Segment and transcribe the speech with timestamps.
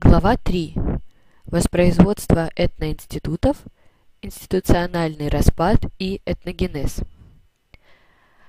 [0.00, 0.74] Глава 3.
[1.46, 3.58] Воспроизводство этноинститутов,
[4.22, 7.02] институциональный распад и этногенез.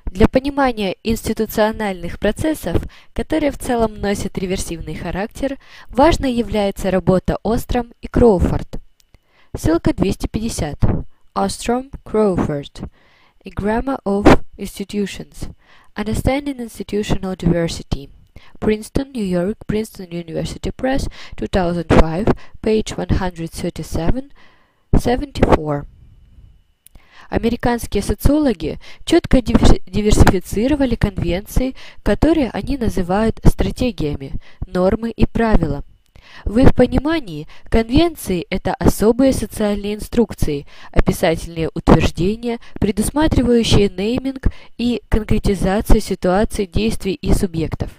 [0.05, 2.81] Для понимания институциональных процессов,
[3.13, 8.79] которые в целом носят реверсивный характер, важной является работа Остром и Кроуфорд.
[9.55, 10.79] Ссылка 250.
[11.35, 12.89] Ostrom, Crawford.
[13.45, 15.53] A Grammar of Institutions.
[15.95, 18.14] Understanding Institutional Diversity.
[18.59, 22.27] Princeton, New York, Princeton University Press, 2005,
[22.61, 22.95] page
[24.91, 25.85] 137-74.
[27.29, 34.33] Американские социологи четко диверсифицировали конвенции, которые они называют стратегиями,
[34.67, 35.83] нормы и правила.
[36.43, 46.67] В их понимании конвенции– это особые социальные инструкции, описательные утверждения, предусматривающие нейминг и конкретизацию ситуаций,
[46.67, 47.89] действий и субъектов.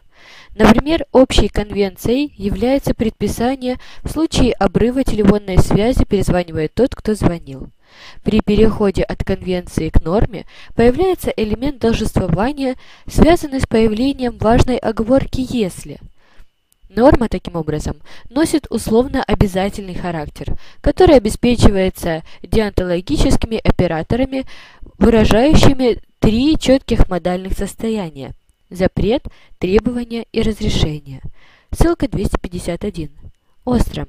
[0.58, 7.68] Например, общей конвенцией является предписание в случае обрыва телефонной связи перезванивает тот, кто звонил.
[8.24, 15.98] При переходе от конвенции к норме появляется элемент должествования, связанный с появлением важной оговорки «если».
[16.88, 17.96] Норма, таким образом,
[18.30, 24.46] носит условно обязательный характер, который обеспечивается деонтологическими операторами,
[24.96, 28.32] выражающими три четких модальных состояния–
[28.70, 29.24] Запрет,
[29.58, 31.22] требования и разрешения.
[31.70, 33.10] Ссылка 251.
[33.64, 34.08] Остро.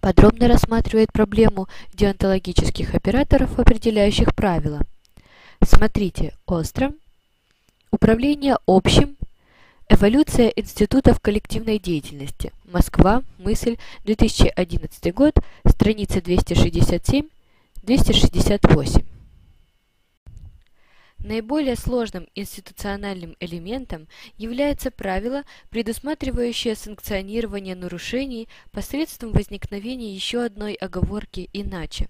[0.00, 4.82] Подробно рассматривает проблему деонтологических операторов, определяющих правила.
[5.64, 6.92] Смотрите Остро.
[7.90, 9.16] Управление общим.
[9.88, 12.52] Эволюция институтов коллективной деятельности.
[12.66, 13.22] Москва.
[13.38, 13.78] Мысль.
[14.04, 15.34] 2011 год.
[15.64, 19.15] Страница 267-268.
[21.26, 32.06] Наиболее сложным институциональным элементом является правило, предусматривающее санкционирование нарушений посредством возникновения еще одной оговорки «иначе».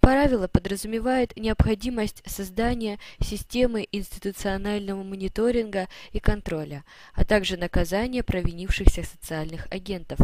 [0.00, 10.18] Правило подразумевает необходимость создания системы институционального мониторинга и контроля, а также наказания провинившихся социальных агентов.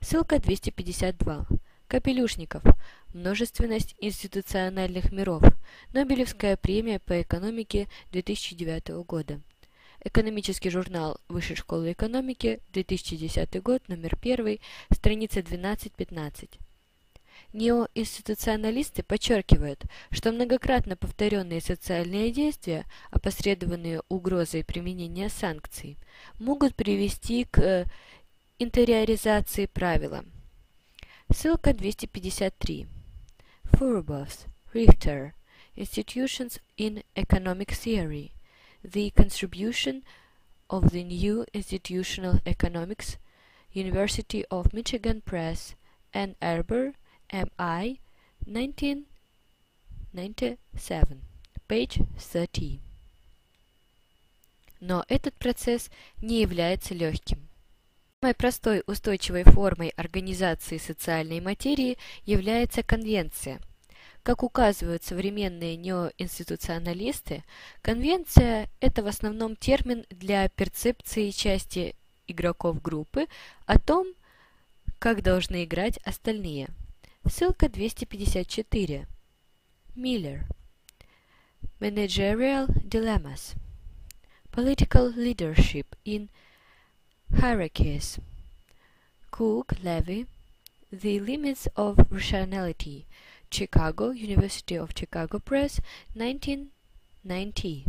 [0.00, 1.46] Ссылка 252.
[1.92, 2.62] Капелюшников.
[3.12, 5.42] Множественность институциональных миров.
[5.92, 9.42] Нобелевская премия по экономике 2009 года.
[10.02, 14.58] Экономический журнал Высшей школы экономики, 2010 год, номер 1,
[14.90, 16.58] страница 12-15.
[17.52, 25.98] Неоинституционалисты подчеркивают, что многократно повторенные социальные действия, опосредованные угрозой применения санкций,
[26.38, 27.84] могут привести к
[28.58, 30.24] интериоризации правила–
[31.31, 32.87] Ссылка 253.
[33.65, 35.33] Furubov, Richter.
[35.75, 38.31] Institutions in Economic Theory.
[38.83, 40.03] The Contribution
[40.69, 43.17] of the New Institutional Economics.
[43.73, 45.75] University of Michigan Press.
[46.13, 46.93] Ann Arbor,
[47.29, 47.99] M.I.
[48.45, 51.21] 1997.
[51.67, 52.79] Page 30.
[54.79, 55.89] Но этот процесс
[56.21, 57.49] не является легким.
[58.22, 63.60] Самой простой устойчивой формой организации социальной материи является конвенция.
[64.22, 67.42] Как указывают современные неоинституционалисты,
[67.80, 71.96] конвенция– это в основном термин для перцепции части
[72.28, 73.26] игроков группы
[73.66, 74.06] о том,
[75.00, 76.68] как должны играть остальные.
[77.28, 79.08] Ссылка 254.
[79.96, 80.46] Миллер.
[81.80, 83.56] Managerial Dilemmas.
[84.52, 86.30] Political Leadership in
[87.34, 88.18] Hierarchies.
[89.30, 90.26] Cook, Levy.
[90.92, 93.06] The Limits of Rationality.
[93.50, 95.80] Chicago, University of Chicago Press,
[96.14, 97.86] 1990.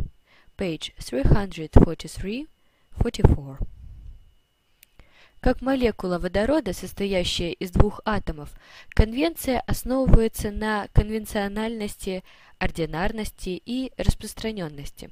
[0.56, 2.46] Page 343-44.
[5.40, 8.50] Как молекула водорода, состоящая из двух атомов,
[8.90, 12.24] конвенция основывается на конвенциональности,
[12.58, 15.10] ординарности и распространенности.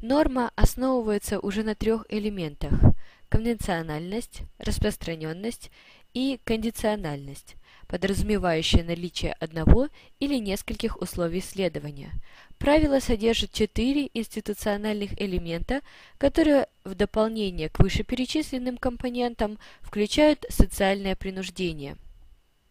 [0.00, 2.89] Норма основывается уже на трех элементах
[3.30, 5.70] конвенциональность, распространенность
[6.12, 7.54] и кондициональность,
[7.86, 9.88] подразумевающая наличие одного
[10.18, 12.12] или нескольких условий следования.
[12.58, 15.80] Правило содержит четыре институциональных элемента,
[16.18, 21.96] которые в дополнение к вышеперечисленным компонентам включают социальное принуждение.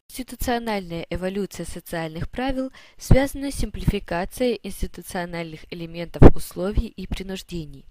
[0.10, 7.86] Институциональная эволюция социальных правил связана с симплификацией институциональных элементов условий и принуждений.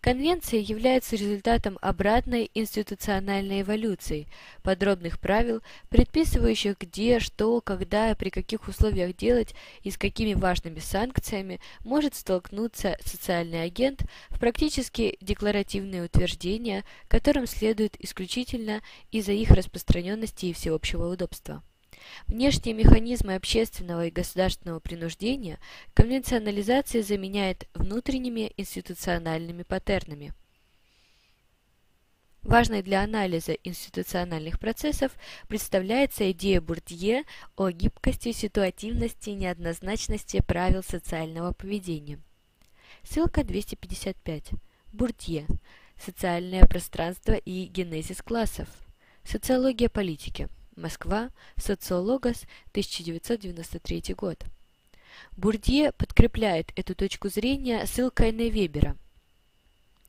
[0.00, 4.26] Конвенция является результатом обратной институциональной эволюции,
[4.62, 10.80] подробных правил, предписывающих где, что, когда и при каких условиях делать и с какими важными
[10.80, 20.46] санкциями может столкнуться социальный агент в практически декларативные утверждения, которым следует исключительно из-за их распространенности
[20.46, 21.62] и всеобщего удобства.
[22.26, 25.58] Внешние механизмы общественного и государственного принуждения
[25.94, 30.32] конвенционализация заменяет внутренними институциональными паттернами.
[32.42, 35.12] Важной для анализа институциональных процессов
[35.46, 37.22] представляется идея Бурдье
[37.56, 42.18] о гибкости, ситуативности и неоднозначности правил социального поведения.
[43.04, 44.50] Ссылка 255.
[44.92, 45.46] Бурдье.
[45.96, 48.68] Социальное пространство и генезис классов.
[49.22, 50.48] Социология политики.
[50.76, 54.44] Москва, Социологос, 1993 год.
[55.36, 58.96] Бурдье подкрепляет эту точку зрения ссылкой на Вебера.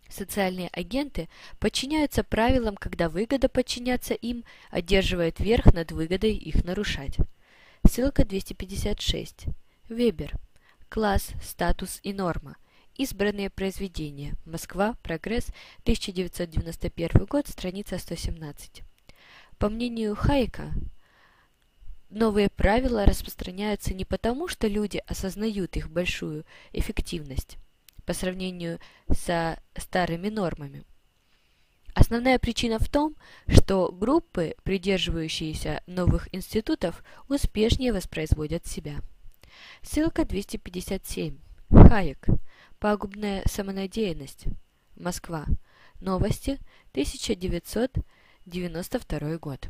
[0.10, 1.28] Социальные агенты
[1.60, 7.18] подчиняются правилам, когда выгода подчиняться им одерживает верх над выгодой их нарушать.
[7.86, 9.48] Ссылка 256.
[9.90, 10.34] Вебер.
[10.88, 12.58] Класс, статус и норма.
[12.96, 14.36] Избранные произведения.
[14.46, 14.96] Москва.
[15.02, 15.48] Прогресс.
[15.82, 17.48] 1991 год.
[17.48, 18.84] Страница 117.
[19.64, 20.74] По мнению Хайка,
[22.10, 26.44] новые правила распространяются не потому, что люди осознают их большую
[26.74, 27.56] эффективность
[28.04, 30.84] по сравнению со старыми нормами.
[31.94, 33.16] Основная причина в том,
[33.48, 39.00] что группы, придерживающиеся новых институтов, успешнее воспроизводят себя.
[39.82, 41.38] Ссылка 257.
[41.70, 42.26] Хайек.
[42.80, 44.44] Пагубная самонадеянность.
[44.98, 45.46] Москва.
[46.02, 46.60] Новости.
[46.92, 47.96] 1900
[48.46, 49.68] 92 год.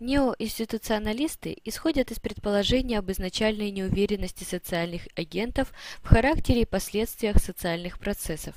[0.00, 5.72] Неоинституционалисты исходят из предположения об изначальной неуверенности социальных агентов
[6.02, 8.54] в характере и последствиях социальных процессов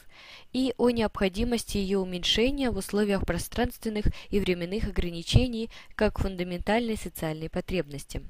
[0.51, 8.21] и о необходимости ее уменьшения в условиях пространственных и временных ограничений как фундаментальной социальной потребности.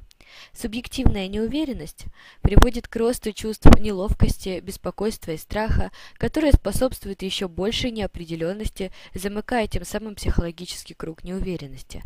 [0.54, 2.06] Субъективная неуверенность
[2.42, 9.86] приводит к росту чувств неловкости, беспокойства и страха, которые способствуют еще большей неопределенности, замыкая тем
[9.86, 12.04] самым психологический круг неуверенности.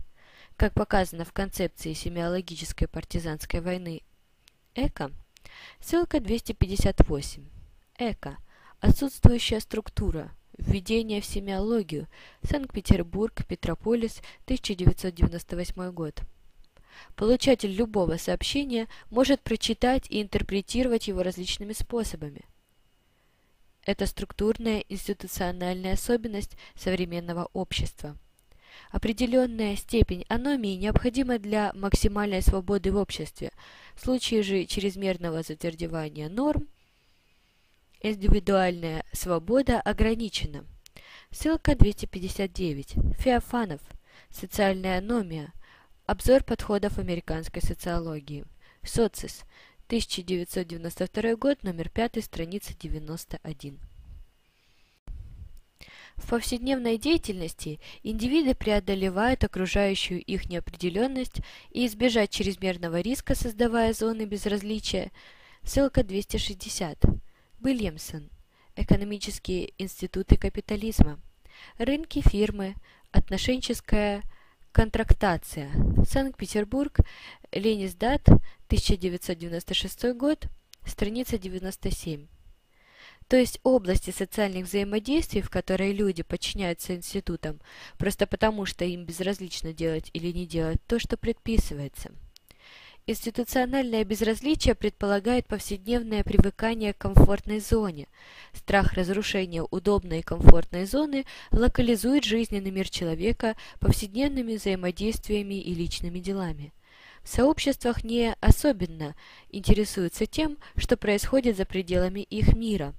[0.56, 4.02] Как показано в концепции семиологической партизанской войны
[4.74, 5.12] Эко,
[5.80, 7.44] ссылка 258.
[7.98, 8.38] Эко.
[8.80, 10.32] Отсутствующая структура.
[10.58, 12.08] Введение в семиологию.
[12.44, 16.22] Санкт-Петербург, Петрополис, 1998 год.
[17.16, 22.42] Получатель любого сообщения может прочитать и интерпретировать его различными способами.
[23.84, 28.18] Это структурная институциональная особенность современного общества.
[28.92, 33.52] Определенная степень аномии необходима для максимальной свободы в обществе.
[33.96, 36.68] В случае же чрезмерного затвердевания норм,
[38.02, 40.66] индивидуальная свобода ограничена.
[41.32, 42.96] Ссылка 259.
[43.20, 43.82] Феофанов.
[44.30, 45.54] Социальная аномия.
[46.08, 48.46] Обзор подходов американской социологии.
[48.82, 49.44] Социс.
[49.88, 53.78] 1992 год, номер 5, страница 91.
[56.16, 65.12] В повседневной деятельности индивиды преодолевают окружающую их неопределенность и избежать чрезмерного риска, создавая зоны безразличия.
[65.64, 67.04] Ссылка 260.
[67.62, 68.30] Уильямсон.
[68.78, 71.20] Экономические институты капитализма.
[71.78, 72.76] Рынки фирмы.
[73.12, 74.24] Отношенческая
[74.78, 75.72] Контрактация.
[76.08, 77.00] Санкт-Петербург.
[77.52, 78.22] Ленисдат.
[78.68, 80.46] 1996 год.
[80.86, 82.28] Страница 97.
[83.28, 87.60] То есть области социальных взаимодействий, в которые люди подчиняются институтам,
[87.98, 92.12] просто потому, что им безразлично делать или не делать то, что предписывается.
[93.10, 98.10] Институциональное безразличие предполагает повседневное привыкание к комфортной зоне.
[98.52, 106.74] Страх разрушения удобной и комфортной зоны локализует жизненный мир человека повседневными взаимодействиями и личными делами.
[107.24, 109.16] В сообществах не особенно
[109.52, 112.94] интересуются тем, что происходит за пределами их мира,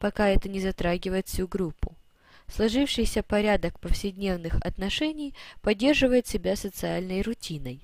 [0.00, 1.94] пока это не затрагивает всю группу.
[2.52, 5.32] Сложившийся порядок повседневных отношений
[5.62, 7.80] поддерживает себя социальной рутиной.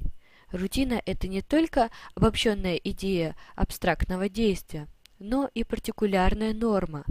[0.53, 4.89] Рутина– это не только обобщенная идея абстрактного действия,
[5.19, 7.05] но и партикулярная норма.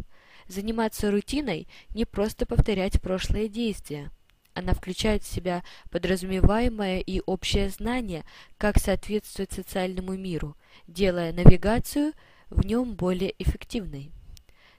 [0.48, 4.12] Заниматься рутиной– не просто повторять прошлые действия.
[4.54, 8.26] Она включает в себя подразумеваемое и общее знание,
[8.58, 12.14] как соответствует социальному миру, делая навигацию
[12.50, 14.12] в нем более эффективной.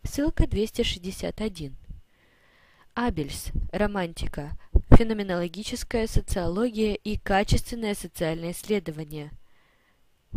[0.03, 1.77] Ссылка 261.
[2.95, 3.53] Абельс.
[3.73, 4.57] Романтика
[5.01, 9.31] феноменологическая социология и качественное социальное исследование.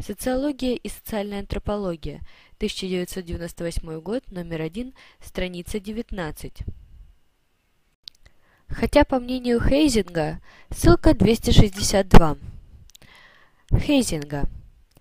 [0.02, 2.22] Социология и социальная антропология.
[2.60, 6.64] 1998 год, номер 1, страница 19.
[8.70, 12.38] Хотя, по мнению Хейзинга, ссылка 262.
[13.80, 14.48] Хейзинга.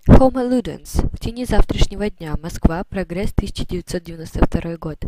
[0.09, 1.09] Homo Ludens.
[1.12, 2.35] В тени завтрашнего дня.
[2.42, 2.82] Москва.
[2.82, 3.30] Прогресс.
[3.37, 4.99] 1992 год.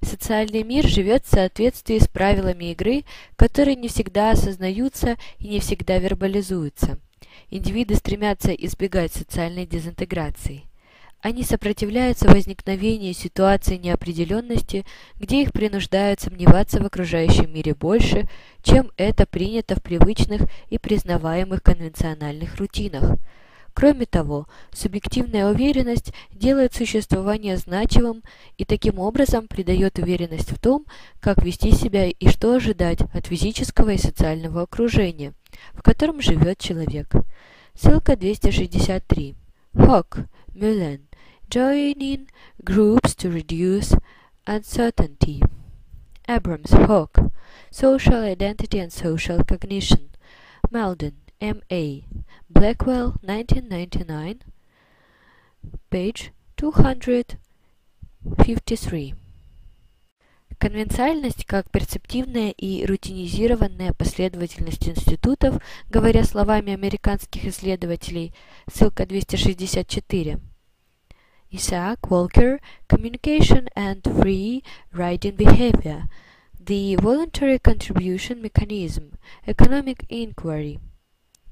[0.00, 3.04] Социальный мир живет в соответствии с правилами игры,
[3.36, 6.98] которые не всегда осознаются и не всегда вербализуются.
[7.50, 10.64] Индивиды стремятся избегать социальной дезинтеграции.
[11.20, 18.26] Они сопротивляются возникновению ситуации неопределенности, где их принуждают сомневаться в окружающем мире больше,
[18.62, 23.18] чем это принято в привычных и признаваемых конвенциональных рутинах.
[23.80, 28.22] Кроме того, субъективная уверенность делает существование значимым
[28.58, 30.84] и таким образом придает уверенность в том,
[31.18, 35.32] как вести себя и что ожидать от физического и социального окружения,
[35.72, 37.10] в котором живет человек.
[37.72, 39.34] Ссылка 263.
[39.74, 40.18] Хок,
[40.52, 41.06] Мюлен.
[41.48, 42.28] Joining
[42.62, 43.98] groups to reduce
[44.44, 45.40] uncertainty.
[46.28, 47.32] Abrams, Hawk.
[47.70, 50.10] Social Identity and Social Cognition.
[50.70, 52.04] Malden, M.A.
[52.50, 54.42] Blackwell, 1999.
[55.90, 59.14] Page 253.
[60.58, 68.34] Конвенциальность как перцептивная и рутинизированная последовательность институтов, говоря словами американских исследователей,
[68.70, 70.38] ссылка 264.
[71.50, 76.02] Isaac Walker, Communication and Free Riding Behavior,
[76.62, 79.14] The Voluntary Contribution Mechanism,
[79.46, 80.78] Economic Inquiry,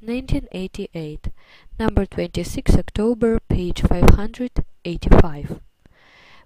[0.00, 1.32] 1988,
[1.78, 5.58] number 26 October, page 585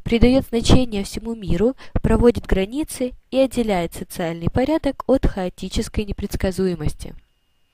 [0.03, 7.15] придает значение всему миру, проводит границы и отделяет социальный порядок от хаотической непредсказуемости.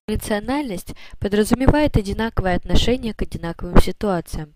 [0.08, 4.54] Конвенциональность подразумевает одинаковое отношение к одинаковым ситуациям.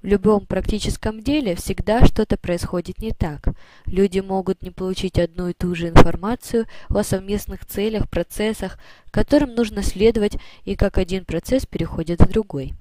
[0.02, 3.50] В любом практическом деле всегда что-то происходит не так.
[3.86, 8.80] Люди могут не получить одну и ту же информацию о совместных целях, процессах,
[9.12, 12.74] которым нужно следовать и как один процесс переходит в другой.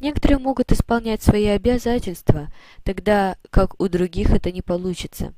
[0.00, 2.52] Некоторые могут исполнять свои обязательства,
[2.82, 5.32] тогда как у других это не получится.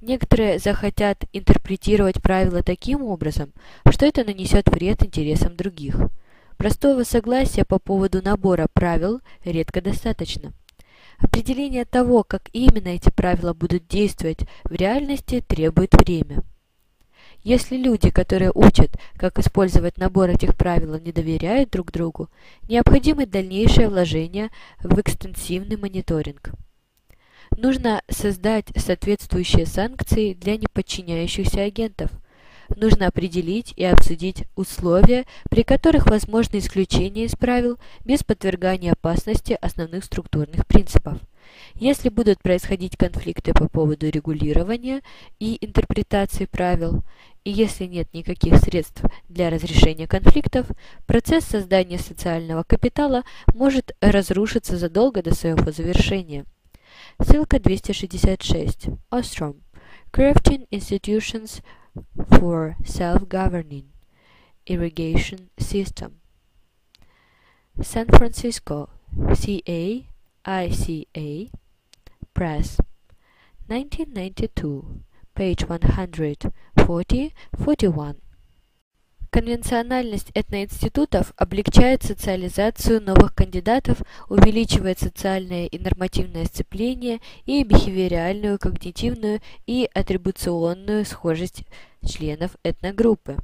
[0.00, 3.52] Некоторые захотят интерпретировать правила таким образом,
[3.90, 5.96] что это нанесет вред интересам других.
[6.56, 10.52] Простого согласия по поводу набора правил редко достаточно.
[11.18, 16.42] Определение того, как именно эти правила будут действовать в реальности, требует время.
[17.44, 22.30] Если люди, которые учат, как использовать набор этих правил, не доверяют друг другу,
[22.68, 24.48] необходимо дальнейшее вложение
[24.82, 26.52] в экстенсивный мониторинг.
[27.54, 32.10] Нужно создать соответствующие санкции для неподчиняющихся агентов.
[32.74, 40.04] Нужно определить и обсудить условия, при которых возможно исключение из правил без подвергания опасности основных
[40.04, 41.18] структурных принципов.
[41.74, 45.02] Если будут происходить конфликты по поводу регулирования
[45.38, 47.02] и интерпретации правил,
[47.44, 50.66] и если нет никаких средств для разрешения конфликтов,
[51.06, 56.46] процесс создания социального капитала может разрушиться задолго до своего завершения.
[57.20, 58.88] Ссылка 266.
[59.10, 59.60] Ostrom.
[60.12, 61.62] Crafting Institutions
[62.30, 63.86] for Self-Governing
[64.66, 66.12] Irrigation System.
[67.82, 68.88] San-Francisco,
[69.34, 70.06] CA,
[70.46, 71.50] ICA,
[72.34, 72.76] Press,
[73.66, 74.82] 1992,
[75.34, 78.16] page 140-41.
[79.30, 89.88] Конвенциональность этноинститутов облегчает социализацию новых кандидатов, увеличивает социальное и нормативное сцепление и бихевиоральную, когнитивную и
[89.92, 91.64] атрибуционную схожесть
[92.04, 93.38] членов этногруппы.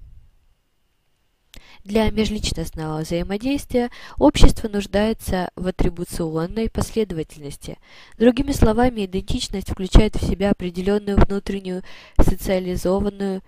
[1.90, 7.78] Для межличностного взаимодействия общество нуждается в атрибуционной последовательности.
[8.16, 11.82] Другими словами, идентичность включает в себя определенную внутреннюю
[12.16, 13.42] социализованную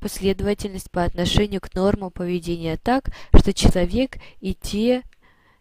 [0.00, 5.04] последовательность по отношению к нормам поведения так, что человек и те,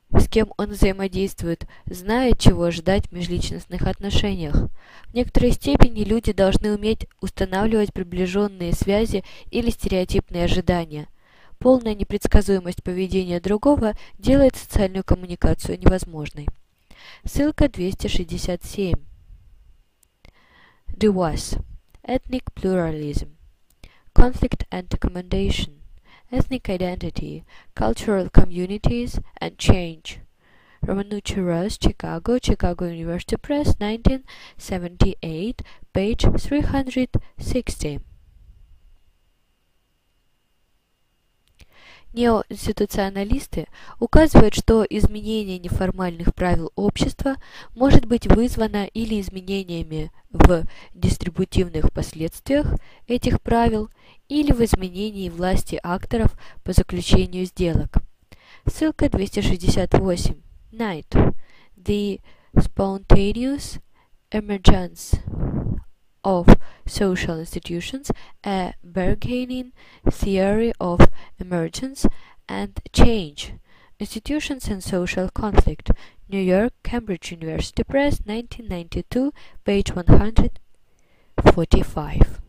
[0.10, 4.56] с кем он взаимодействует, знают, чего ждать в межличностных отношениях.
[5.10, 11.08] В некоторой степени люди должны уметь устанавливать приближенные связи или стереотипные ожидания.
[11.60, 16.48] Полная непредсказуемость поведения другого делает социальную коммуникацию невозможной.
[17.24, 18.96] Ссылка 267.
[20.98, 21.62] DeWass.
[22.04, 23.40] Ethnic Pluralism
[24.20, 25.82] conflict and accommodation,
[26.30, 30.20] ethnic identity, cultural communities, and change.
[30.86, 35.62] Ramanucci Ross, Chicago, Chicago University Press, 1978,
[35.94, 38.00] page 360.
[42.14, 43.68] Неоинституционалисты
[44.00, 47.36] указывают, что изменение неформальных правил общества
[47.76, 52.68] может быть вызвано или изменениями в дистрибутивных последствиях
[53.08, 53.90] этих правил,
[54.28, 57.98] или в изменении власти акторов по заключению сделок.
[58.66, 60.36] Ссылка 268.
[60.72, 61.36] Knight.
[61.76, 62.22] The
[62.56, 63.80] Spontaneous
[64.32, 65.20] Emergence
[66.23, 66.47] of
[66.87, 68.11] Social Institutions,
[68.45, 69.73] a Bargaining
[70.11, 71.01] Theory of
[71.39, 72.07] Emergence
[72.49, 73.55] and Change,
[74.01, 75.91] Institutions and Social Conflict,
[76.29, 79.33] New York, Cambridge University Press, 1992,
[79.65, 82.41] page 145.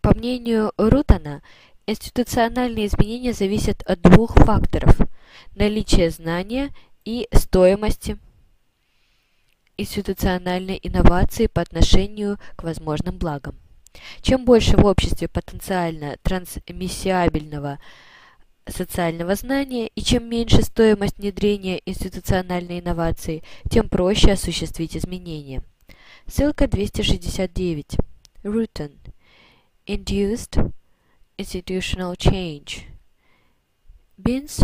[0.00, 1.42] По мнению Рутана,
[1.86, 6.72] институциональные изменения зависят от двух факторов – наличия знания
[7.04, 8.18] и стоимости
[9.79, 13.55] институциональной инновации по отношению к возможным благам.
[14.21, 17.79] Чем больше в обществе потенциально трансмиссиабельного
[18.67, 25.63] социального знания и чем меньше стоимость внедрения институциональной инновации, тем проще осуществить изменения.
[26.27, 27.97] Ссылка 269.
[28.43, 28.95] Rutan.
[29.87, 30.71] Induced
[31.37, 32.83] institutional change.
[34.17, 34.59] Binns,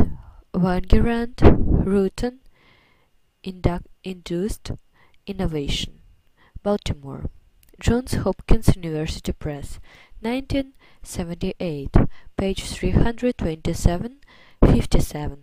[0.53, 1.35] Wangerand,
[1.85, 2.39] Rutan.
[4.03, 4.77] Induced
[5.27, 6.01] Innovation.
[6.63, 7.29] Baltimore.
[7.79, 9.79] Johns Hopkins University Press.
[10.21, 11.91] 1978.
[12.35, 12.63] Page
[14.61, 15.39] 327-57.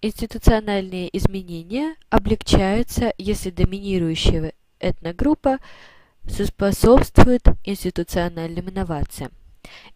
[0.00, 5.58] Институциональные изменения облегчаются, если доминирующая этногруппа
[6.28, 9.32] способствует институциональным инновациям.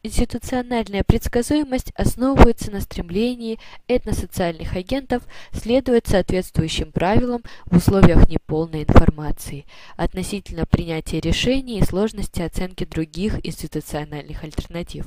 [0.02, 3.58] Институциональная предсказуемость основывается на стремлении
[3.88, 9.64] этносоциальных агентов следовать соответствующим правилам в условиях неполной информации
[9.96, 15.04] относительно принятия решений и сложности оценки других институциональных альтернатив.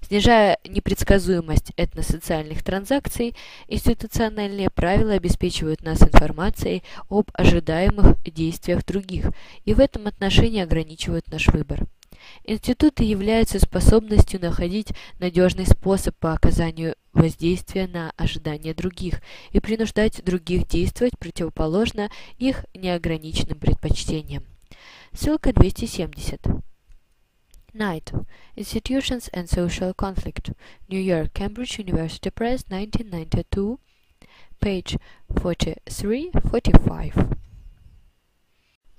[0.00, 3.34] Снижая непредсказуемость этносоциальных транзакций,
[3.68, 9.30] институциональные правила обеспечивают нас информацией об ожидаемых действиях других
[9.64, 11.86] и в этом отношении ограничивают наш выбор.
[12.44, 20.66] Институты являются способностью находить надежный способ по оказанию воздействия на ожидания других и принуждать других
[20.66, 24.44] действовать противоположно их неограниченным предпочтениям.
[25.12, 26.40] Ссылка 270.
[27.72, 28.12] Knight.
[28.56, 30.54] Institutions and Social Conflict.
[30.88, 33.78] New York, Cambridge University Press, 1992,
[34.60, 37.43] page 43-45.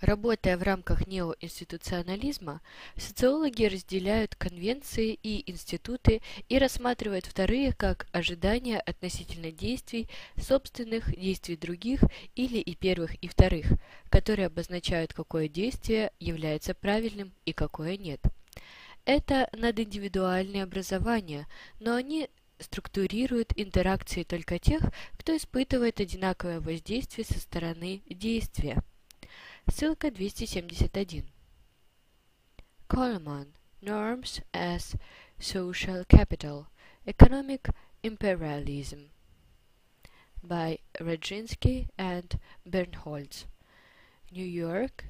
[0.06, 2.62] Работая в рамках неоинституционализма,
[2.96, 10.08] социологи разделяют конвенции и институты и рассматривают вторые как ожидания относительно действий,
[10.40, 12.02] собственных действий других
[12.36, 13.66] или и первых, и вторых,
[14.12, 18.22] которые обозначают, какое действие является правильным и какое нет.
[19.06, 21.48] Это надиндивидуальные образования,
[21.80, 24.84] но они структурируют интеракции только тех,
[25.18, 28.84] кто испытывает одинаковое воздействие со стороны действия.
[29.69, 31.25] Ссылка 271.
[32.89, 33.55] Coleman.
[33.83, 34.95] Norms as
[35.39, 36.67] Social Capital.
[37.07, 37.71] Economic
[38.03, 39.11] Imperialism.
[40.43, 43.47] By Radzinski and Bernholz.
[44.31, 45.07] New York.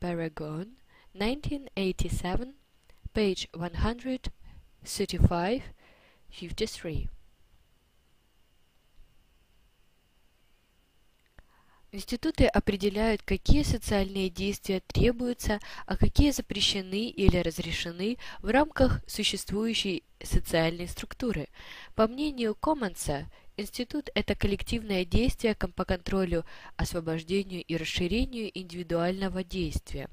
[0.00, 0.78] Paragon.
[1.12, 2.54] 1987.
[3.12, 5.62] Page 135.
[6.30, 7.08] 53.
[11.95, 20.89] Институты определяют, какие социальные действия требуются, а какие запрещены или разрешены в рамках существующей социальной
[20.89, 21.47] структуры.
[21.95, 26.43] По мнению Коммонса, институт– это коллективное действие по контролю,
[26.75, 30.09] освобождению и расширению индивидуального действия.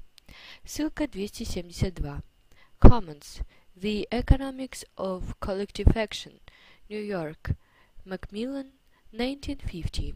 [0.63, 2.21] Ссылка 272.
[2.79, 3.45] Commons.
[3.75, 6.39] The Economics of Collective Action.
[6.87, 7.57] New York.
[8.05, 8.71] Macmillan,
[9.11, 10.15] 1950.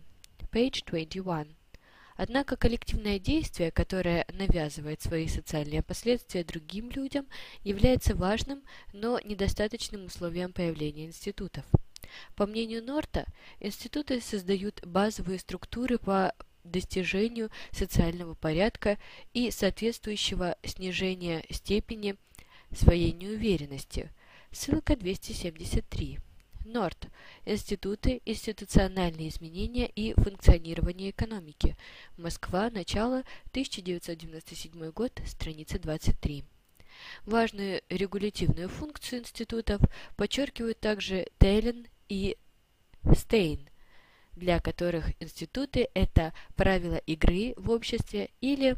[0.50, 1.57] Page 21.
[2.18, 7.28] Однако коллективное действие, которое навязывает свои социальные последствия другим людям,
[7.64, 11.64] является важным, но недостаточным условием появления институтов.
[12.36, 13.26] По мнению Норта,
[13.60, 18.98] институты создают базовые структуры по достижению социального порядка
[19.34, 22.16] и соответствующего снижения степени
[22.72, 24.12] своей неуверенности.
[24.52, 26.20] Ссылка 273.
[26.68, 27.08] Норт.
[27.46, 31.78] Институты, институциональные изменения и функционирование экономики.
[32.18, 32.70] Москва.
[32.70, 33.24] Начало.
[33.52, 35.20] 1997 год.
[35.26, 36.44] Страница 23.
[37.26, 39.82] Важную регулятивную функцию институтов
[40.18, 42.38] подчеркивают также Тейлен и
[43.16, 43.70] Стейн,
[44.34, 48.78] для которых институты– это правила игры в обществе или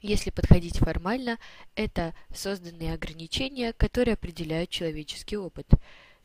[0.00, 1.38] если подходить формально,
[1.76, 5.68] это созданные ограничения, которые определяют человеческий опыт.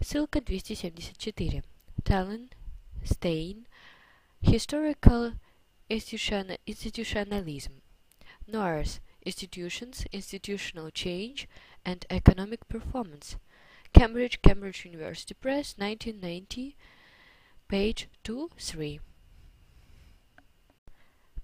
[0.01, 1.63] Ссылка 274.
[2.05, 2.51] Talon,
[3.05, 3.67] Stein,
[4.41, 5.35] Historical
[5.89, 7.83] Institutionalism.
[8.47, 11.49] North, Institutions, Institutional Change,
[11.85, 13.37] and Economic Performance.
[13.93, 16.77] Cambridge, Cambridge University Press, 1990,
[17.69, 19.01] page 2-3.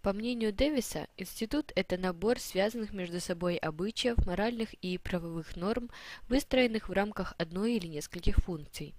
[0.04, 5.90] По мнению Дэвиса, институт– это набор связанных между собой обычаев, моральных и правовых норм,
[6.28, 8.96] выстроенных в рамках одной или нескольких функций.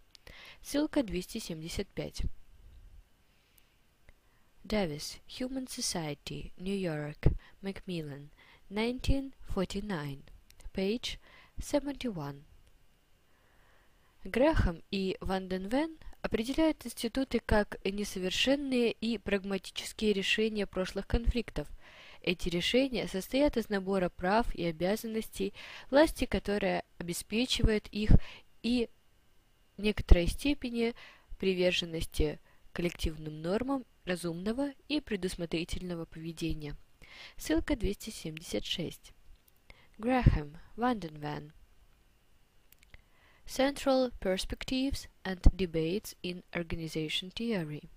[0.62, 2.22] Ссылка 275.
[4.64, 7.18] Davis, Human Society, New York,
[7.60, 8.30] Macmillan,
[8.70, 10.20] 1949,
[10.72, 11.18] page
[11.62, 12.46] 71.
[14.24, 21.68] Грэхэм и Ванденвен определяют институты как несовершенные и прагматические решения прошлых конфликтов.
[22.22, 25.52] Эти решения состоят из набора прав и обязанностей,
[25.90, 28.10] власти которая обеспечивает их
[28.62, 28.88] и
[29.76, 30.94] некоторой степени
[31.38, 32.40] приверженности
[32.72, 36.74] коллективным нормам разумного и предусмотрительного поведения.
[37.36, 39.12] Ссылка 276.
[39.98, 41.52] Грэхэм, Ванденвен.
[43.46, 47.90] Central Perspectives and Debates in Organization Theory.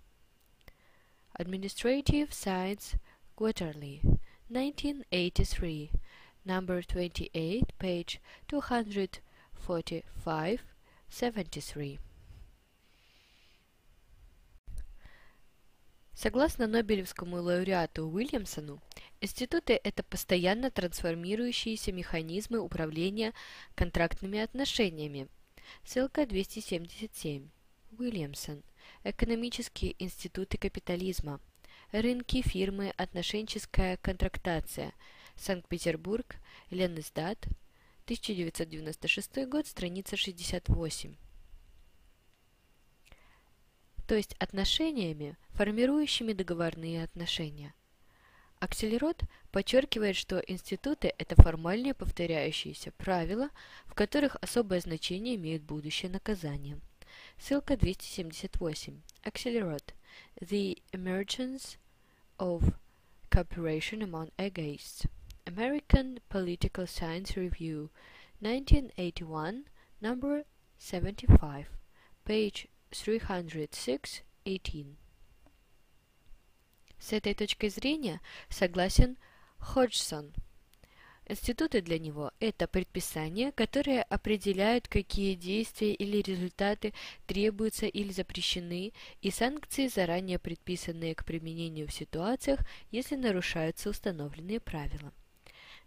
[1.40, 2.96] Administrative Science,
[3.36, 4.02] Quarterly,
[4.50, 5.92] 1983,
[6.46, 10.60] number 28, page 245,
[11.10, 12.00] 73.
[16.14, 18.82] Согласно Нобелевскому лауреату Уильямсону,
[19.22, 23.34] институты– это постоянно трансформирующиеся механизмы управления
[23.76, 25.28] контрактными отношениями,
[25.84, 27.50] Ссылка 277.
[27.98, 28.64] Уильямсон.
[29.04, 31.40] Экономические институты капитализма.
[31.92, 34.94] Рынки, фирмы, отношенческая контрактация.
[35.36, 36.36] Санкт-Петербург.
[36.70, 37.48] Ленэсдат.
[38.06, 41.16] 1996 год, страница 68.
[44.08, 47.74] То есть отношениями, формирующими договорные отношения.
[48.60, 53.50] Акселерот подчеркивает, что институты– это формальные повторяющиеся правила,
[53.86, 56.80] в которых особое значение имеют будущее наказание.
[57.38, 59.02] Ссылка 278.
[59.24, 59.94] Акселерот.
[60.42, 61.78] The Emergence
[62.40, 62.74] of
[63.30, 65.08] Cooperation Among Agaists.
[65.48, 67.90] American Political Science Review,
[68.42, 69.64] 1981,
[70.02, 70.44] number
[70.78, 71.70] 75,
[72.26, 74.98] page 306, 18.
[77.00, 79.18] С этой точкой зрения согласен
[79.60, 80.34] Ходжсон.
[81.30, 86.94] Институты для него– это предписания, которые определяют, какие действия или результаты
[87.26, 95.12] требуются или запрещены, и санкции, заранее предписанные к применению в ситуациях, если нарушаются установленные правила.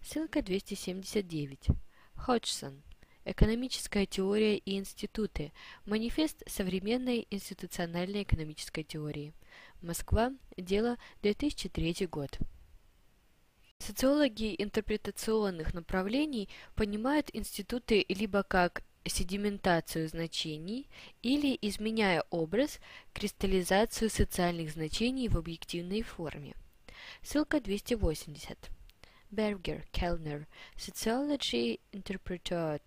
[0.03, 1.69] Ссылка 279.
[2.17, 2.83] Ходжсон.
[3.25, 5.53] Экономическая теория и институты.
[5.87, 9.33] Манифест современной институциональной экономической теории.
[9.83, 10.33] Москва.
[10.57, 12.39] Дело 2003 год.
[13.79, 20.87] Социологи интерпретационных направлений понимают институты либо как седиментацию значений
[21.23, 22.79] или, изменяя образ,
[23.15, 26.55] кристаллизацию социальных значений в объективной форме.
[27.23, 28.71] Ссылка 280.
[29.31, 32.81] Бергер, Kellner, Sociology Interpreted.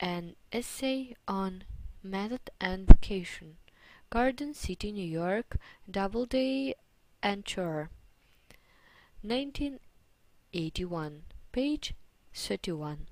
[0.00, 1.64] An essay on
[2.02, 3.56] method and vocation.
[4.10, 6.74] Garden City, New York, Doubleday
[7.20, 7.90] and Shore.
[9.22, 11.24] 1981.
[11.52, 11.94] Page
[12.32, 13.06] 31.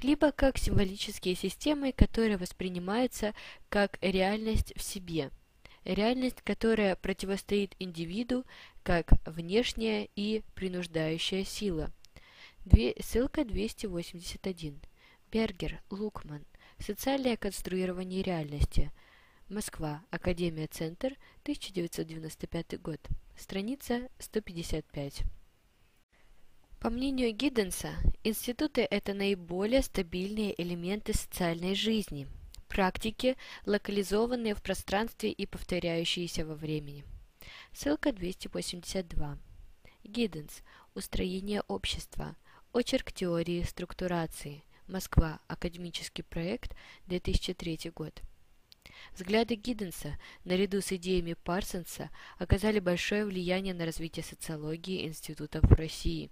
[0.00, 3.34] Либо как символические системы, которые воспринимаются
[3.68, 5.32] как реальность в себе.
[5.84, 8.46] Реальность, которая противостоит индивиду
[8.84, 11.90] как внешняя и принуждающая сила.
[12.64, 14.80] Две, ссылка 281.
[15.32, 16.46] Бергер, Лукман.
[16.78, 18.92] Социальное конструирование реальности.
[19.48, 20.02] Москва.
[20.10, 21.18] Академия Центр.
[21.42, 23.00] 1995 год.
[23.36, 25.22] Страница 155.
[26.80, 27.92] По мнению Гидденса,
[28.24, 32.26] институты– это наиболее стабильные элементы социальной жизни,
[32.68, 37.04] практики, локализованные в пространстве и повторяющиеся во времени.
[37.72, 39.38] Ссылка 282.
[40.04, 40.62] Гидденс.
[40.94, 42.36] Устроение общества.
[42.72, 44.64] Очерк теории структурации.
[44.88, 45.40] Москва.
[45.46, 46.74] Академический проект.
[47.06, 48.22] 2003 год.
[49.14, 56.30] Взгляды Гидденса, наряду с идеями Парсонса, оказали большое влияние на развитие социологии институтов в России.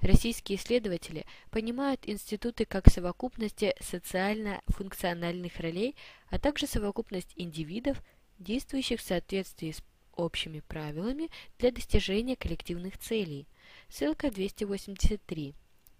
[0.00, 5.96] Российские исследователи понимают институты как совокупности социально-функциональных ролей,
[6.30, 8.00] а также совокупность индивидов,
[8.38, 9.82] действующих в соответствии с
[10.12, 13.46] общими правилами для достижения коллективных целей.
[13.88, 15.54] Ссылка 283.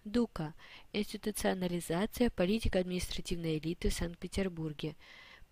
[0.05, 0.55] ДУКа.
[0.93, 4.97] Институционализация политика административной элиты в Санкт-Петербурге.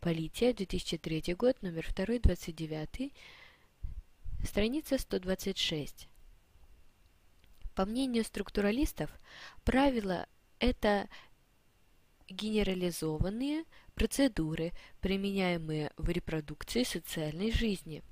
[0.06, 3.12] Полития, 2003 год, номер 2, 29,
[4.44, 6.06] страница 126.
[7.74, 9.10] По мнению структуралистов,
[9.64, 10.28] правила–
[10.60, 11.08] это
[12.28, 13.64] генерализованные
[13.96, 18.04] процедуры, применяемые в репродукции социальной жизни.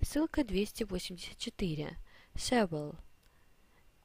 [0.00, 1.98] Ссылка 284.
[2.36, 2.96] Sebel.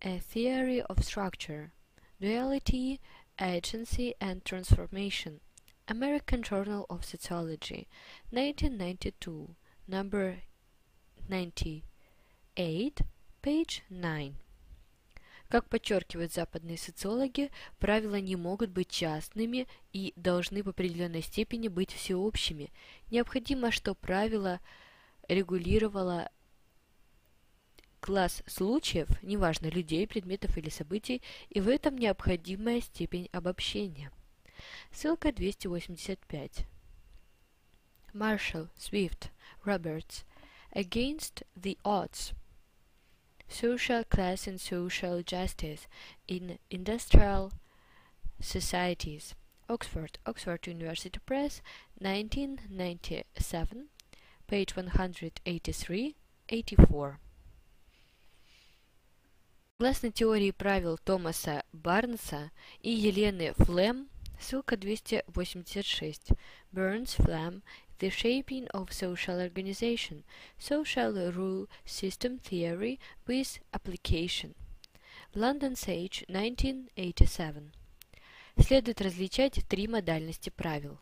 [0.01, 1.71] A Theory of Structure.
[2.19, 2.99] Duality,
[3.37, 5.39] Agency and Transformation.
[5.89, 7.87] American Journal of Sociology,
[8.31, 9.55] 1992,
[9.87, 10.43] number
[11.27, 11.83] 98,
[13.41, 14.35] page 9.
[15.47, 17.49] Как подчеркивают западные социологи,
[17.79, 22.71] правила не могут быть частными и должны в определенной степени быть всеобщими.
[23.09, 24.59] Необходимо, что правило
[25.27, 26.29] регулировало
[27.99, 34.11] класс случаев, неважно людей, предметов или событий, и в этом необходимая степень обобщения.
[34.92, 36.66] Ссылка 285.
[38.12, 39.30] Marshall, Swift,
[39.64, 40.24] Roberts.
[40.72, 42.32] Against the Odds.
[43.48, 45.86] Social Class and Social Justice
[46.26, 47.52] in Industrial
[48.40, 49.34] Societies.
[49.68, 51.62] Oxford, Oxford University Press,
[52.00, 53.88] 1997,
[54.46, 57.16] page 183-84.
[59.78, 66.31] Согласно теории правил Томаса Барнса и Елены Флем, Ссылка 286.
[66.71, 67.61] Burns, Flam,
[67.99, 70.23] The Shaping of Social Organization.
[70.57, 74.55] Social Rule System Theory with Application.
[75.35, 77.71] London Sage, 1987.
[78.57, 80.97] Следует различать три модальности правил.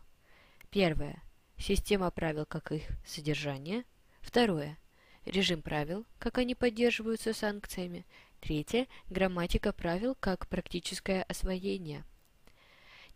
[0.70, 1.22] Первое.
[1.56, 3.84] Система правил как их содержание.
[4.20, 4.78] Второе.
[5.24, 8.04] Режим правил, как они поддерживаются санкциями.
[8.40, 8.88] Третье.
[9.08, 12.04] Грамматика правил как практическое освоение.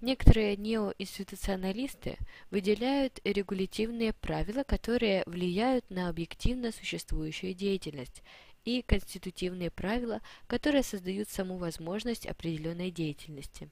[0.03, 2.19] Некоторые неоинституционалисты
[2.51, 8.25] выделяют регулятивные правила, которые влияют на объективно существующую деятельность,
[8.65, 13.71] и конститутивные правила, которые создают саму возможность определенной деятельности.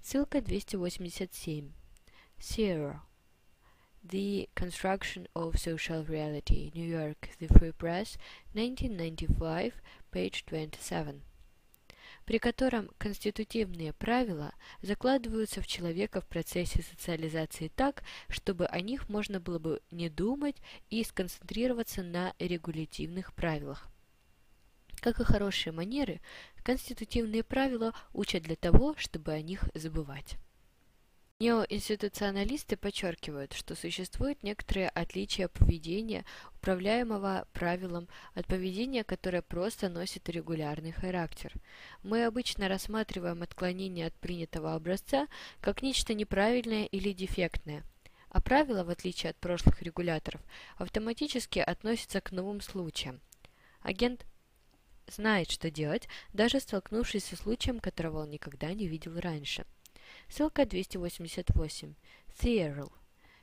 [0.00, 1.70] Ссылка 287.
[2.36, 3.02] Sierra.
[4.02, 8.18] The Construction of Social Reality, New York, The Free Press,
[8.54, 9.74] 1995,
[10.10, 11.20] page 27
[12.24, 19.40] при котором конститутивные правила закладываются в человека в процессе социализации так, чтобы о них можно
[19.40, 20.56] было бы не думать
[20.90, 23.88] и сконцентрироваться на регулятивных правилах.
[25.00, 26.20] Как и хорошие манеры,
[26.62, 30.36] конститутивные правила учат для того, чтобы о них забывать.
[31.40, 36.26] Неоинституционалисты подчеркивают, что существуют некоторые отличия поведения,
[36.56, 41.54] управляемого правилом, от поведения, которое просто носит регулярный характер.
[42.02, 45.28] Мы обычно рассматриваем отклонение от принятого образца
[45.62, 47.84] как нечто неправильное или дефектное,
[48.28, 50.42] а правила, в отличие от прошлых регуляторов,
[50.76, 53.18] автоматически относятся к новым случаям.
[53.80, 54.26] Агент
[55.06, 59.64] знает, что делать, даже столкнувшись со случаем, которого он никогда не видел раньше.
[60.30, 61.96] Ссылка 288.
[62.40, 62.88] Theory.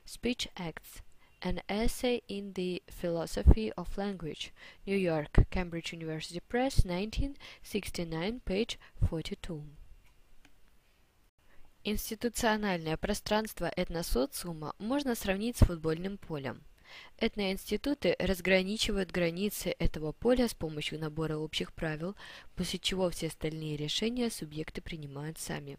[0.06, 1.02] Speech Acts.
[1.42, 4.52] An Essay in the Philosophy of Language.
[4.86, 5.30] New York.
[5.50, 6.86] Cambridge University Press.
[6.86, 8.40] 1969.
[8.42, 9.64] Page 42.
[11.84, 16.62] Институциональное пространство этносоциума можно сравнить с футбольным полем.
[17.18, 22.16] Этноинституты разграничивают границы этого поля с помощью набора общих правил,
[22.56, 25.78] после чего все остальные решения субъекты принимают сами.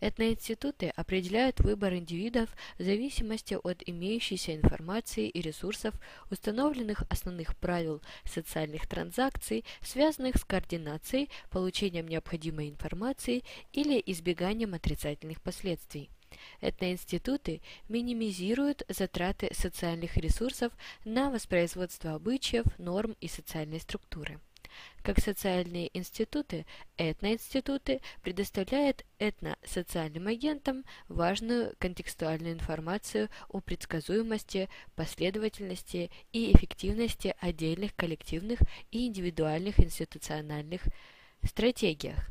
[0.00, 5.94] Этноинституты определяют выбор индивидов в зависимости от имеющейся информации и ресурсов,
[6.30, 16.08] установленных основных правил социальных транзакций, связанных с координацией, получением необходимой информации или избеганием отрицательных последствий.
[16.60, 20.72] Этноинституты минимизируют затраты социальных ресурсов
[21.04, 24.40] на воспроизводство обычаев, норм и социальной структуры.
[25.02, 37.34] Как социальные институты, этноинституты предоставляют этносоциальным агентам важную контекстуальную информацию о предсказуемости, последовательности и эффективности
[37.40, 40.82] отдельных коллективных и индивидуальных институциональных
[41.42, 42.28] стратегиях,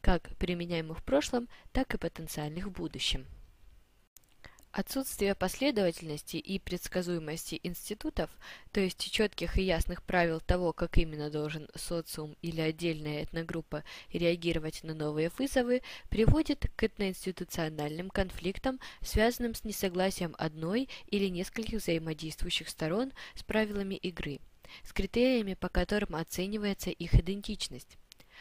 [0.00, 3.26] как применяемых в прошлом, так и потенциальных в будущем.
[4.76, 8.28] Отсутствие последовательности и предсказуемости институтов,
[8.72, 14.84] то есть четких и ясных правил того, как именно должен социум или отдельная этногруппа реагировать
[14.84, 23.14] на новые вызовы, приводит к этноинституциональным конфликтам, связанным с несогласием одной или нескольких взаимодействующих сторон
[23.34, 24.40] с правилами игры,
[24.84, 27.96] с критериями, по которым оценивается их идентичность.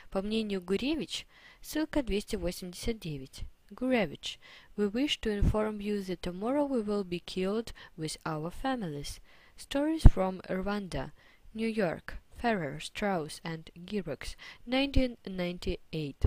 [0.10, 1.28] По мнению Гуревич,
[1.62, 4.38] ссылка 289, Gurevich,
[4.77, 9.19] we wish to inform you that tomorrow we will be killed with our families.
[9.55, 11.11] Stories from Rwanda,
[11.53, 14.35] New York, Ferrer, Strauss and Girox,
[14.65, 16.25] 1998.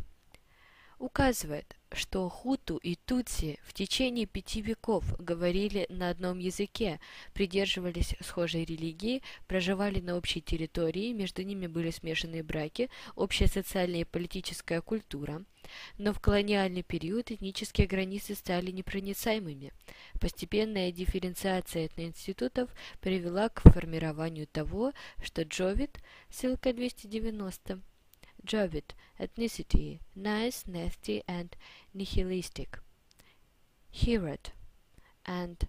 [0.98, 6.98] Указывает, что хуту и тутси в течение пяти веков говорили на одном языке,
[7.34, 14.04] придерживались схожей религии, проживали на общей территории, между ними были смешанные браки, общая социальная и
[14.04, 15.44] политическая культура.
[15.98, 19.72] Но в колониальный период этнические границы стали непроницаемыми.
[20.20, 27.80] Постепенная дифференциация этноинститутов привела к формированию того, что Джовит, ссылка 290,
[28.46, 31.55] Jovit, ethnicity, nice, nasty, and
[31.94, 32.79] nihilistic.
[33.92, 34.51] Herod
[35.27, 35.68] and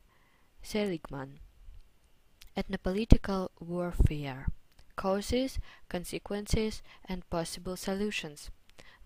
[0.61, 1.39] Seligman,
[2.55, 4.47] ethnopolitical warfare,
[4.95, 8.51] causes, consequences, and possible solutions.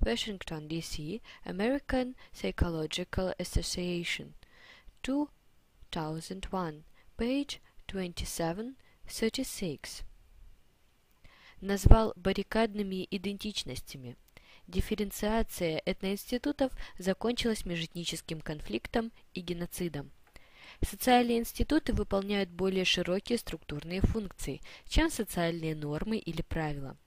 [0.03, 4.33] Washington, D.C., American Psychological Association,
[5.03, 6.83] 2001,
[7.17, 10.03] page 2736.
[11.63, 14.15] Назвал баррикадными идентичностями.
[14.67, 20.11] Дифференциация этноинститутов закончилась межэтническим конфликтом и геноцидом.
[20.81, 26.97] Социальные институты выполняют более широкие структурные функции, чем социальные нормы или правила.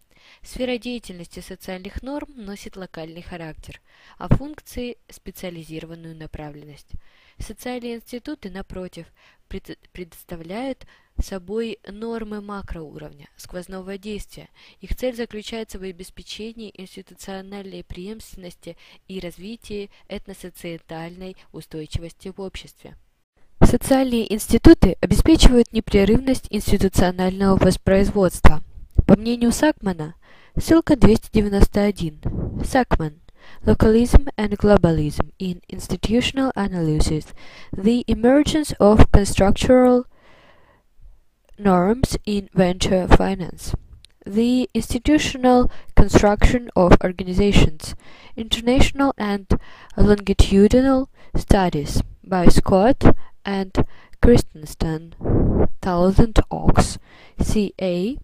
[0.43, 3.81] Сфера деятельности социальных норм носит локальный характер,
[4.19, 6.93] а функции– специализированную направленность.
[7.39, 9.07] Социальные институты, напротив,
[9.93, 10.87] предоставляют
[11.23, 14.49] собой нормы макроуровня, сквозного действия.
[14.81, 18.77] Их цель заключается в обеспечении институциональной преемственности
[19.09, 22.97] и развитии этносоциальной устойчивости в обществе.
[23.63, 28.63] Социальные институты обеспечивают непрерывность институционального воспроизводства.
[29.07, 30.15] По мнению Сакмана,
[30.57, 33.21] ссылка 291, Сакман
[33.65, 37.27] Localism and Globalism in Institutional Analysis,
[37.73, 40.05] the Emergence of Constructural
[41.59, 43.75] Norms in Venture Finance,
[44.25, 47.95] the Institutional Construction of Organizations,
[48.37, 49.47] International and
[49.97, 53.73] Longitudinal Studies by Scott and
[54.21, 55.15] Christensen,
[55.81, 56.99] Thousand Oaks,
[57.41, 58.19] C.A.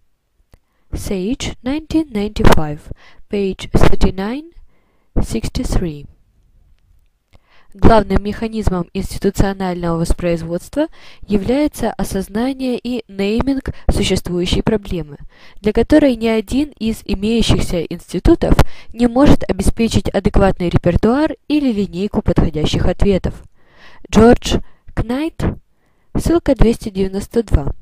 [0.93, 2.91] Sage, 1995,
[3.29, 4.51] page 39
[5.21, 6.05] 63.
[7.73, 10.87] Главным механизмом институционального воспроизводства
[11.27, 15.17] является осознание и нейминг существующей проблемы,
[15.59, 18.53] для которой ни один из имеющихся институтов
[18.93, 23.33] не может обеспечить адекватный репертуар или линейку подходящих ответов.
[24.11, 24.59] Джордж
[24.93, 25.43] Кнайт,
[26.15, 27.73] ссылка 292.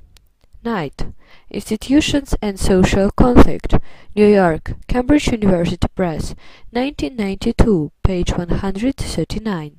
[0.63, 1.07] Knight.
[1.49, 3.79] Institutions and Social Conflict.
[4.15, 4.73] New York.
[4.87, 6.35] Cambridge University Press.
[6.71, 7.89] 1992.
[8.03, 9.73] Page 139.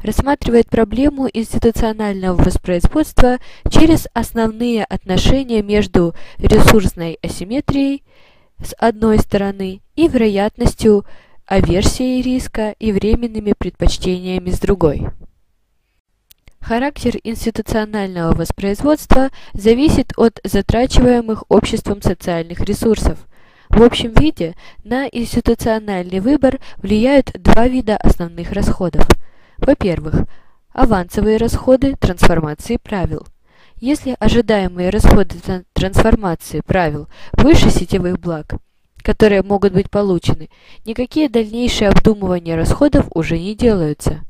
[0.00, 3.38] рассматривает проблему институционального воспроизводства
[3.70, 8.04] через основные отношения между ресурсной асимметрией
[8.62, 11.04] с одной стороны и вероятностью
[11.46, 15.08] аверсии риска и временными предпочтениями с другой.
[16.60, 23.18] Характер институционального воспроизводства зависит от затрачиваемых обществом социальных ресурсов.
[23.70, 24.54] В общем виде
[24.84, 29.06] на институциональный выбор влияют два вида основных расходов.
[29.56, 30.26] Во-первых,
[30.72, 33.26] авансовые расходы трансформации правил.
[33.80, 35.36] Если ожидаемые расходы
[35.72, 38.54] трансформации правил выше сетевых благ,
[39.02, 40.50] которые могут быть получены,
[40.84, 44.24] никакие дальнейшие обдумывания расходов уже не делаются.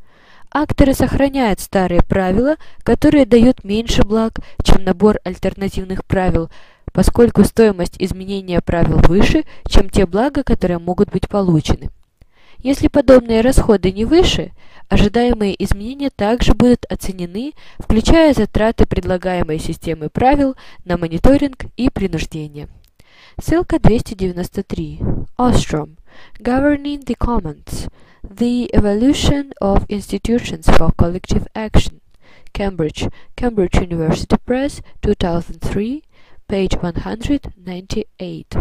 [0.50, 6.50] Акторы сохраняют старые правила, которые дают меньше благ, чем набор альтернативных правил,
[6.92, 11.90] поскольку стоимость изменения правил выше, чем те блага, которые могут быть получены.
[12.58, 14.50] Если подобные расходы не выше,
[14.88, 22.68] ожидаемые изменения также будут оценены, включая затраты предлагаемой системы правил на мониторинг и принуждение.
[23.40, 25.00] Ссылка 293.
[25.38, 25.98] Ostrom.
[26.40, 27.88] Governing the Commons.
[28.24, 32.00] The Evolution of Institutions for Collective Action.
[32.52, 33.08] Cambridge.
[33.36, 36.02] Cambridge University Press, 2003,
[36.48, 38.56] page 198.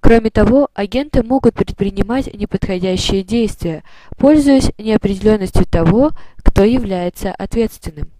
[0.00, 3.84] Кроме того, агенты могут предпринимать неподходящие действия,
[4.16, 8.13] пользуясь неопределенностью того, кто является ответственным.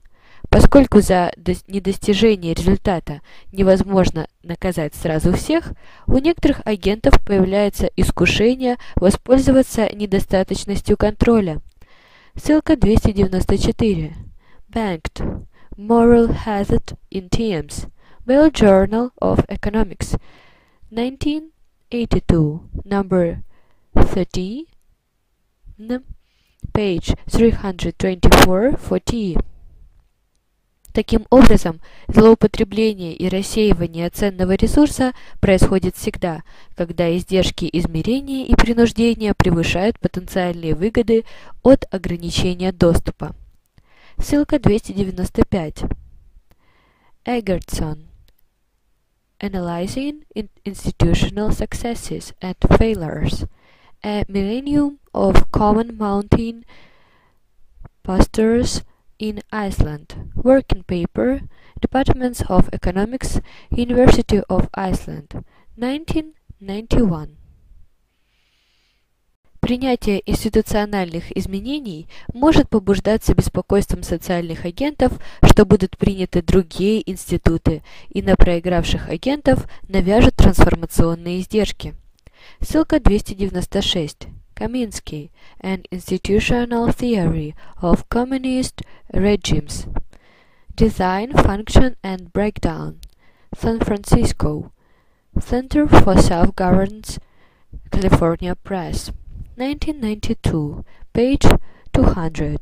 [0.49, 1.33] Поскольку за
[1.67, 3.21] недостижение результата
[3.53, 5.73] невозможно наказать сразу всех,
[6.07, 11.61] у некоторых агентов появляется искушение воспользоваться недостаточностью контроля.
[12.37, 14.15] Ссылка 294.
[14.69, 15.47] Banked.
[15.77, 17.89] Moral Hazard in Teams.
[18.25, 20.17] Bell Journal of Economics.
[20.91, 21.55] 19
[21.95, 23.45] 82, number
[23.95, 24.67] 30,
[26.73, 29.54] page 324-40.
[30.95, 36.45] Таким образом, злоупотребление и рассеивание ценного ресурса происходит всегда,
[36.77, 41.25] когда издержки измерения и принуждения превышают потенциальные выгоды
[41.65, 43.35] от ограничения доступа.
[44.19, 45.83] Ссылка 295.
[47.25, 48.07] Эггертсон
[49.41, 50.23] Analyzing
[50.65, 53.49] Institutional Successes and Failures,
[54.05, 56.65] a Millennium of Common Mountain
[58.05, 58.85] Pastures
[59.19, 61.43] in Iceland, working paper,
[61.81, 63.41] Departments of Economics,
[63.71, 65.45] University of Iceland,
[65.77, 67.37] 1991.
[69.61, 78.37] Принятие институциональных изменений может побуждаться беспокойством социальных агентов, что будут приняты другие институты, и на
[78.37, 81.95] проигравших агентов навяжут трансформационные издержки.
[82.61, 84.29] Ссылка 296.
[84.56, 85.30] Kaminsky,
[85.62, 88.82] An Institutional Theory of Communist
[89.14, 89.88] Regimes.
[90.76, 93.00] Design, Function and Breakdown.
[93.56, 94.72] San Francisco.
[95.40, 97.20] Center for Self-Governance,
[97.92, 99.12] California Press.
[99.56, 100.84] 1992,
[101.14, 101.46] page
[101.94, 102.60] 200.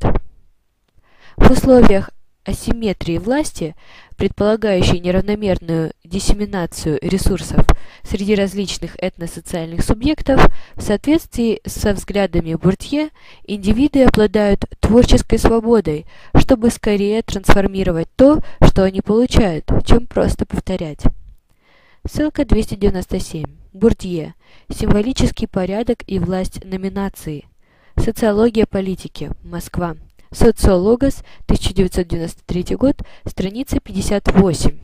[1.36, 2.10] В условиях
[2.45, 3.75] асимметрии власти,
[4.17, 7.65] предполагающей неравномерную диссеминацию ресурсов
[8.03, 13.09] среди различных этносоциальных субъектов, в соответствии со взглядами Буртье,
[13.45, 21.01] индивиды обладают творческой свободой, чтобы скорее трансформировать то, что они получают, чем просто повторять.
[22.05, 23.45] Ссылка 297.
[23.71, 24.35] Бурдье.
[24.69, 27.45] Символический порядок и власть номинации.
[27.95, 29.31] Социология политики.
[29.43, 29.95] Москва.
[30.33, 34.79] Социологос, 1993 год, страница 58.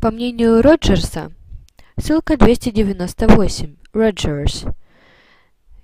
[0.00, 1.32] По мнению Роджерса,
[1.96, 3.76] ссылка 298.
[3.92, 4.64] Роджерс.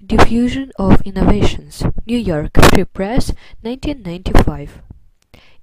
[0.01, 1.93] Diffusion of Innovations.
[2.07, 2.53] New York.
[2.53, 4.71] Free Press, 1995.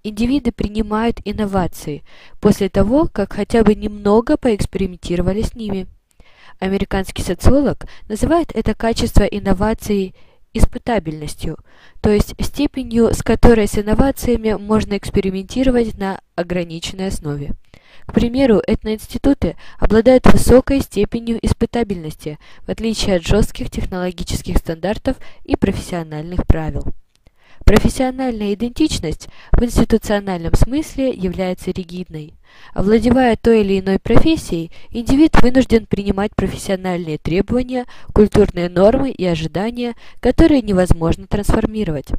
[0.03, 2.03] Индивиды принимают инновации
[2.41, 5.87] после того, как хотя бы немного поэкспериментировали с ними.
[6.59, 10.13] Американский социолог называет это качество инноваций
[10.55, 11.57] испытабельностью,
[12.01, 17.53] то есть степенью, с которой с инновациями можно экспериментировать на ограниченной основе.
[18.05, 26.45] К примеру, этноинституты обладают высокой степенью испытабельности, в отличие от жестких технологических стандартов и профессиональных
[26.45, 26.93] правил.
[27.65, 32.35] Профессиональная идентичность в институциональном смысле является ригидной.
[32.75, 40.61] Овладевая той или иной профессией, индивид вынужден принимать профессиональные требования, культурные нормы и ожидания, которые
[40.61, 42.09] невозможно трансформировать.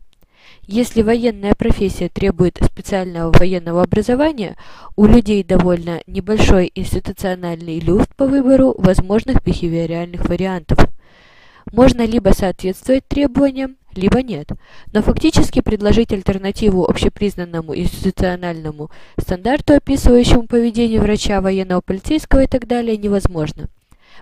[0.66, 4.57] Если военная профессия требует специального военного образования,
[4.97, 10.88] у людей довольно небольшой институциональный люфт по выбору возможных бихевиоральных вариантов.
[11.70, 14.51] Можно либо соответствовать требованиям, либо нет,
[14.92, 22.97] но фактически предложить альтернативу общепризнанному институциональному стандарту, описывающему поведение врача, военного, полицейского и так далее,
[22.97, 23.68] невозможно.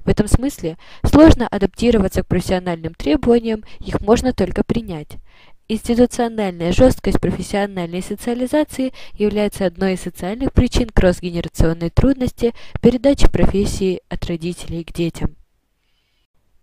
[0.04, 5.18] В этом смысле сложно адаптироваться к профессиональным требованиям, их можно только принять.
[5.66, 12.52] Институциональная жесткость профессиональной социализации является одной из социальных причин кроссгенерационной трудности
[12.82, 15.36] передачи профессии от родителей к детям.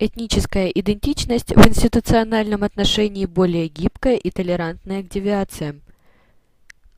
[0.03, 5.83] Этническая идентичность в институциональном отношении более гибкая и толерантная к девиациям.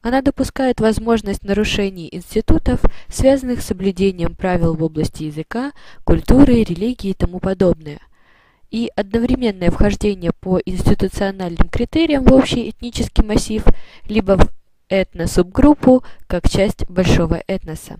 [0.01, 2.79] Она допускает возможность нарушений институтов,
[3.09, 5.73] связанных с соблюдением правил в области языка,
[6.05, 7.99] культуры, религии и тому подобное,
[8.71, 13.65] и одновременное вхождение по институциональным критериям в общий этнический массив,
[14.07, 14.49] либо в
[14.87, 17.99] этносубгруппу, как часть большого этноса.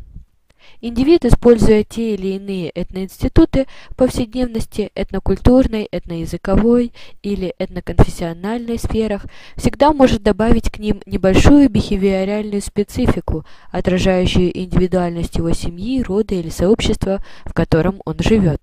[0.86, 9.26] Индивид, используя те или иные этноинституты повседневности этнокультурной, этноязыковой или этноконфессиональной сферах,
[9.56, 17.24] всегда может добавить к ним небольшую бихевиоральную специфику, отражающую индивидуальность его семьи, рода или сообщества,
[17.46, 18.60] в котором он живет.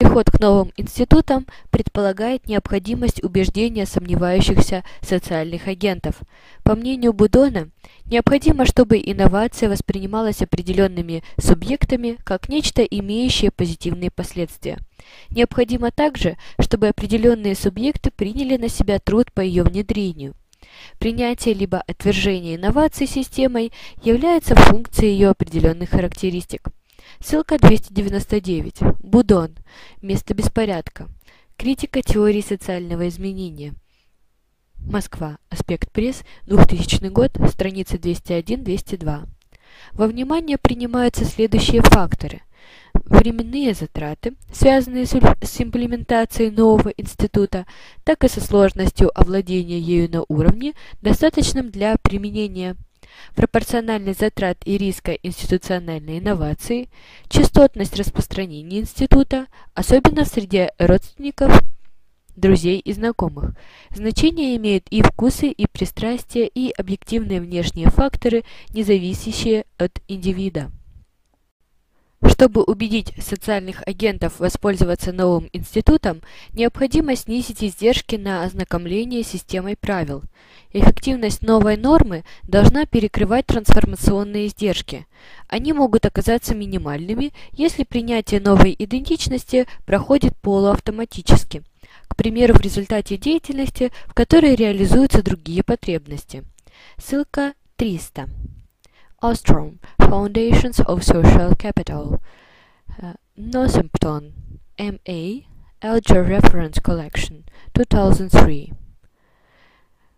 [0.00, 6.22] Переход к новым институтам предполагает необходимость убеждения сомневающихся социальных агентов.
[6.62, 7.68] По мнению Будона,
[8.06, 14.78] необходимо, чтобы инновация воспринималась определенными субъектами как нечто, имеющее позитивные последствия.
[15.28, 20.34] Необходимо также, чтобы определенные субъекты приняли на себя труд по ее внедрению.
[20.98, 23.70] Принятие либо отвержение инноваций системой
[24.02, 26.70] является функцией ее определенных характеристик.
[27.22, 28.80] Ссылка 299.
[29.00, 29.54] Будон.
[30.00, 31.06] Место беспорядка.
[31.58, 33.74] Критика теории социального изменения.
[34.78, 35.36] Москва.
[35.50, 36.24] Аспект пресс.
[36.46, 37.36] 2000 год.
[37.50, 39.28] Страница 201-202.
[39.92, 42.40] Во внимание принимаются следующие факторы.
[42.94, 47.66] Временные затраты, связанные с имплементацией нового института,
[48.02, 52.76] так и со сложностью овладения ею на уровне, достаточном для применения
[53.34, 56.88] пропорциональность затрат и риска институциональной инновации,
[57.28, 61.62] частотность распространения института, особенно в среде родственников,
[62.36, 63.54] друзей и знакомых.
[63.90, 70.70] Значение имеют и вкусы, и пристрастия, и объективные внешние факторы, не зависящие от индивида.
[72.22, 76.20] Чтобы убедить социальных агентов воспользоваться новым институтом,
[76.52, 80.22] необходимо снизить издержки на ознакомление с системой правил.
[80.72, 85.06] Эффективность новой нормы должна перекрывать трансформационные издержки.
[85.48, 91.62] Они могут оказаться минимальными, если принятие новой идентичности проходит полуавтоматически,
[92.06, 96.44] к примеру, в результате деятельности, в которой реализуются другие потребности.
[96.98, 98.28] Ссылка 300.
[99.22, 102.22] Ostrom, Foundations of Social Capital.
[103.02, 105.46] Uh, Northampton, M.A.,
[105.82, 107.44] Alger Reference Collection,
[107.74, 108.72] 2003.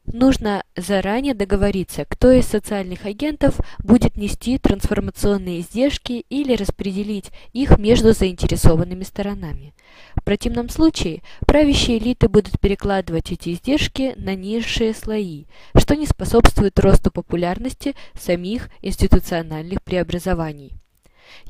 [0.04, 8.12] Нужно заранее договориться, кто из социальных агентов будет нести трансформационные издержки или распределить их между
[8.12, 9.74] заинтересованными сторонами.
[10.16, 15.44] В противном случае правящие элиты будут перекладывать эти издержки на низшие слои,
[15.76, 20.72] что не способствует росту популярности самих институциональных преобразований.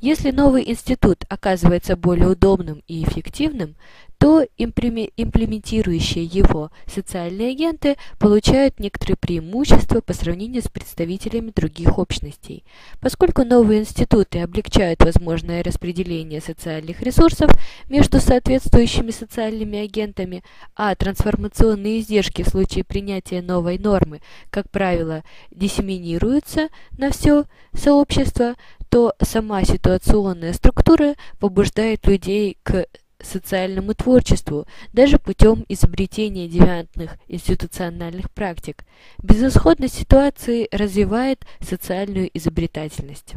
[0.01, 3.77] Если новый институт оказывается более удобным и эффективным,
[4.23, 12.63] то имплементирующие его социальные агенты получают некоторые преимущества по сравнению с представителями других общностей.
[13.01, 17.51] Поскольку новые институты облегчают возможное распределение социальных ресурсов
[17.89, 20.45] между соответствующими социальными агентами,
[20.77, 24.21] а трансформационные издержки в случае принятия новой нормы,
[24.51, 28.55] как правило, диссеминируются на все сообщество,
[28.89, 32.87] то сама ситуационная структура побуждает людей к
[33.23, 38.85] социальному творчеству, даже путем изобретения девиантных институциональных практик.
[39.23, 43.35] Безысходность ситуации развивает социальную изобретательность.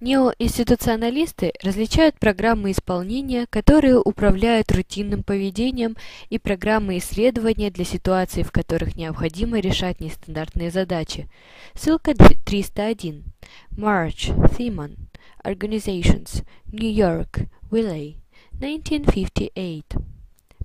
[0.00, 5.96] Неоинституционалисты различают программы исполнения, которые управляют рутинным поведением,
[6.30, 11.28] и программы исследования для ситуаций, в которых необходимо решать нестандартные задачи.
[11.74, 13.24] Ссылка 301.
[13.72, 14.96] March, Thiemann.
[15.44, 16.44] Organizations.
[16.66, 17.48] New York.
[17.70, 18.18] Wiley.
[18.58, 19.82] 1958.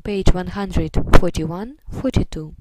[0.03, 2.53] Page 141-42.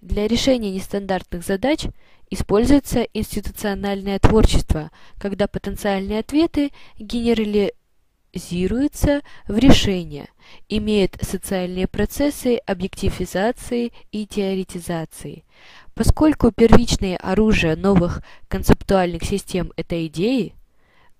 [0.00, 1.86] Для решения нестандартных задач
[2.28, 10.28] используется институциональное творчество, когда потенциальные ответы генерализируются в решения,
[10.68, 15.44] имеют социальные процессы объективизации и теоретизации.
[15.94, 20.56] Поскольку первичное оружие новых концептуальных систем– это идеи,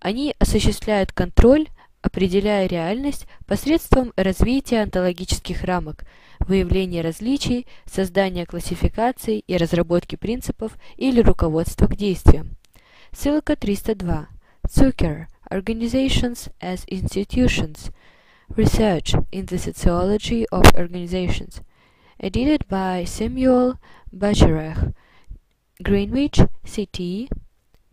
[0.00, 1.68] они осуществляют контроль
[2.08, 6.06] определяя реальность посредством развития онтологических рамок,
[6.40, 12.56] выявления различий, создания классификаций и разработки принципов или руководства к действиям.
[13.12, 14.26] Ссылка 302.
[14.66, 15.26] Zucker.
[15.50, 17.92] Organizations as Institutions.
[18.56, 21.60] Research in the Sociology of Organizations.
[22.18, 23.74] Edited by Samuel
[24.10, 24.94] Bacharach.
[25.78, 27.28] Greenwich, CT,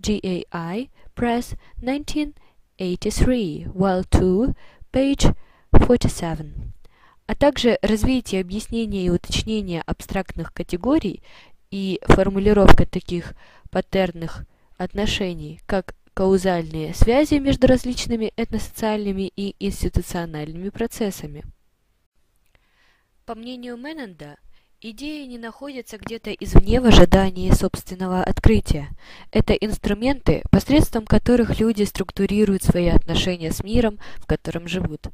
[0.02, 2.34] GAI, Press, 19
[2.78, 4.54] 83, well 2,
[4.92, 5.36] page
[5.72, 6.54] 47,
[7.28, 11.22] а также развитие объяснения и уточнения абстрактных категорий
[11.72, 13.34] и формулировка таких
[13.72, 14.46] паттернных
[14.78, 21.44] отношений, как каузальные связи между различными этносоциальными и институциональными процессами.
[23.26, 24.38] По мнению Менненда,
[24.92, 28.90] идеи не находятся где-то извне в ожидании собственного открытия.
[29.32, 35.08] Это инструменты, посредством которых люди структурируют свои отношения с миром, в котором живут.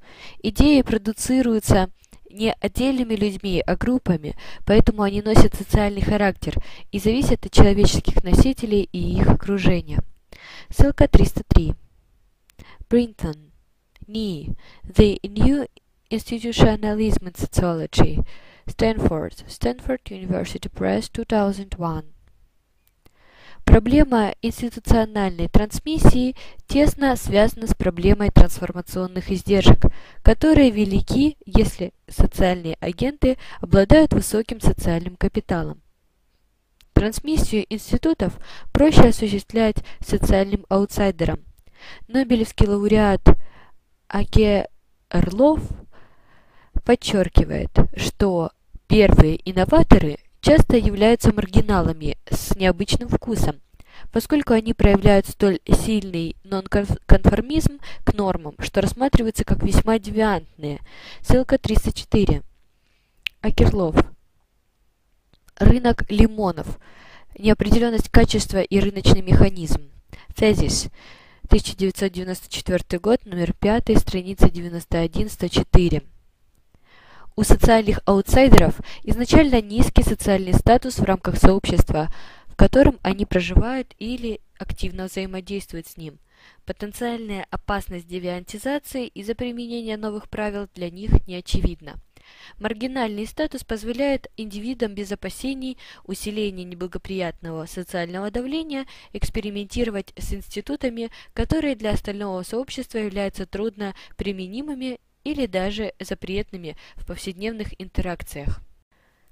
[0.43, 1.89] Идеи продуцируются
[2.29, 6.55] не отдельными людьми, а группами, поэтому они носят социальный характер
[6.91, 9.99] и зависят от человеческих носителей и их окружения.
[10.69, 11.75] Ссылка 303.
[12.89, 13.51] Brinton.
[14.07, 14.55] Ni.
[14.83, 15.67] The New
[16.09, 18.25] Institutionalism in Sociology.
[18.65, 19.45] Stanford.
[19.47, 22.03] Stanford University Press, 2001.
[23.63, 26.35] Проблема институциональной трансмиссии
[26.67, 29.85] тесно связана с проблемой трансформационных издержек,
[30.23, 35.81] которые велики, если социальные агенты обладают высоким социальным капиталом.
[36.93, 38.37] Трансмиссию институтов
[38.71, 41.39] проще осуществлять социальным аутсайдерам.
[42.07, 43.21] Нобелевский лауреат
[44.07, 44.67] Аке
[45.09, 45.61] Орлов
[46.91, 48.51] подчеркивает, что
[48.87, 53.61] первые инноваторы часто являются маргиналами с необычным вкусом,
[54.11, 60.81] поскольку они проявляют столь сильный нонконформизм к нормам, что рассматриваются как весьма девиантные.
[61.21, 62.41] Ссылка 304.
[63.39, 63.95] Акерлов.
[65.59, 66.77] Рынок лимонов.
[67.39, 69.91] Неопределенность качества и рыночный механизм.
[70.35, 70.89] Тезис.
[71.45, 76.03] 1994 год, номер 5, страница 91-104.
[77.41, 82.07] У социальных аутсайдеров изначально низкий социальный статус в рамках сообщества,
[82.45, 86.19] в котором они проживают или активно взаимодействуют с ним.
[86.67, 91.95] Потенциальная опасность девиантизации из-за применения новых правил для них не очевидна.
[92.59, 101.93] Маргинальный статус позволяет индивидам без опасений усиления неблагоприятного социального давления экспериментировать с институтами, которые для
[101.93, 108.61] остального сообщества являются трудно применимыми или даже запретными в повседневных интеракциях.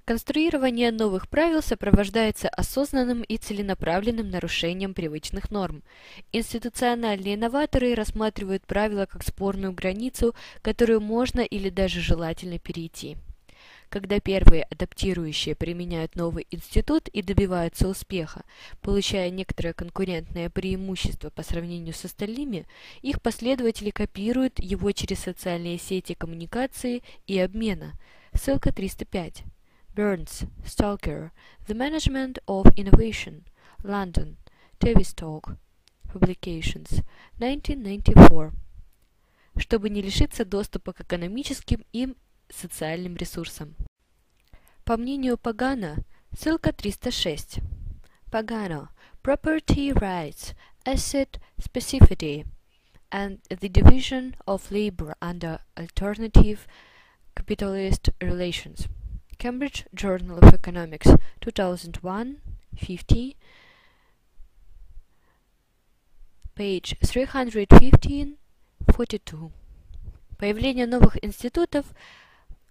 [0.09, 5.83] Конструирование новых правил сопровождается осознанным и целенаправленным нарушением привычных норм.
[6.31, 10.33] Институциональные новаторы рассматривают правила как спорную границу,
[10.63, 13.17] которую можно или даже желательно перейти.
[13.89, 18.43] Когда первые адаптирующие применяют новый институт и добиваются успеха,
[18.81, 22.67] получая некоторое конкурентное преимущество по сравнению с остальными,
[23.01, 27.93] их последователи копируют его через социальные сети коммуникации и обмена.
[28.31, 29.43] Ссылка 305.
[29.95, 31.31] Burns, Stalker,
[31.67, 33.41] The Management of Innovation,
[33.79, 34.35] London,
[34.79, 35.57] Tavistock,
[36.13, 37.03] Publications,
[37.39, 38.51] 1994.
[39.57, 42.13] Чтобы не лишиться доступа к экономическим и
[42.49, 43.75] социальным ресурсам.
[44.83, 46.03] По мнению Пагана,
[46.37, 47.59] ссылка 306.
[48.31, 48.89] Pagano,
[49.23, 50.53] Property Rights,
[50.85, 52.45] Asset Specificity,
[53.11, 56.67] and the Division of Labor under Alternative
[57.35, 58.87] Capitalist Relations.
[59.37, 61.07] Cambridge Journal of Economics,
[61.41, 62.41] 2001,
[62.75, 63.37] 50,
[66.55, 68.37] page 315,
[68.93, 69.51] 42.
[70.37, 71.85] Появление новых институтов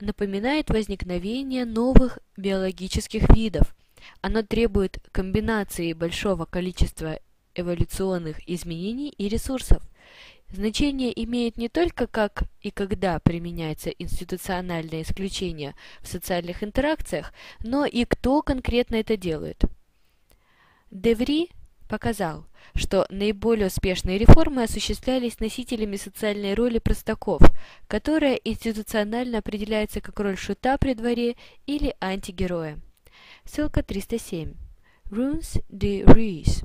[0.01, 3.75] напоминает возникновение новых биологических видов.
[4.21, 7.19] Оно требует комбинации большого количества
[7.55, 9.83] эволюционных изменений и ресурсов.
[10.51, 18.05] Значение имеет не только как и когда применяется институциональное исключение в социальных интеракциях, но и
[18.07, 19.63] кто конкретно это делает.
[20.91, 21.51] Деври
[21.89, 27.43] показал, что наиболее успешные реформы осуществлялись носителями социальной роли простаков,
[27.89, 31.37] которая институционально определяется как роль шута при дворе
[31.67, 32.79] или антигероя.
[33.45, 34.55] Ссылка 307.
[35.11, 36.65] Runes de Rees.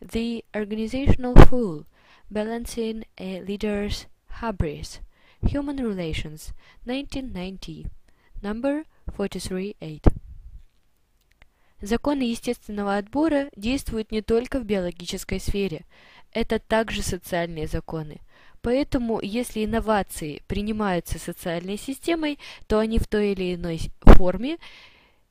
[0.00, 1.86] The Organizational Fool.
[2.28, 4.06] Balancing a Leader's
[4.40, 5.00] Hubris.
[5.42, 6.52] Human Relations.
[6.84, 7.88] 1990.
[8.42, 8.84] Number
[9.16, 10.27] 438.
[11.80, 15.84] Законы естественного отбора действуют не только в биологической сфере,
[16.32, 18.18] это также социальные законы.
[18.60, 24.58] Поэтому, если инновации принимаются социальной системой, то они в той или иной форме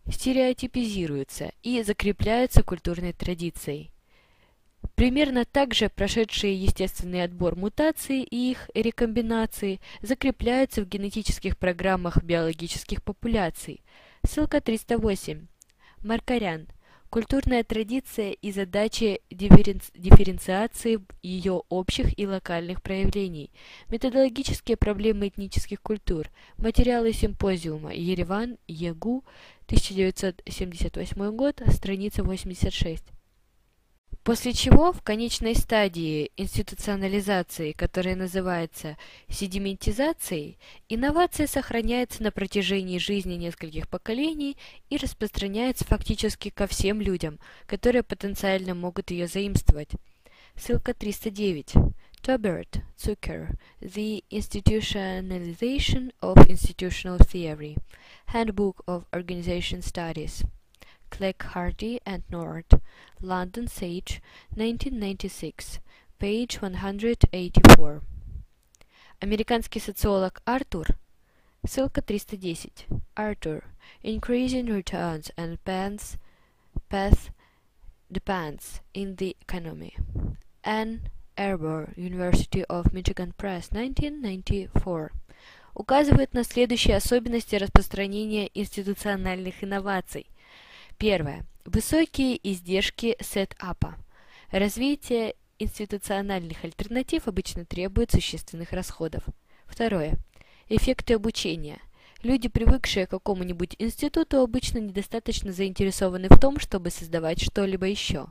[0.09, 3.91] стереотипизируются и закрепляются культурной традицией.
[4.95, 13.03] Примерно так же прошедшие естественный отбор мутации и их рекомбинации закрепляются в генетических программах биологических
[13.03, 13.81] популяций.
[14.25, 15.47] Ссылка 308.
[16.03, 16.67] Маркарян.
[17.09, 23.49] культурная традиция и задачи дифференциации ее общих и локальных проявлений,
[23.89, 29.23] методологические проблемы этнических культур, материалы симпозиума Ереван, ЕГУ,
[29.65, 33.03] 1978 год, страница 86.
[34.27, 38.97] После чего в конечной стадии институционализации, которая называется
[39.29, 40.57] седиментизацией,
[40.89, 44.57] инновация сохраняется на протяжении жизни нескольких поколений
[44.89, 49.91] и распространяется фактически ко всем людям, которые потенциально могут ее заимствовать.
[50.57, 51.75] Ссылка 309.
[52.21, 57.77] Tobert, Zucker, The Institutionalization of Institutional Theory,
[58.33, 60.43] Handbook of Organization Studies.
[61.12, 62.64] Clegg Hardy and Nord,
[63.20, 64.22] London Sage,
[64.56, 65.78] 1996,
[66.18, 68.02] page 184.
[69.20, 70.96] Американский социолог Артур,
[71.66, 73.02] ссылка 310.
[73.14, 73.64] Arthur,
[74.02, 76.16] Increasing Returns and Paths,
[76.88, 77.30] path
[78.10, 79.94] Depends in the Economy.
[80.64, 85.10] Ann Arbor, University of Michigan Press, 1994.
[85.74, 90.35] Указывает на следующие особенности распространения институциональных инноваций –
[90.97, 91.45] Первое.
[91.63, 93.97] Высокие издержки сетапа.
[94.49, 99.23] Развитие институциональных альтернатив обычно требует существенных расходов.
[99.67, 100.17] Второе.
[100.69, 101.79] Эффекты обучения.
[102.23, 108.27] Люди, привыкшие к какому-нибудь институту, обычно недостаточно заинтересованы в том, чтобы создавать что-либо еще.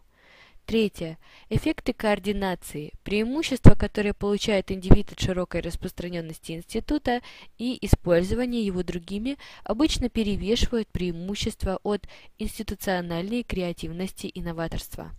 [0.66, 1.16] Третье.
[1.48, 2.92] Эффекты координации.
[3.04, 7.20] Преимущества, которые получает индивид от широкой распространенности института
[7.56, 12.08] и использования его другими, обычно перевешивают преимущества от
[12.40, 15.12] институциональной креативности и новаторства.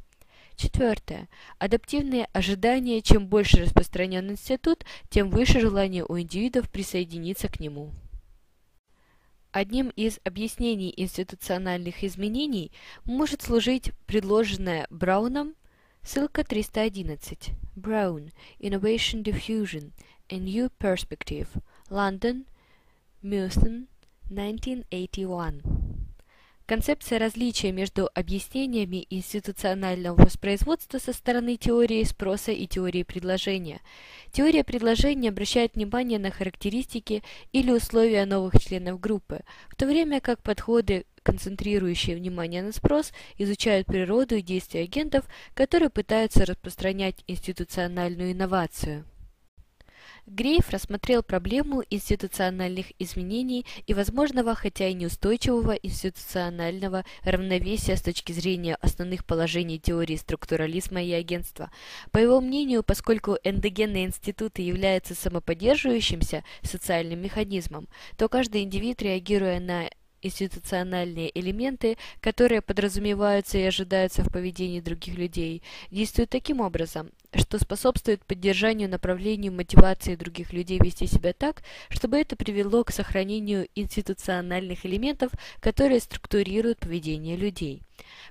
[0.58, 1.30] Четвертое.
[1.60, 3.02] Адаптивные ожидания.
[3.02, 7.94] Чем больше распространен институт, тем выше желание у индивидов присоединиться к нему.
[9.52, 12.72] Одним из объяснений институциональных изменений
[13.06, 15.56] может служить предложенное Брауном
[16.04, 19.92] ссылка 311 Brown Innovation Diffusion
[20.30, 21.48] A New Perspective
[21.90, 22.46] London
[23.24, 23.88] Mewson
[24.30, 25.77] 1981
[26.68, 33.80] Концепция различия между объяснениями институционального воспроизводства со стороны теории спроса и теории предложения.
[34.34, 40.44] Теория предложения обращает внимание на характеристики или условия новых членов группы, в то время как
[40.44, 49.06] подходы концентрирующие внимание на спрос, изучают природу и действия агентов, которые пытаются распространять институциональную инновацию.
[50.28, 58.76] Грейф рассмотрел проблему институциональных изменений и возможного, хотя и неустойчивого, институционального равновесия с точки зрения
[58.82, 61.72] основных положений теории структурализма и агентства.
[62.12, 69.90] По его мнению, поскольку эндогенные институты являются самоподдерживающимся социальным механизмом, то каждый индивид, реагируя на
[70.22, 78.24] институциональные элементы, которые подразумеваются и ожидаются в поведении других людей, действуют таким образом, что способствует
[78.26, 85.32] поддержанию направлению мотивации других людей вести себя так, чтобы это привело к сохранению институциональных элементов,
[85.60, 87.82] которые структурируют поведение людей.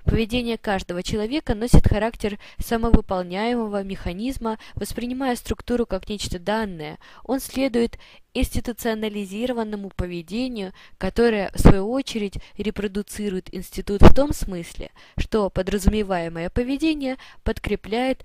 [0.05, 6.97] Поведение каждого человека носит характер самовыполняемого механизма, воспринимая структуру как нечто данное.
[7.25, 7.99] Он следует
[8.33, 18.23] институционализированному поведению, которое, в свою очередь, репродуцирует институт в том смысле, что подразумеваемое поведение подкрепляет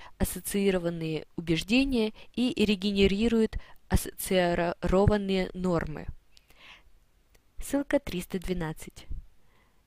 [0.63, 3.57] ассоциированные убеждения и регенерирует
[3.89, 6.07] ассоциированные нормы.
[7.59, 9.07] Ссылка 312.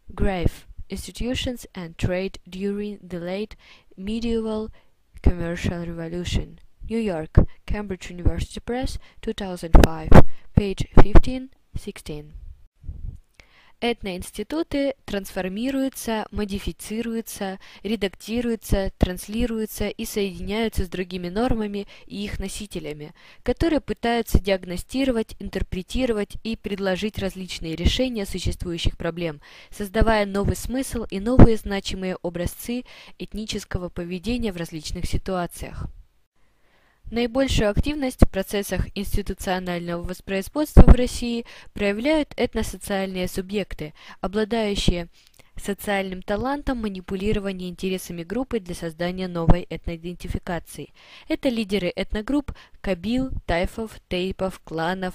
[0.10, 0.52] Grave.
[0.88, 3.58] Institutions and Trade During the Late
[3.98, 4.70] Medieval
[5.22, 6.60] Commercial Revolution.
[6.88, 10.10] New York, Cambridge University Press, 2005,
[10.54, 12.45] page 15-16.
[13.82, 23.14] Этноинституты трансформируются, модифицируются, редактируются, транслируются и соединяются с другими нормами и их носителями,
[23.44, 31.58] которые пытаются диагностировать, интерпретировать и предложить различные решения существующих проблем, создавая новый смысл и новые
[31.58, 32.86] значимые образцы
[33.20, 35.88] этнического поведения в различных ситуациях.
[37.12, 45.08] Наибольшую активность в процессах институционального воспроизводства в России проявляют этносоциальные субъекты, обладающие
[45.56, 50.94] социальным талантом манипулирования интересами группы для создания новой этноидентификации.
[51.28, 52.52] Это лидеры этногрупп
[52.82, 55.14] Кабил, Тайфов, Тейпов, Кланов,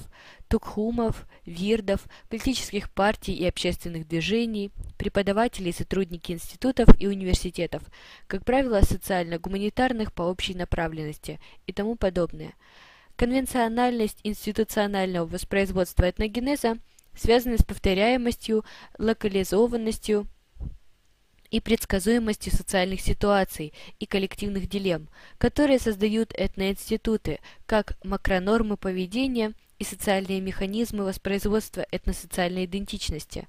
[0.51, 7.85] Тукхумов, Вирдов, политических партий и общественных движений, преподаватели и сотрудники институтов и университетов,
[8.27, 11.39] как правило, социально-гуманитарных по общей направленности
[11.69, 12.55] и тому подобное.
[13.15, 16.79] Конвенциональность институционального воспроизводства этногенеза
[17.15, 18.65] связаны с повторяемостью,
[18.99, 20.27] локализованностью
[21.53, 30.41] и предсказуемостью социальных ситуаций и коллективных дилемм, которые создают этноинституты, как макронормы поведения и социальные
[30.41, 33.49] механизмы воспроизводства этносоциальной идентичности.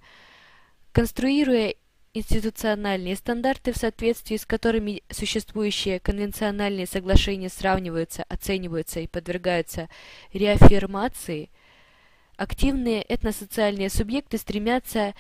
[0.94, 1.76] Конструируя
[2.14, 9.90] институциональные стандарты, в соответствии с которыми существующие конвенциональные соглашения сравниваются, оцениваются и подвергаются
[10.34, 11.50] реаффирмации,
[12.38, 15.14] активные этносоциальные субъекты стремятся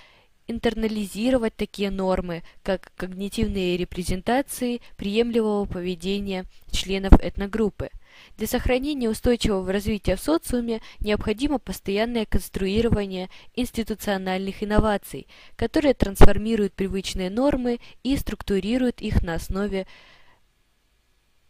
[0.47, 7.89] интернализировать такие нормы, как когнитивные репрезентации приемлемого поведения членов этногруппы.
[8.37, 17.79] Для сохранения устойчивого развития в социуме необходимо постоянное конструирование институциональных инноваций, которые трансформируют привычные нормы
[18.03, 19.87] и структурируют их на основе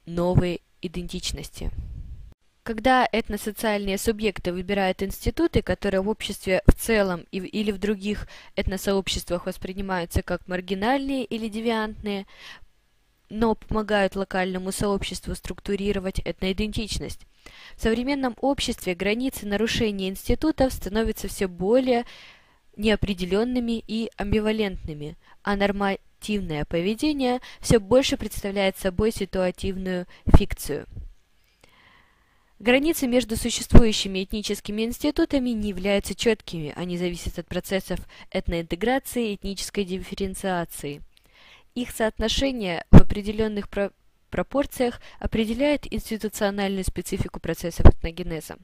[0.05, 1.72] новой идентичности.
[2.63, 10.22] Когда этносоциальные субъекты выбирают институты, которые в обществе в целом или в других этносообществах воспринимаются
[10.22, 12.28] как маргинальные или девиантные,
[13.32, 17.21] но помогают локальному сообществу структурировать этноидентичность.
[17.77, 22.05] В современном обществе границы нарушения институтов становятся все более
[22.75, 30.86] неопределенными и амбивалентными, а нормативное поведение все больше представляет собой ситуативную фикцию.
[32.59, 39.86] Границы между существующими этническими институтами не являются четкими, они зависят от процессов этноинтеграции и этнической
[39.86, 41.01] дифференциации.
[41.74, 43.69] Их соотношение в определенных
[44.30, 48.57] пропорциях определяет институциональную специфику процессов этногенеза.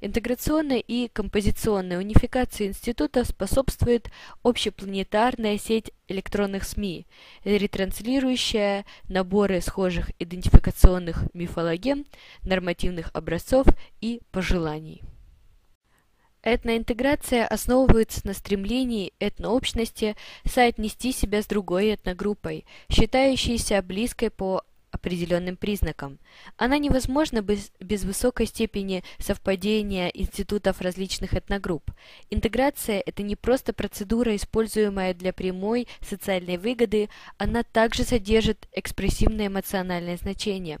[0.00, 4.08] Интеграционной и композиционной унификации института способствует
[4.44, 7.06] общепланетарная сеть электронных СМИ,
[7.44, 12.06] ретранслирующая наборы схожих идентификационных мифологем,
[12.42, 13.66] нормативных образцов
[14.00, 15.02] и пожеланий.
[16.44, 20.14] Этноинтеграция основывается на стремлении этнообщности
[20.44, 26.18] соотнести себя с другой этногруппой, считающейся близкой по определенным признакам.
[26.56, 31.90] Она невозможна без, без высокой степени совпадения институтов различных этногрупп.
[32.30, 40.16] Интеграция– это не просто процедура, используемая для прямой социальной выгоды, она также содержит экспрессивное эмоциональное
[40.16, 40.78] значение.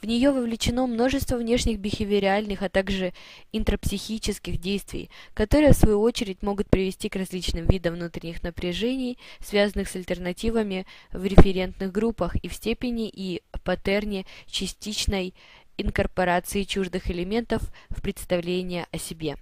[0.00, 3.12] В нее вовлечено множество внешних бихевиоральных, а также
[3.52, 9.96] интрапсихических действий, которые в свою очередь могут привести к различным видам внутренних напряжений, связанных с
[9.96, 15.34] альтернативами в референтных группах и в степени и паттерне частичной
[15.76, 19.36] инкорпорации чуждых элементов в представление о себе.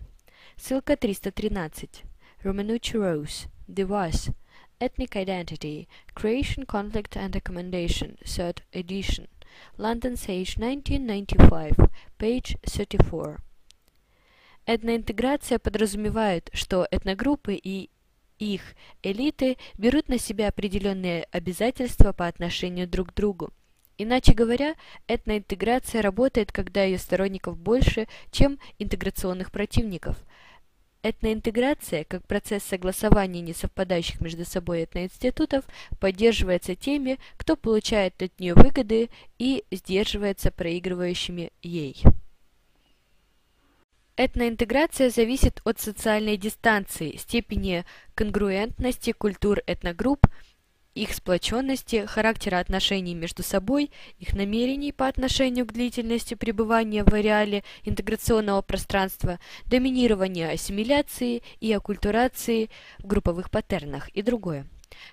[0.56, 2.02] Ссылка 313.
[2.44, 3.48] Romanucci Rose.
[3.68, 4.34] Device.
[4.80, 5.86] Ethnic Identity.
[6.14, 8.16] Creation, Conflict and Accommodation.
[8.24, 9.28] Third edition.
[9.76, 11.72] London Sage, 1995.
[12.18, 13.38] Page 34.
[14.66, 17.90] Этноинтеграция подразумевает, что этногруппы и
[18.38, 18.62] их
[19.02, 23.52] элиты берут на себя определенные обязательства по отношению друг к другу.
[23.98, 24.74] Иначе говоря,
[25.06, 30.16] этноинтеграция работает, когда ее сторонников больше, чем интеграционных противников.
[31.04, 35.64] Этноинтеграция, как процесс согласования несовпадающих между собой этноинститутов,
[35.98, 42.00] поддерживается теми, кто получает от нее выгоды и сдерживается проигрывающими ей.
[44.16, 47.84] Этноинтеграция зависит от социальной дистанции, степени
[48.14, 50.28] конгруентности культур этногрупп,
[50.94, 57.64] их сплоченности, характера отношений между собой, их намерений по отношению к длительности пребывания в ареале
[57.84, 62.68] интеграционного пространства, доминирования ассимиляции и оккультурации
[62.98, 64.66] в групповых паттернах и другое.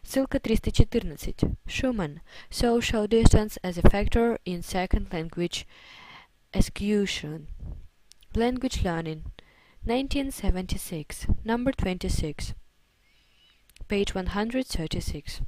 [0.03, 1.43] Ссылка 314.
[1.65, 2.19] Schumann.
[2.49, 5.65] Social distance as a factor in second language
[6.53, 7.47] execution.
[8.36, 9.23] Language learning.
[9.84, 11.27] 1976.
[11.45, 12.53] Number 26.
[13.88, 15.41] Page 136.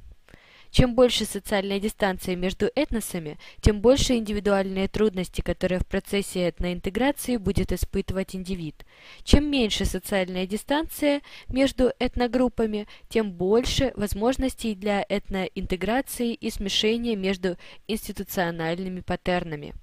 [0.72, 7.72] Чем больше социальная дистанция между этносами, тем больше индивидуальные трудности, которые в процессе этноинтеграции будет
[7.72, 8.86] испытывать индивид.
[9.22, 19.00] Чем меньше социальная дистанция между этногруппами, тем больше возможностей для этноинтеграции и смешения между институциональными
[19.00, 19.74] паттернами.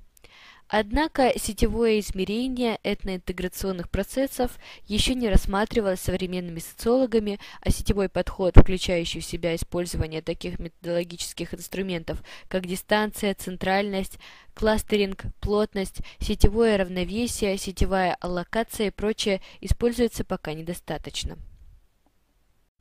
[0.74, 4.58] Однако сетевое измерение этноинтеграционных процессов
[4.88, 12.24] еще не рассматривалось современными социологами, а сетевой подход, включающий в себя использование таких методологических инструментов,
[12.48, 14.18] как дистанция, центральность,
[14.54, 21.38] кластеринг, плотность, сетевое равновесие, сетевая аллокация и прочее, используется пока недостаточно.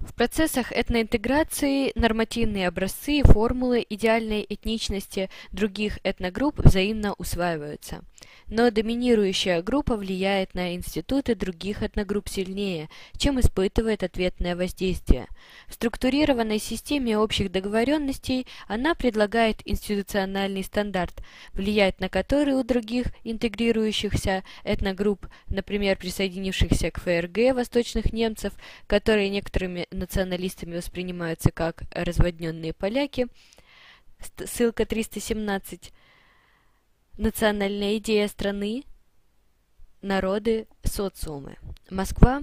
[0.00, 8.02] В процессах этноинтеграции нормативные образцы и формулы идеальной этничности других этногрупп взаимно усваиваются
[8.50, 15.28] но доминирующая группа влияет на институты других этногрупп сильнее, чем испытывает ответное воздействие.
[15.68, 21.22] В структурированной системе общих договоренностей она предлагает институциональный стандарт,
[21.52, 28.52] влиять на который у других интегрирующихся этногрупп, например, присоединившихся к ФРГ восточных немцев,
[28.88, 33.26] которые некоторыми националистами воспринимаются как разводненные поляки,
[34.44, 35.92] ссылка 317,
[37.20, 38.84] Национальная идея страны,
[40.00, 41.58] народы, социумы.
[41.90, 42.42] Москва.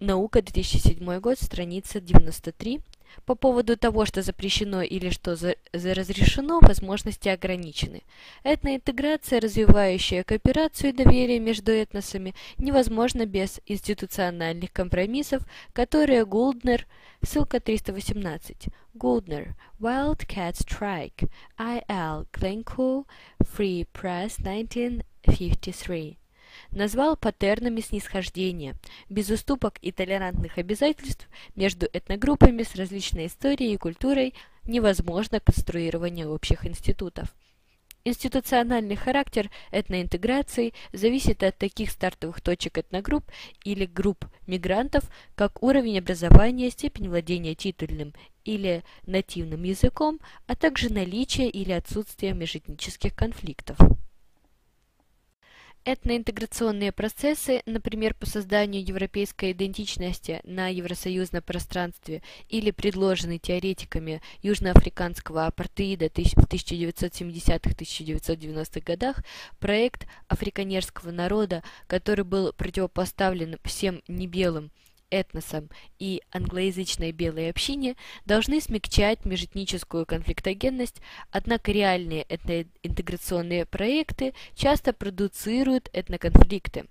[0.00, 2.80] Наука, 2007 год, страница 93.
[3.24, 8.02] По поводу того, что запрещено или что за, за разрешено, возможности ограничены.
[8.44, 15.42] Этноинтеграция, развивающая кооперацию и доверие между этносами, невозможна без институциональных компромиссов,
[15.72, 16.86] которые Гулднер,
[17.22, 22.26] ссылка 318, Goldner, Wildcat Strike, I.L.
[22.32, 23.06] Glencoe,
[23.40, 26.21] Free Press, 1953.
[26.70, 28.74] Назвал паттернами снисхождения,
[29.08, 34.34] без уступок и толерантных обязательств между этногруппами с различной историей и культурой
[34.64, 37.34] невозможно конструирование общих институтов.
[38.04, 43.30] Институциональный характер этноинтеграции зависит от таких стартовых точек этногрупп
[43.62, 45.04] или групп мигрантов,
[45.36, 48.12] как уровень образования, степень владения титульным
[48.44, 53.78] или нативным языком, а также наличие или отсутствие межэтнических конфликтов.
[55.84, 66.08] Этноинтеграционные процессы, например, по созданию европейской идентичности на евросоюзном пространстве или предложенный теоретиками южноафриканского апартеида
[66.08, 69.24] в 1970-1990-х годах,
[69.58, 74.70] проект африканерского народа, который был противопоставлен всем небелым
[75.12, 77.94] этносам и англоязычной белой общине
[78.24, 81.00] должны смягчать межэтническую конфликтогенность,
[81.30, 86.86] однако реальные этноинтеграционные проекты часто продуцируют этноконфликты.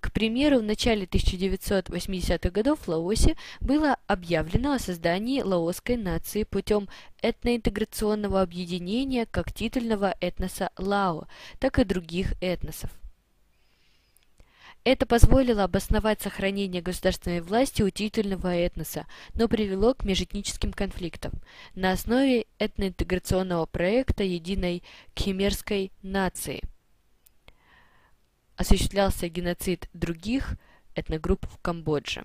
[0.00, 6.88] К примеру, в начале 1980-х годов в Лаосе было объявлено о создании лаосской нации путем
[7.20, 12.90] этноинтеграционного объединения как титульного этноса Лао, так и других этносов.
[14.86, 21.32] Это позволило обосновать сохранение государственной власти у титульного этноса, но привело к межэтническим конфликтам.
[21.74, 26.62] На основе этноинтеграционного проекта единой кхимерской нации
[28.54, 30.54] осуществлялся геноцид других
[30.94, 32.22] этногрупп в Камбодже.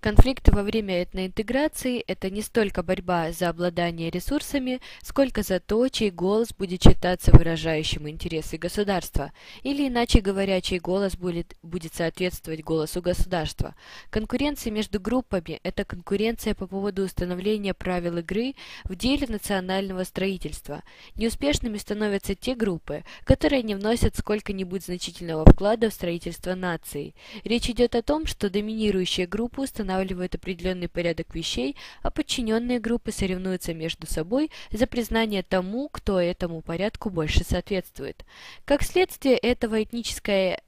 [0.00, 6.12] Конфликты во время этноинтеграции– это не столько борьба за обладание ресурсами, сколько за то, чей
[6.12, 9.32] голос будет считаться выражающим интересы государства,
[9.64, 13.74] или, иначе говоря, чей голос будет, будет соответствовать голосу государства.
[14.10, 20.84] Конкуренция между группами– это конкуренция по поводу установления правил игры в деле национального строительства.
[21.16, 27.16] Неуспешными становятся те группы, которые не вносят сколько-нибудь значительного вклада в строительство нации.
[27.42, 33.10] Речь идет о том, что доминирующая группа устанавливает устанавливают определенный порядок вещей, а подчиненные группы
[33.10, 38.24] соревнуются между собой за признание тому, кто этому порядку больше соответствует.
[38.66, 40.60] Как следствие этого этническое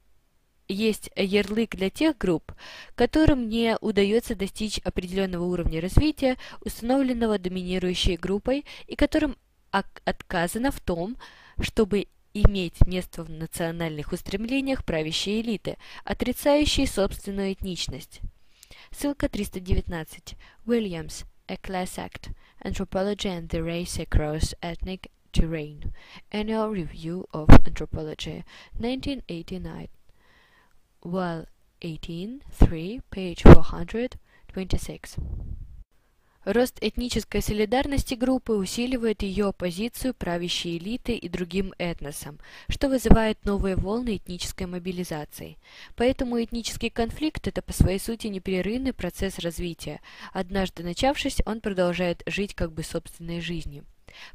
[0.67, 2.53] есть ярлык для тех групп,
[2.95, 9.35] которым не удается достичь определенного уровня развития, установленного доминирующей группой, и которым
[9.69, 11.17] отказано в том,
[11.59, 18.21] чтобы иметь место в национальных устремлениях правящей элиты, отрицающей собственную этничность.
[18.90, 20.36] Ссылка 319.
[20.66, 21.24] Williams.
[21.48, 22.30] A Class Act.
[22.64, 25.92] Anthropology and the Race Across Ethnic Terrain.
[26.32, 28.44] Annual Review of Anthropology.
[28.78, 29.88] 1989.
[31.02, 31.46] Well
[31.82, 35.16] 18, 3, page 426.
[36.43, 43.75] Рост этнической солидарности группы усиливает ее оппозицию правящей элиты и другим этносам, что вызывает новые
[43.75, 45.57] волны этнической мобилизации.
[45.95, 50.01] Поэтому этнический конфликт– это по своей сути непрерывный процесс развития.
[50.33, 53.85] Однажды начавшись, он продолжает жить как бы собственной жизнью.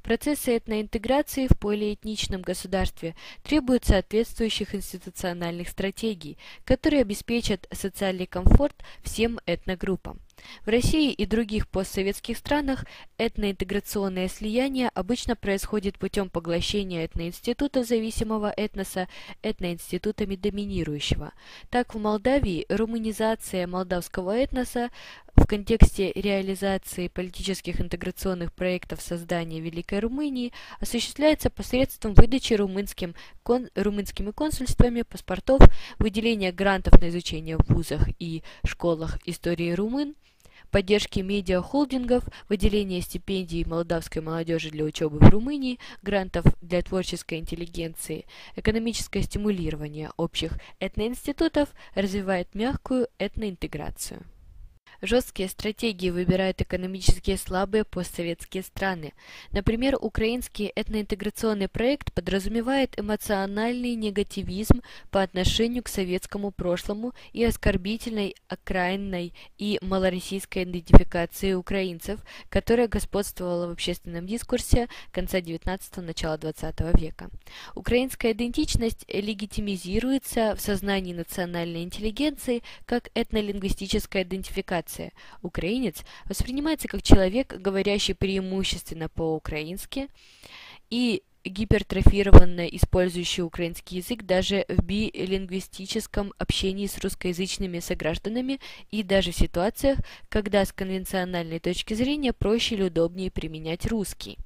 [0.05, 10.21] Процессы этноинтеграции в полиэтничном государстве требуют соответствующих институциональных стратегий, которые обеспечат социальный комфорт всем этногруппам.
[10.65, 12.85] В России и других постсоветских странах
[13.19, 19.09] этноинтеграционное слияние обычно происходит путем поглощения этноинститутов зависимого этноса
[19.43, 21.33] этноинститутами доминирующего.
[21.71, 24.91] Так в Молдавии румынизация молдавского этноса
[25.37, 33.15] в контексте реализации политических интеграционных проектов создания Великой Румынии осуществляется посредством выдачи румынским,
[33.45, 35.61] кон, румынскими консульствами паспортов,
[35.99, 40.17] выделения грантов на изучение в вузах и школах истории румын,
[40.71, 49.23] поддержки медиахолдингов, выделения стипендий молдавской молодежи для учебы в Румынии, грантов для творческой интеллигенции, экономическое
[49.23, 54.25] стимулирование общих этноинститутов развивает мягкую этноинтеграцию.
[55.03, 59.13] Жесткие стратегии выбирают экономически слабые постсоветские страны.
[59.53, 69.35] Например, украинский этноинтеграционный проект подразумевает эмоциональный негативизм по отношению к советскому прошлому и оскорбительной окраинной
[69.59, 77.31] и малороссийской идентификации украинцев, которая господствовала в общественном дискурсе конца XIX– начала XX века.
[77.75, 85.13] Украинская идентичность легитимизируется в сознании национальной интеллигенции как этнолингвистическая идентификация коммуникация.
[85.43, 90.09] Украинец воспринимается как человек, говорящий преимущественно по-украински
[90.91, 98.59] и гипертрофированно использующий украинский язык даже в билингвистическом общении с русскоязычными согражданами
[98.91, 104.39] и даже в ситуациях, когда с конвенциональной точки зрения проще или удобнее применять русский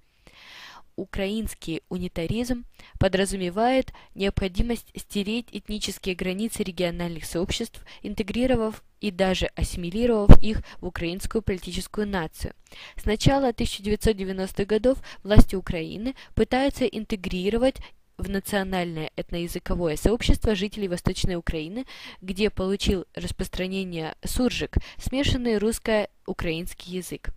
[1.00, 2.64] украинский унитаризм
[2.98, 12.06] подразумевает необходимость стереть этнические границы региональных сообществ, интегрировав и даже ассимилировав их в украинскую политическую
[12.06, 12.54] нацию.
[12.96, 17.76] С начала 1990-х годов власти Украины пытаются интегрировать
[18.18, 21.86] в национальное этноязыковое сообщество жителей Восточной Украины,
[22.20, 27.30] где получил распространение суржик, смешанный русско-украинский язык.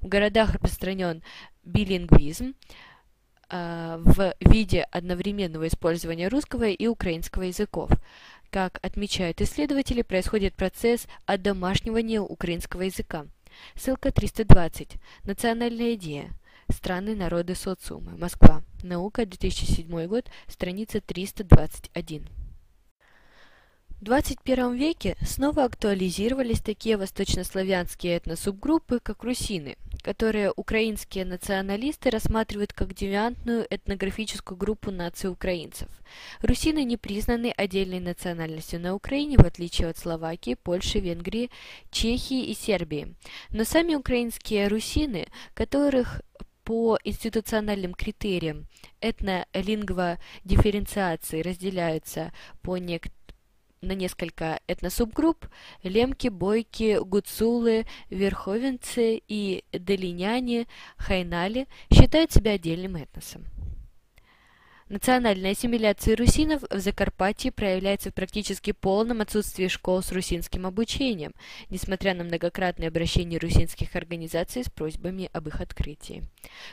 [0.00, 1.22] В городах распространен
[1.62, 2.54] билингвизм,
[3.52, 7.90] Э, в виде одновременного использования русского и украинского языков.
[8.50, 13.26] Как отмечают исследователи, происходит процесс одомашнивания украинского языка.
[13.76, 14.96] Ссылка 320.
[15.22, 16.32] Национальная идея.
[16.68, 18.16] Страны, народы, социумы.
[18.16, 18.64] Москва.
[18.82, 22.39] Наука, 2007 год, страница 321.
[24.00, 32.94] В 21 веке снова актуализировались такие восточнославянские этносубгруппы, как русины, которые украинские националисты рассматривают как
[32.94, 35.90] девиантную этнографическую группу наций украинцев.
[36.40, 41.50] Русины не признаны отдельной национальностью на Украине, в отличие от Словакии, Польши, Венгрии,
[41.90, 43.14] Чехии и Сербии.
[43.50, 46.22] Но сами украинские русины, которых
[46.64, 48.66] по институциональным критериям
[49.00, 52.32] этнолингводифференциации разделяются
[52.62, 53.19] по некоторым
[53.82, 55.46] на несколько этносубгрупп–
[55.82, 60.66] лемки, бойки, гуцулы, верховенцы и долиняне,
[60.96, 63.46] хайнали– считают себя отдельным этносом.
[64.90, 71.32] Национальная ассимиляция русинов в Закарпатье проявляется в практически полном отсутствии школ с русинским обучением,
[71.68, 76.24] несмотря на многократные обращения русинских организаций с просьбами об их открытии.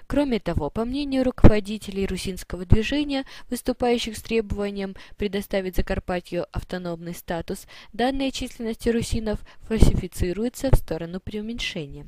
[0.07, 8.31] Кроме того, по мнению руководителей русинского движения, выступающих с требованием предоставить Закарпатью автономный статус, данные
[8.31, 12.07] численности русинов фальсифицируются в сторону преуменьшения.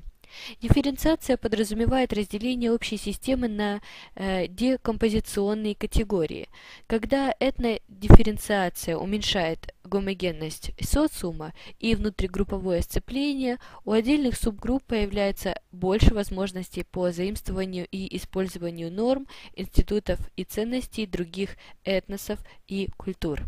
[0.61, 3.81] Дифференциация подразумевает разделение общей системы на
[4.15, 6.49] э, декомпозиционные категории.
[6.87, 17.11] Когда этнодифференциация уменьшает гомогенность социума и внутригрупповое сцепление, у отдельных субгрупп появляется больше возможностей по
[17.11, 23.43] заимствованию и использованию норм, институтов и ценностей других этносов и культур.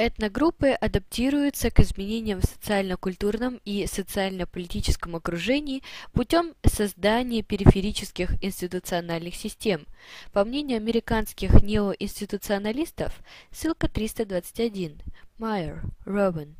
[0.00, 9.88] Этногруппы адаптируются к изменениям в социально-культурном и социально-политическом окружении путем создания периферических институциональных систем.
[10.32, 13.20] По мнению американских неоинституционалистов,
[13.50, 15.00] ссылка 321,
[15.36, 16.54] Майер, Робин,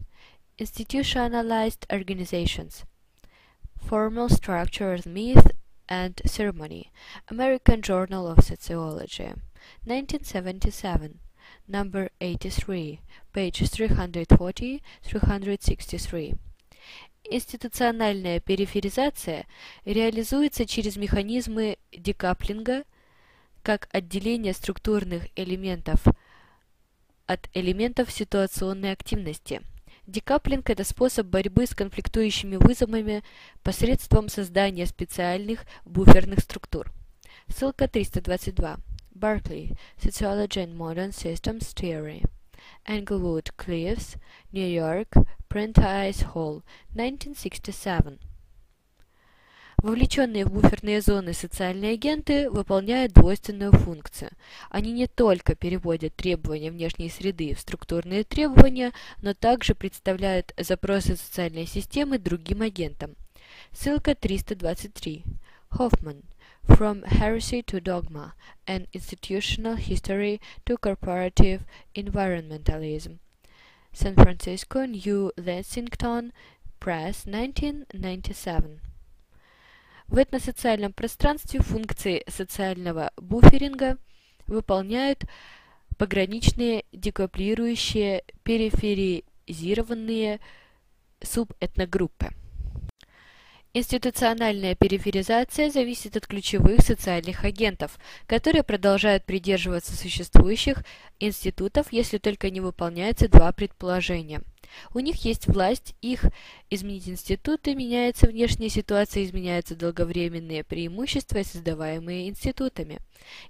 [0.59, 2.83] Institutionalized Organizations,
[3.89, 5.55] Formal Structure, Myth
[5.87, 6.91] and Ceremony,
[7.29, 9.37] American Journal of Sociology,
[9.85, 11.21] 1977,
[11.69, 13.01] number 83,
[13.39, 13.63] page
[15.05, 16.37] 340-363.
[17.31, 19.47] Институциональная периферизация
[19.85, 22.83] реализуется через механизмы декаплинга,
[23.63, 26.05] как отделение структурных элементов
[27.27, 29.63] от элементов ситуационной активности.
[30.07, 33.23] Декаплинг– это способ борьбы с конфликтующими вызовами
[33.63, 36.91] посредством создания специальных буферных структур.
[37.47, 38.79] Ссылка 322.
[39.15, 42.25] Berkeley, Sociology and Modern Systems Theory.
[42.87, 44.17] Englewood Cliffs,
[44.53, 45.09] New York,
[45.49, 46.63] Prentice Hall,
[46.93, 48.19] 1967.
[49.81, 54.31] Вовлеченные в буферные зоны социальные агенты выполняют двойственную функцию.
[54.71, 58.93] Они не только переводят требования внешней среды в структурные требования,
[59.23, 63.15] но также представляют запросы социальной системы другим агентам.
[63.71, 65.23] Ссылка 323.
[65.71, 66.23] Хоффман.
[66.69, 68.35] From Heresy to Dogma,
[68.69, 71.63] An Institutional History to Corporative
[71.95, 73.19] Environmentalism.
[73.93, 76.33] San Francisco, New Lexington
[76.79, 78.81] Press, 1997.
[80.07, 83.99] В этносоциальном пространстве функции социального буферинга
[84.47, 85.25] выполняют
[85.97, 90.39] пограничные декоплирующие периферизированные
[91.21, 92.31] субэтногруппы.
[93.75, 100.85] Институциональная периферизация зависит от ключевых социальных агентов, которые продолжают придерживаться существующих
[101.21, 104.41] институтов, если только не выполняются два предположения.
[104.95, 106.25] У них есть власть, их
[106.71, 112.99] изменить институты, меняется внешняя ситуация, изменяются долговременные преимущества, создаваемые институтами.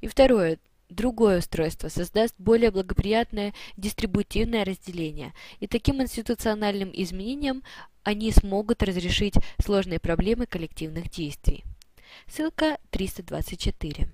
[0.01, 0.59] И второе,
[0.89, 7.63] Другое устройство создаст более благоприятное дистрибутивное разделение, и таким институциональным изменением
[8.09, 11.63] они смогут разрешить сложные проблемы коллективных действий.
[12.27, 14.09] Ссылка 324.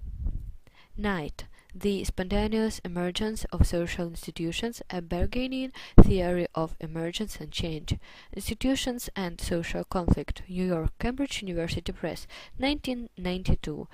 [0.96, 1.44] Night.
[1.72, 8.00] The Spontaneous Emergence of Social Institutions, a Bergenian Theory of Emergence and Change.
[8.32, 10.42] Institutions and Social Conflict.
[10.48, 12.26] New York, Cambridge University Press,
[12.58, 13.86] 1992,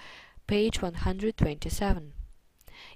[0.47, 2.13] page 127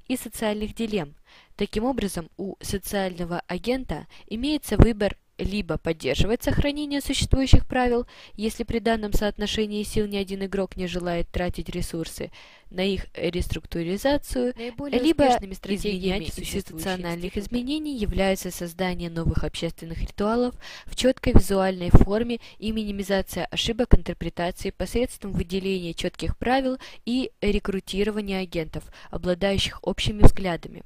[0.08, 1.14] и социальных дилемм.
[1.56, 9.12] Таким образом, у социального агента имеется выбор либо поддерживать сохранение существующих правил, если при данном
[9.12, 12.30] соотношении сил ни один игрок не желает тратить ресурсы
[12.70, 20.54] на их реструктуризацию, Наиболее либо изменять институциональных изменений является создание новых общественных ритуалов
[20.86, 28.84] в четкой визуальной форме и минимизация ошибок интерпретации посредством выделения четких правил и рекрутирования агентов,
[29.10, 30.82] обладающих общими взглядами.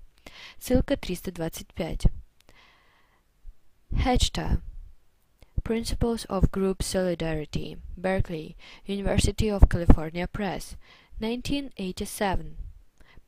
[0.61, 2.07] Ссылка 325.
[3.95, 4.61] Hechter
[5.65, 8.57] Principles of Group Solidarity, Berkeley,
[8.87, 10.77] University of California Press,
[11.19, 12.57] 1987,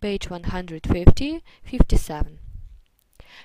[0.01, 2.39] page 150-57.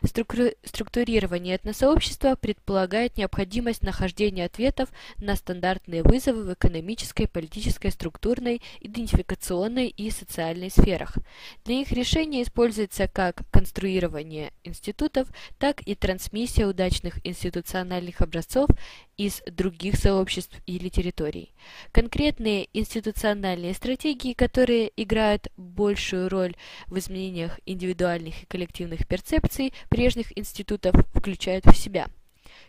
[0.04, 10.10] Структурирование этносообщества предполагает необходимость нахождения ответов на стандартные вызовы в экономической, политической, структурной, идентификационной и
[10.12, 11.18] социальной сферах.
[11.64, 18.70] Для их решения используется как конструирование институтов, так и трансмиссия удачных институциональных образцов
[19.18, 21.54] из других сообществ или территорий.
[21.92, 26.56] Конкретные институциональные стратегии, которые играют большую роль
[26.88, 32.08] в изменениях индивидуальных и коллективных перцепций прежних институтов, включают в себя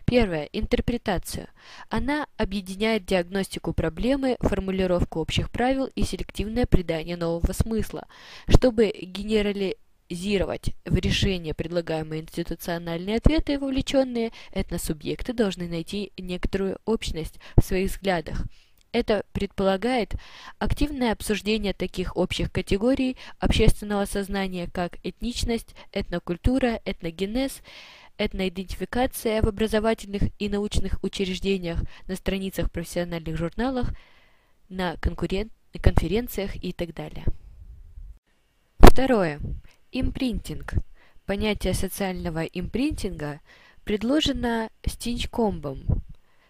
[0.05, 0.45] Первое.
[0.53, 1.49] Интерпретацию.
[1.89, 8.07] Она объединяет диагностику проблемы, формулировку общих правил и селективное придание нового смысла,
[8.49, 9.77] чтобы генерали
[10.09, 18.45] Зировать в решение предлагаемые институциональные ответы, вовлеченные этносубъекты должны найти некоторую общность в своих взглядах.
[18.97, 20.15] Это предполагает
[20.59, 27.61] активное обсуждение таких общих категорий общественного сознания, как этничность, этнокультура, этногенез,
[28.17, 33.91] этноидентификация в образовательных и научных учреждениях, на страницах профессиональных журналах,
[34.71, 37.27] на конференциях и так далее.
[38.79, 39.41] Второе.
[39.93, 40.73] Импринтинг.
[41.27, 43.41] Понятие социального импринтинга
[43.85, 45.85] предложено Стинчкомбом.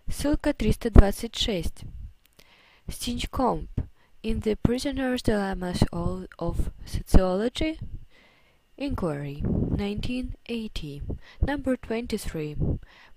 [0.06, 1.82] Ссылка 326.
[2.89, 3.69] Стинчкомб.
[4.23, 5.83] In the Prisoner's Dilemmas
[6.39, 7.81] of Sociology.
[8.79, 9.43] Inquiry.
[9.43, 11.03] 1980.
[11.41, 12.57] Number 23,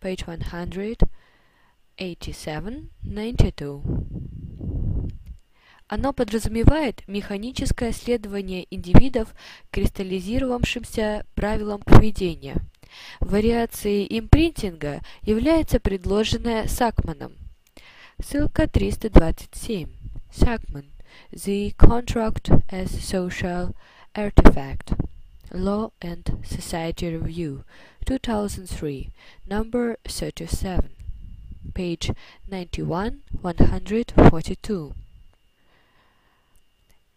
[0.01, 3.83] page 187, 92.
[5.87, 9.35] Оно подразумевает механическое следование индивидов
[9.69, 12.57] кристаллизировавшимся правилам поведения.
[13.19, 17.37] Вариацией импринтинга является предложенная Сакманом.
[18.20, 19.88] Ссылка 327.
[20.30, 20.86] Сакман.
[21.32, 23.74] The Contract as Social
[24.14, 24.94] Artifact.
[25.52, 27.64] Law and Society Review,
[28.06, 29.10] 2003,
[29.46, 30.90] number 37,
[31.74, 32.10] page
[32.50, 34.94] 91, 142.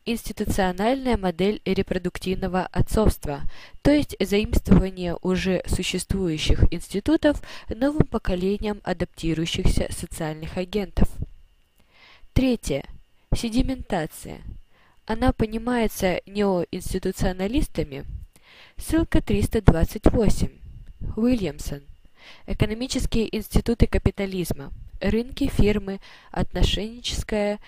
[0.05, 3.43] Институциональная модель репродуктивного отцовства,
[3.83, 11.09] то есть заимствование уже существующих институтов новым поколением адаптирующихся социальных агентов.
[12.33, 12.85] Третье.
[13.35, 14.41] Седиментация.
[15.07, 18.05] Она понимается неоинституционалистами–
[18.77, 20.49] Ссылка 328.
[21.17, 21.83] Уильямсон.
[22.47, 24.73] Экономические институты капитализма.
[25.01, 26.01] Рынки, фирмы,
[26.31, 27.61] отношенческая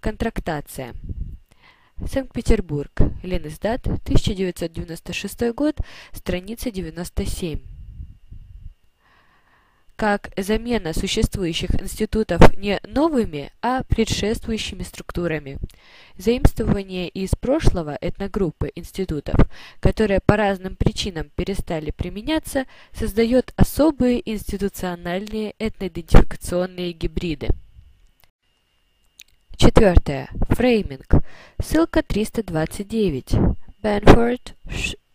[0.00, 0.94] контрактация.
[2.06, 2.90] Санкт-Петербург.
[3.22, 5.76] Ленэсдат, 1996 год,
[6.12, 7.60] страница 97
[10.02, 15.58] как замена существующих институтов не новыми, а предшествующими структурами.
[16.18, 19.36] Заимствование из прошлого этногруппы институтов,
[19.78, 27.50] которые по разным причинам перестали применяться, создает особые институциональные этноидентификационные гибриды.
[29.61, 30.29] Четвертое.
[30.49, 31.23] Фрейминг.
[31.59, 33.57] Ссылка 329.
[33.81, 34.55] Бенфорд,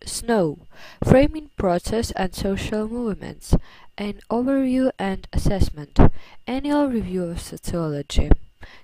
[0.05, 0.67] Snow.
[1.03, 3.55] Framing Process and Social Movements.
[3.97, 5.99] An Overview and Assessment.
[6.47, 8.31] Annual Review of Sociology.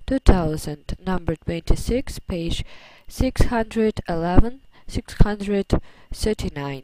[0.07, 2.65] 2000, number 26, page
[3.09, 6.83] 611, 639.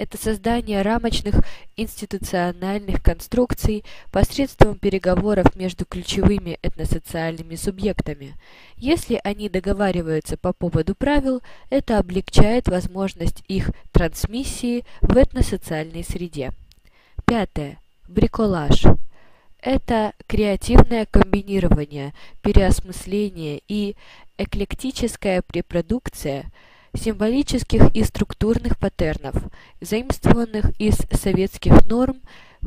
[0.00, 1.44] Это создание рамочных
[1.76, 8.34] институциональных конструкций посредством переговоров между ключевыми этносоциальными субъектами.
[8.78, 16.52] Если они договариваются по поводу правил, это облегчает возможность их трансмиссии в этносоциальной среде.
[17.26, 17.78] Пятое.
[18.08, 18.84] Бриколаж.
[19.60, 23.96] Это креативное комбинирование, переосмысление и
[24.38, 26.50] эклектическая репродукция–
[26.94, 29.34] символических и структурных паттернов,
[29.80, 32.20] заимствованных из советских норм,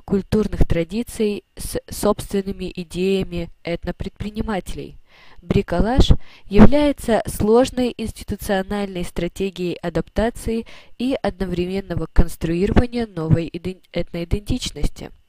[0.05, 4.97] культурных традиций с собственными идеями этнопредпринимателей.
[5.41, 6.09] Бриколаж
[6.45, 10.65] является сложной институциональной стратегией адаптации
[10.97, 13.51] и одновременного конструирования новой
[13.91, 15.11] этноидентичности–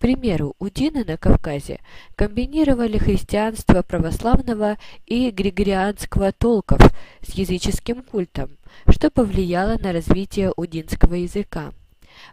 [0.00, 1.78] примеру, удины на Кавказе
[2.16, 6.80] комбинировали христианство православного и григорианского толков
[7.20, 8.56] с языческим культом,
[8.88, 11.72] что повлияло на развитие удинского языка.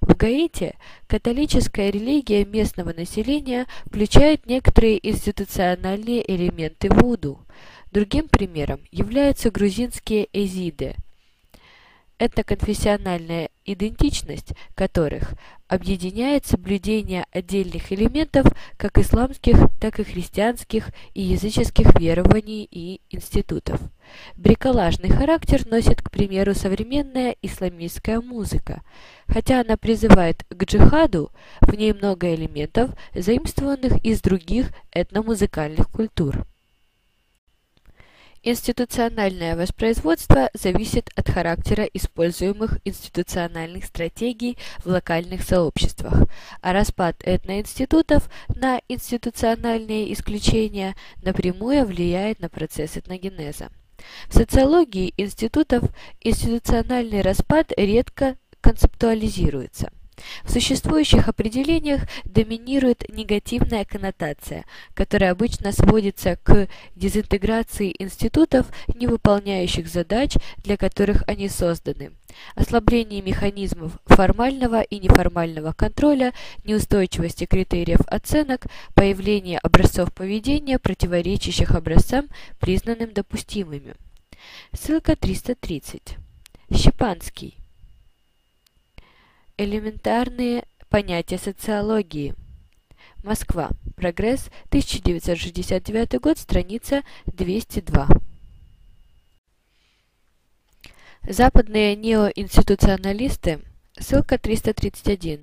[0.01, 0.75] В Гаити
[1.07, 7.39] католическая религия местного населения включает некоторые институциональные элементы вуду.
[7.91, 10.95] Другим примером являются грузинские эзиды–
[12.19, 15.33] это конфессиональная идентичность которых
[15.67, 23.79] объединяет соблюдение отдельных элементов как исламских, так и христианских и языческих верований и институтов.
[24.35, 28.81] Бриколажный характер носит, к примеру, современная исламистская музыка.
[29.27, 36.47] Хотя она призывает к джихаду, в ней много элементов, заимствованных из других этномузыкальных культур.
[38.49, 46.29] Институциональное воспроизводство зависит от характера используемых институциональных стратегий в локальных сообществах,
[46.61, 53.67] а распад этноинститутов на институциональные исключения напрямую влияет на процесс этногенеза.
[54.29, 55.83] В социологии институтов
[56.21, 59.91] институциональный распад редко концептуализируется.
[60.43, 70.33] В существующих определениях доминирует негативная коннотация, которая обычно сводится к дезинтеграции институтов, не выполняющих задач,
[70.57, 72.11] для которых они созданы,
[72.55, 76.33] ослаблении механизмов формального и неформального контроля,
[76.63, 78.65] неустойчивости критериев оценок,
[78.95, 82.27] появление образцов поведения, противоречащих образцам,
[82.59, 83.95] признанным допустимыми.
[84.73, 86.17] Ссылка 330.
[86.71, 87.56] Щепанский.
[89.59, 92.35] Элементарные понятия социологии.
[93.23, 93.71] Москва.
[93.95, 94.51] Прогресс.
[94.65, 96.37] 1969 год.
[96.37, 98.07] Страница 202.
[101.27, 103.61] Западные неоинституционалисты.
[103.99, 105.41] Ссылка 331.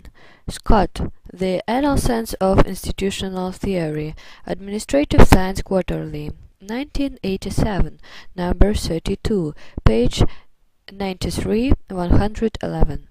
[0.49, 1.01] Scott.
[1.33, 4.15] The Anal Sense of Institutional Theory.
[4.47, 6.31] Administrative Science Quarterly.
[6.61, 7.99] 1987.
[8.37, 9.57] Number 32.
[9.83, 10.23] Page
[10.87, 13.09] 93-111.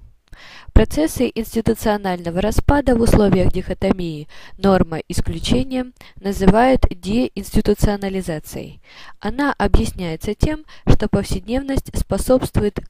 [0.74, 4.28] Процессы институционального распада в условиях дихотомии
[4.58, 8.82] норма-исключение называют деинституционализацией.
[9.20, 12.80] Она объясняется тем, что повседневность способствует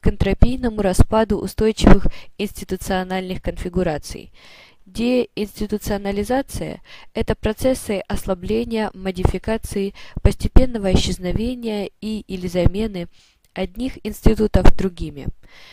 [0.82, 2.06] распаду устойчивых
[2.38, 4.32] институциональных конфигураций.
[4.86, 6.82] Деинституционализация–
[7.14, 13.08] это процессы ослабления, модификации, постепенного исчезновения и или замены–
[13.54, 15.28] одних институтов другими.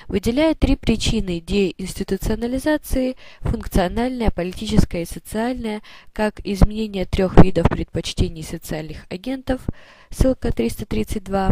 [0.08, 5.82] Выделяя три причины деинституционализации– функциональная, политическая и социальная,
[6.14, 9.62] как изменение трех видов предпочтений социальных агентов,
[10.10, 11.52] ссылка 332,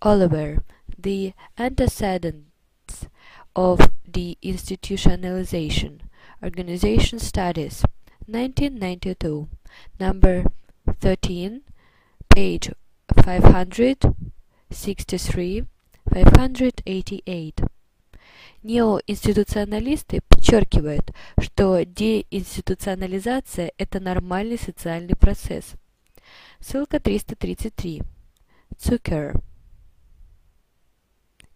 [0.00, 0.62] Oliver,
[0.96, 3.08] The Antecedents
[3.54, 6.00] of Deinstitutionalization,
[6.40, 7.82] Organization Studies,
[8.26, 9.48] 1992,
[9.98, 10.44] number
[11.00, 11.62] 13,
[12.28, 12.72] page
[13.14, 14.04] 500,
[14.70, 15.64] 63,
[16.10, 17.66] 588.
[18.62, 25.74] Неоинституционалисты подчеркивают, что деинституционализация– это нормальный социальный процесс.
[26.60, 28.02] Ссылка 333.
[28.76, 29.40] Zucker.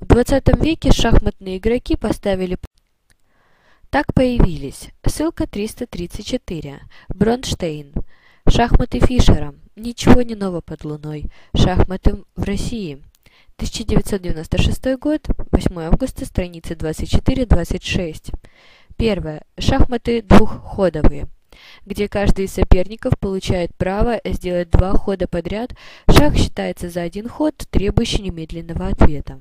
[0.00, 2.58] В 20 веке шахматные игроки поставили
[3.94, 4.88] так появились.
[5.06, 6.80] Ссылка 334.
[7.10, 7.92] Бронштейн.
[8.48, 9.54] Шахматы Фишера.
[9.76, 11.26] Ничего не ново под луной.
[11.54, 13.04] Шахматы в России.
[13.56, 18.34] 1996 год, 8 августа, страницы 24-26.
[18.96, 19.42] Первое.
[19.58, 21.26] Шахматы двухходовые,
[21.84, 25.72] где каждый из соперников получает право сделать два хода подряд.
[26.08, 29.40] Шах считается за один ход, требующий немедленного ответа.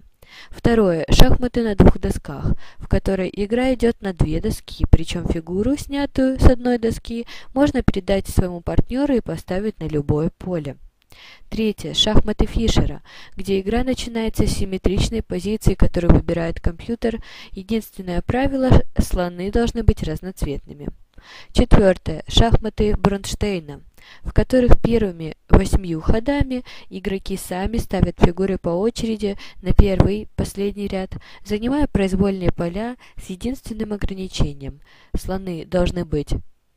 [0.49, 1.05] Второе.
[1.09, 6.45] Шахматы на двух досках, в которой игра идет на две доски, причем фигуру, снятую с
[6.45, 10.77] одной доски, можно передать своему партнеру и поставить на любое поле.
[11.49, 11.93] Третье.
[11.93, 13.01] Шахматы Фишера,
[13.35, 17.21] где игра начинается с симметричной позиции, которую выбирает компьютер.
[17.51, 20.89] Единственное правило– слоны должны быть разноцветными.
[21.51, 22.23] Четвертое.
[22.27, 23.81] Шахматы Бронштейна,
[24.23, 31.11] в которых первыми восьмью ходами игроки сами ставят фигуры по очереди на первый, последний ряд,
[31.45, 34.81] занимая произвольные поля с единственным ограничением–
[35.15, 36.33] слоны должны быть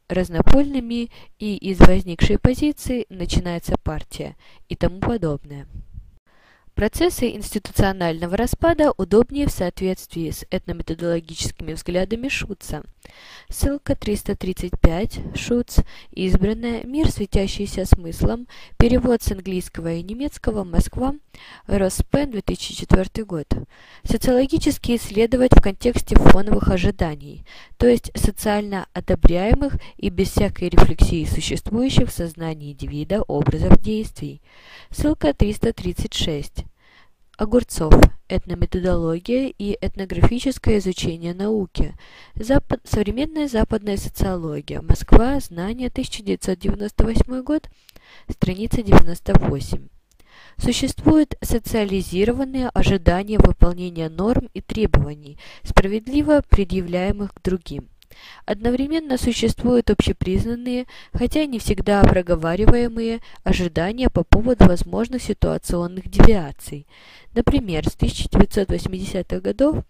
[0.08, 4.36] разнопольными и из возникшей позиции начинается партия
[4.68, 5.66] и тому подобное.
[6.74, 12.82] Процессы институционального распада удобнее в соответствии с этнометодологическими взглядами Шутца.
[13.48, 15.78] Ссылка 335, Шутц,
[16.10, 18.46] избранная, мир, светящийся смыслом,
[18.76, 21.14] перевод с английского и немецкого, Москва,
[21.66, 23.46] Роспен, 2004 год.
[24.04, 27.44] Социологически исследовать в контексте фоновых ожиданий,
[27.76, 34.40] то есть социально одобряемых и без всякой рефлексии существующих в сознании индивида образов действий.
[34.90, 36.64] Ссылка 336.
[37.36, 37.92] Огурцов.
[38.28, 41.94] Этнометодология и этнографическое изучение науки.
[42.34, 42.80] Запад...
[42.84, 44.80] Современная западная социология.
[44.80, 45.38] Москва.
[45.40, 45.88] Знания.
[45.88, 47.68] 1998 год.
[48.30, 49.88] Страница 98.
[50.56, 57.88] Существуют социализированные ожидания выполнения норм и требований, справедливо предъявляемых к другим.
[58.44, 66.86] Одновременно существуют общепризнанные, хотя не всегда проговариваемые, ожидания по поводу возможных ситуационных девиаций.
[67.34, 69.84] Например, с 1980-х годов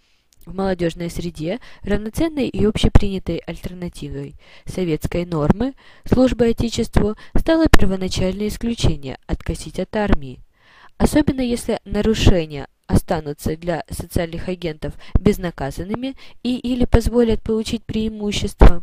[0.46, 5.74] в молодежной среде равноценной и общепринятой альтернативой советской нормы
[6.04, 10.40] службы Отечеству стало первоначальное исключение– откосить от армии.
[10.98, 18.82] Особенно если нарушения останутся для социальных агентов безнаказанными и или позволят получить преимущество.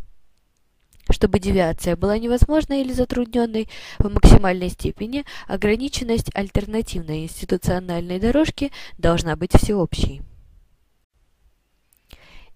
[1.10, 3.68] Чтобы девиация была невозможной или затрудненной
[4.00, 10.22] в максимальной степени, ограниченность альтернативной институциональной дорожки должна быть всеобщей.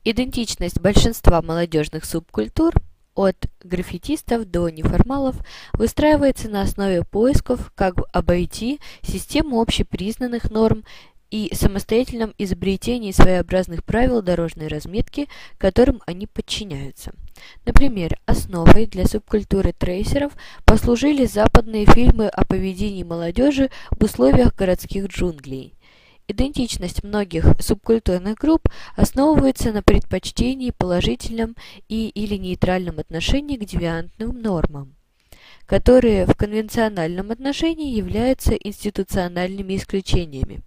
[0.05, 2.73] Идентичность большинства молодежных субкультур
[3.13, 5.35] от граффитистов до неформалов
[5.73, 10.85] выстраивается на основе поисков, как обойти систему общепризнанных норм
[11.29, 15.27] и самостоятельном изобретении своеобразных правил дорожной разметки,
[15.57, 17.13] которым они подчиняются.
[17.65, 20.33] Например, основой для субкультуры трейсеров
[20.65, 25.73] послужили западные фильмы о поведении молодежи в условиях городских джунглей.
[26.29, 28.67] Идентичность многих субкультурных групп
[28.97, 31.55] основывается на предпочтении положительном
[31.87, 34.95] и или нейтральном отношении к девиантным нормам,
[35.65, 40.63] которые в конвенциональном отношении являются институциональными исключениями.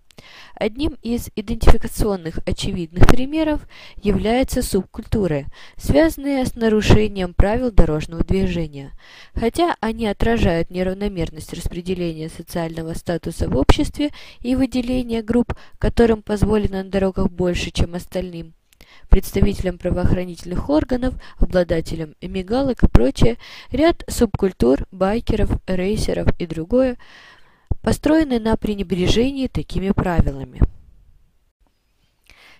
[0.54, 3.66] Одним из идентификационных очевидных примеров
[4.02, 8.92] является субкультуры, связанные с нарушением правил дорожного движения.
[9.34, 14.10] Хотя они отражают неравномерность распределения социального статуса в обществе
[14.40, 18.54] и выделения групп, которым позволено на дорогах больше, чем остальным,
[19.08, 23.38] представителям правоохранительных органов, обладателям мигалок и прочее,
[23.70, 26.98] ряд субкультур, байкеров, рейсеров и другое–
[27.82, 30.60] построены на пренебрежении такими правилами.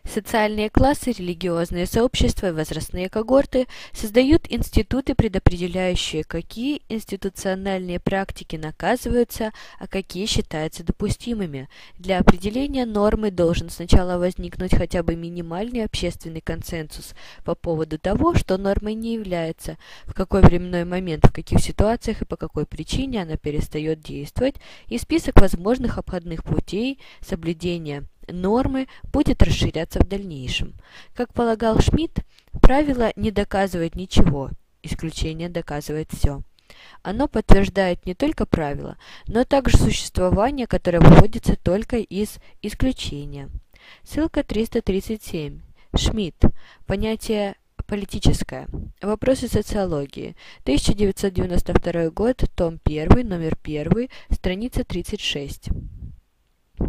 [0.04, 9.86] Социальные классы, религиозные сообщества и возрастные когорты создают институты, предопределяющие, какие институциональные практики наказываются, а
[9.86, 11.68] какие считаются допустимыми.
[11.98, 17.14] Для определения нормы должен сначала возникнуть хотя бы минимальный общественный консенсус
[17.44, 22.26] по поводу того, что нормой не является, в какой временной момент, в каких ситуациях и
[22.26, 24.56] по какой причине она перестает действовать,
[24.88, 30.74] и список возможных обходных путей соблюдения нормы будет расширяться в дальнейшем.
[31.14, 32.20] Как полагал Шмидт,
[32.60, 34.50] правило не доказывает ничего,
[34.82, 36.42] исключение доказывает все.
[37.02, 43.50] Оно подтверждает не только правила, но также существование, которое выводится только из исключения.
[44.02, 45.60] Ссылка 337.
[45.96, 46.44] Шмидт.
[46.86, 47.56] Понятие
[47.86, 48.68] политическое.
[49.02, 50.36] Вопросы социологии.
[50.62, 55.70] 1992 год, том 1, номер 1, страница 36.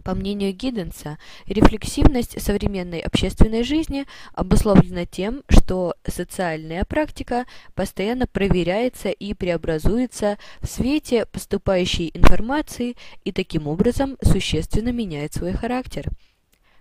[0.04, 7.46] По мнению Гидденса, рефлексивность современной общественной жизни обусловлена тем, что социальная практика
[7.76, 12.96] постоянно проверяется и преобразуется в свете поступающей информации
[13.26, 16.10] и таким образом существенно меняет свой характер.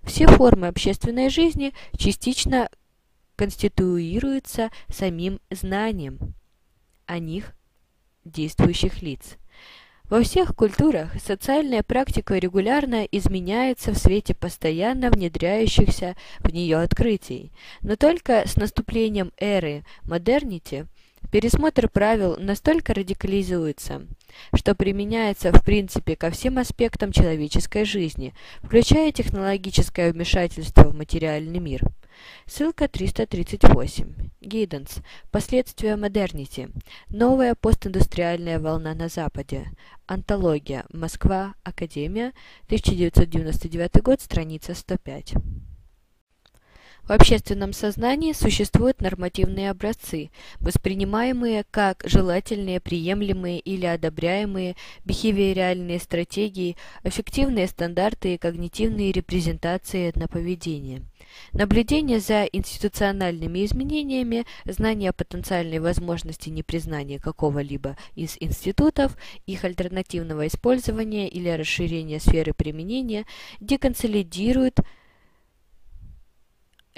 [0.02, 2.70] Все формы общественной жизни частично
[3.36, 6.34] конституируются самим знанием
[7.06, 7.54] о них
[8.24, 9.36] действующих лиц.
[10.10, 17.94] Во всех культурах социальная практика регулярно изменяется в свете постоянно внедряющихся в нее открытий, но
[17.94, 20.88] только с наступлением эры модернити
[21.30, 24.06] пересмотр правил настолько радикализуется,
[24.54, 31.82] что применяется в принципе ко всем аспектам человеческой жизни, включая технологическое вмешательство в материальный мир.
[32.46, 34.30] Ссылка 338.
[34.40, 34.98] Гидденс.
[35.30, 36.68] Последствия модернити.
[37.08, 39.70] Новая постиндустриальная волна на Западе.
[40.06, 40.84] Антология.
[40.92, 41.54] Москва.
[41.62, 42.32] Академия.
[42.66, 44.20] 1999 год.
[44.20, 45.34] Страница 105.
[47.10, 50.30] В общественном сознании существуют нормативные образцы,
[50.60, 61.02] воспринимаемые как желательные, приемлемые или одобряемые бихевиоральные стратегии, эффективные стандарты и когнитивные репрезентации этноповедения.
[61.52, 69.16] Наблюдение за институциональными изменениями, знание о потенциальной возможности непризнания какого-либо из институтов,
[69.46, 73.26] их альтернативного использования или расширения сферы применения
[73.58, 74.78] деконсолидируют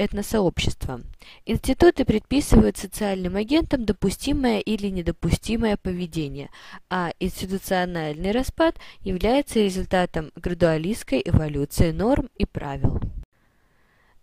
[0.04, 1.00] этносообщества.
[1.46, 6.50] Институты предписывают социальным агентам допустимое или недопустимое поведение,
[6.90, 13.00] а институциональный распад является результатом градуалистской эволюции норм и правил.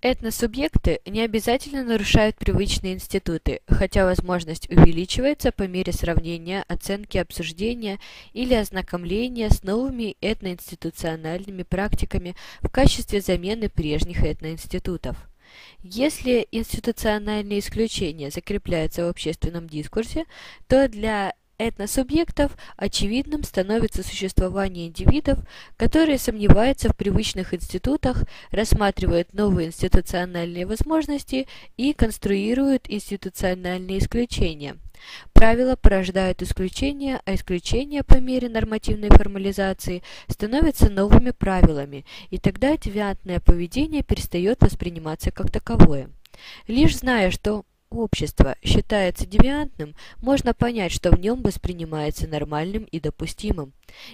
[0.01, 7.99] Этносубъекты не обязательно нарушают привычные институты, хотя возможность увеличивается по мере сравнения, оценки, обсуждения
[8.31, 15.28] или ознакомления с новыми этноинституциональными практиками в качестве замены прежних этноинститутов.
[15.83, 20.25] Если институциональные исключения закрепляются в общественном дискурсе,
[20.67, 25.39] то для этносубъектов очевидным становится существование индивидов,
[25.77, 31.47] которые сомневаются в привычных институтах, рассматривают новые институциональные возможности
[31.77, 34.77] и конструируют институциональные исключения–
[35.33, 43.39] Правила порождают исключения, а исключения по мере нормативной формализации становятся новыми правилами, и тогда девиантное
[43.39, 46.09] поведение перестает восприниматься как таковое.
[46.67, 53.73] Лишь зная, что общество считается девиантным, можно понять, что в нем воспринимается нормальным и допустимым.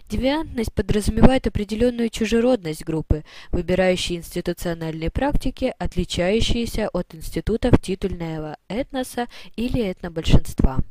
[0.10, 10.84] Девиантность подразумевает определенную чужеродность группы, выбирающей институциональные практики, отличающиеся от институтов титульного этноса или этнобольшинства.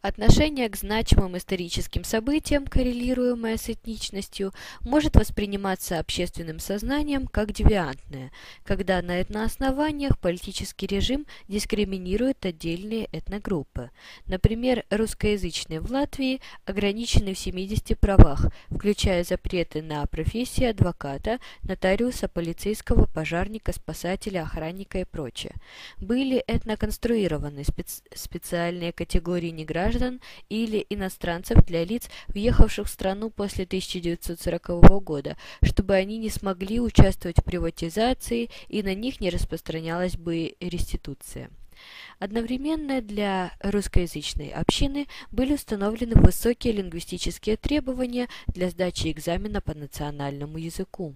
[0.00, 4.52] Отношение к значимым историческим событиям, коррелируемое с этничностью,
[4.82, 8.30] может восприниматься общественным сознанием как девиантное,
[8.62, 13.90] когда на этнооснованиях политический режим дискриминирует отдельные этногруппы.
[14.26, 23.06] Например, русскоязычные в Латвии ограничены в 70 правах, включая запреты на профессии адвоката, нотариуса, полицейского,
[23.06, 25.54] пожарника, спасателя, охранника и прочее.
[25.96, 33.64] Были этноконструированы специ специальные категории неграждан, граждан или иностранцев для лиц, въехавших в страну после
[33.64, 34.68] 1940
[35.02, 41.50] года, чтобы они не смогли участвовать в приватизации и на них не распространялась бы реституция.
[42.18, 51.14] Одновременно для русскоязычной общины были установлены высокие лингвистические требования для сдачи экзамена по национальному языку.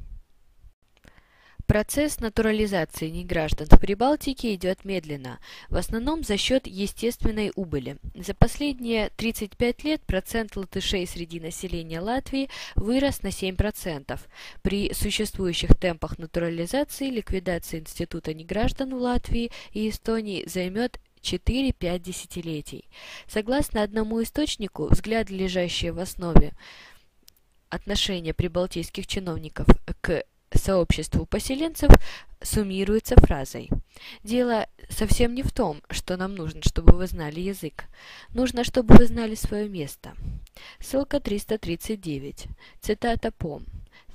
[1.73, 5.39] Процесс натурализации неграждан в Прибалтике идет медленно,
[5.71, 7.97] в основном за счет естественной убыли.
[8.15, 14.21] За последние 35 лет процент латышей среди населения Латвии вырос на 7%.
[14.61, 22.85] При существующих темпах натурализации ликвидация института неграждан в Латвии и Эстонии займет 4-5 десятилетий.
[23.27, 26.53] Согласно одному источнику, взгляды, лежащие в основе
[27.71, 29.69] отношения прибалтийских чиновников
[30.03, 30.25] к
[30.59, 31.91] сообществу поселенцев
[32.43, 33.71] суммируется фразой
[34.25, 37.85] «Дело совсем не в том, что нам нужно, чтобы вы знали язык.
[38.35, 40.15] Нужно, чтобы вы знали свое место».
[40.81, 42.47] Ссылка 339.
[42.81, 43.63] Цитата по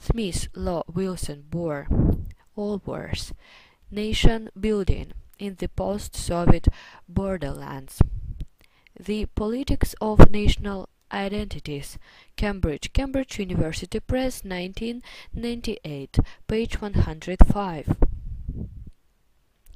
[0.07, 1.87] Smith, Law, Wilson, Bohr,
[2.55, 3.33] Allworth.
[3.89, 6.67] Nation Building in the Post-Soviet
[7.07, 8.01] Borderlands.
[8.99, 11.98] The Politics of National Identities.
[12.36, 12.92] Cambridge.
[12.92, 16.18] Cambridge University Press, 1998.
[16.48, 17.86] Page 105.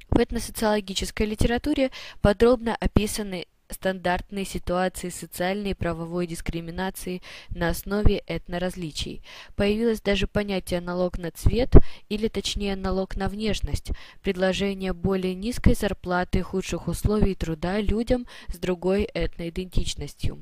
[0.09, 1.91] В этносоциологической литературе
[2.21, 9.22] подробно описаны стандартные ситуации социальной и правовой дискриминации на основе этноразличий.
[9.56, 11.74] Появилось даже понятие налог на цвет,
[12.08, 13.90] или точнее налог на внешность,
[14.22, 20.40] предложение более низкой зарплаты и худших условий труда людям с другой этноидентичностью.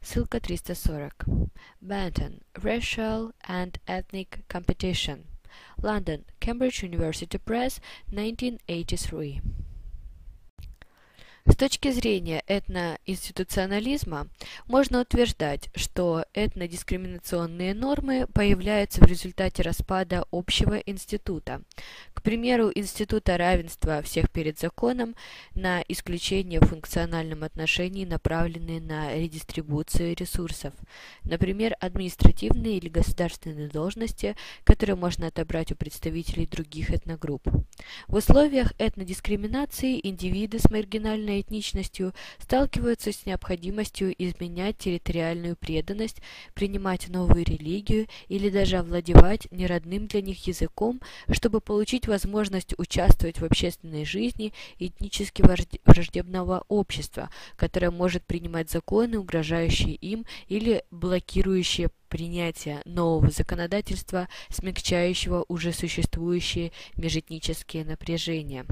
[0.00, 1.24] Ссылка 340.
[1.80, 2.42] Benton.
[2.54, 5.24] Racial and Ethnic Competition.
[5.78, 6.24] London.
[6.40, 9.67] Cambridge University Press, 1983.
[11.50, 14.28] С точки зрения этноинституционализма
[14.66, 21.62] можно утверждать, что этнодискриминационные нормы появляются в результате распада общего института,
[22.12, 25.14] к примеру, института равенства всех перед законом
[25.54, 30.74] на исключение в функциональном отношении, направленные на редистрибуцию ресурсов,
[31.24, 37.48] например, административные или государственные должности, которые можно отобрать у представителей других этногрупп.
[38.06, 46.22] В условиях этнодискриминации индивиды с маргинальной этничностью сталкиваются с необходимостью изменять территориальную преданность,
[46.54, 51.00] принимать новую религию или даже овладевать неродным для них языком,
[51.30, 55.42] чтобы получить возможность участвовать в общественной жизни этнически
[55.84, 65.72] враждебного общества, которое может принимать законы, угрожающие им или блокирующие принятие нового законодательства, смягчающего уже
[65.72, 68.64] существующие межэтнические напряжения.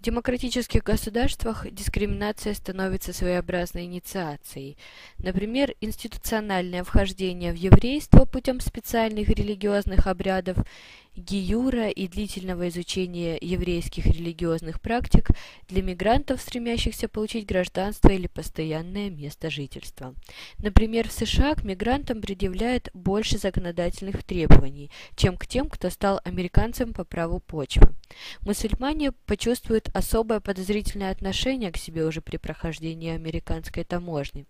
[0.00, 4.78] В демократических государствах дискриминация становится своеобразной инициацией.
[5.18, 10.56] Например, институциональное вхождение в еврейство путем специальных религиозных обрядов
[11.16, 15.28] гиюра и длительного изучения еврейских религиозных практик
[15.68, 20.14] для мигрантов, стремящихся получить гражданство или постоянное место жительства.
[20.58, 26.92] Например, в США к мигрантам предъявляют больше законодательных требований, чем к тем, кто стал американцем
[26.92, 27.88] по праву почвы.
[28.40, 34.46] Мусульмане почувствуют особое подозрительное отношение к себе уже при прохождении американской таможни.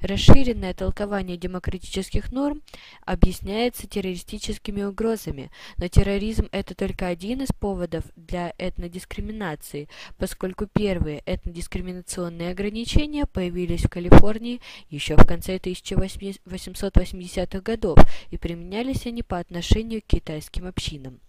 [0.00, 2.62] Расширенное толкование демократических норм
[3.04, 9.88] объясняется террористическими угрозами, но терроризм– это только один из поводов для этнодискриминации,
[10.18, 17.98] поскольку первые этнодискриминационные ограничения появились в Калифорнии еще в конце 1880-х годов
[18.30, 21.20] и применялись они по отношению к китайским общинам.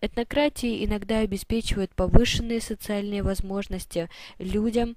[0.00, 4.08] Этнократии иногда обеспечивают повышенные социальные возможности
[4.38, 4.96] людям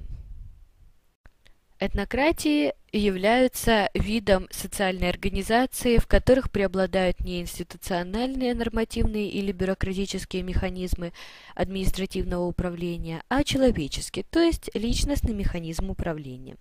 [1.81, 11.13] Этнократии являются видом социальной организации, в которых преобладают не институциональные нормативные или бюрократические механизмы
[11.57, 16.57] административного управления, а человеческие, то есть личностный механизм управления.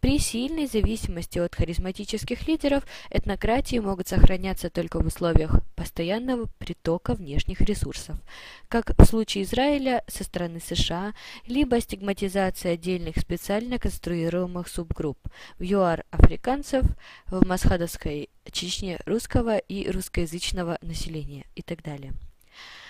[0.00, 7.62] При сильной зависимости от харизматических лидеров этнократии могут сохраняться только в условиях постоянного притока внешних
[7.62, 8.18] ресурсов,
[8.68, 11.14] как в случае Израиля со стороны США,
[11.46, 15.18] либо стигматизация отдельных специально конструируемых субгрупп.
[15.58, 16.84] В ЮАР африканцев,
[17.26, 22.14] в Масхадовской Чечне русского и русскоязычного населения и так далее.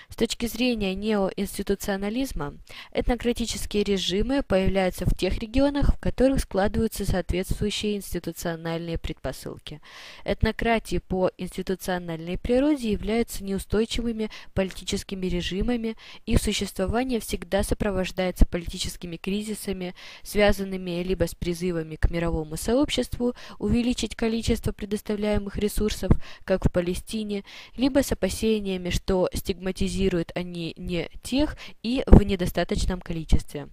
[0.09, 2.55] С точки зрения неоинституционализма,
[2.91, 9.79] этнократические режимы появляются в тех регионах, в которых складываются соответствующие институциональные предпосылки.
[10.25, 15.95] Этнократии по институциональной природе являются неустойчивыми политическими режимами,
[16.25, 24.71] их существование всегда сопровождается политическими кризисами, связанными либо с призывами к мировому сообществу увеличить количество
[24.71, 26.11] предоставляемых ресурсов,
[26.43, 27.45] как в Палестине,
[27.77, 33.67] либо с опасениями, что стигматизируют синтезируют они не тех и в недостаточном количестве.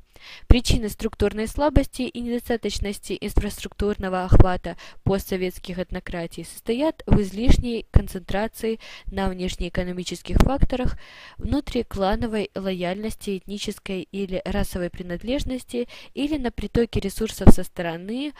[0.48, 10.38] Причины структурной слабости и недостаточности инфраструктурного охвата постсоветских этнократий состоят в излишней концентрации на внешнеэкономических
[10.38, 10.96] факторах,
[11.36, 18.32] внутриклановой лояльности, этнической или расовой принадлежности или на притоке ресурсов со стороны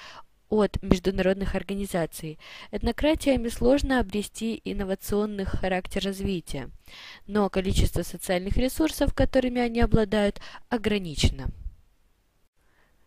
[0.49, 2.39] от международных организаций.
[2.71, 6.71] Этнократиями сложно обрести инновационный характер развития,
[7.27, 11.51] но количество социальных ресурсов, которыми они обладают, ограничено.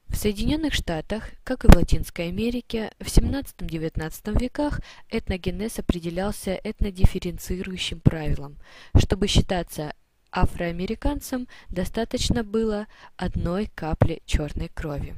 [0.09, 8.57] В Соединенных Штатах, как и в Латинской Америке, в XVII-XIX веках этногенез определялся этнодифференцирующим правилом.
[8.97, 9.93] Чтобы считаться
[10.31, 12.87] Афроамериканцам достаточно было
[13.17, 15.15] одной капли черной крови.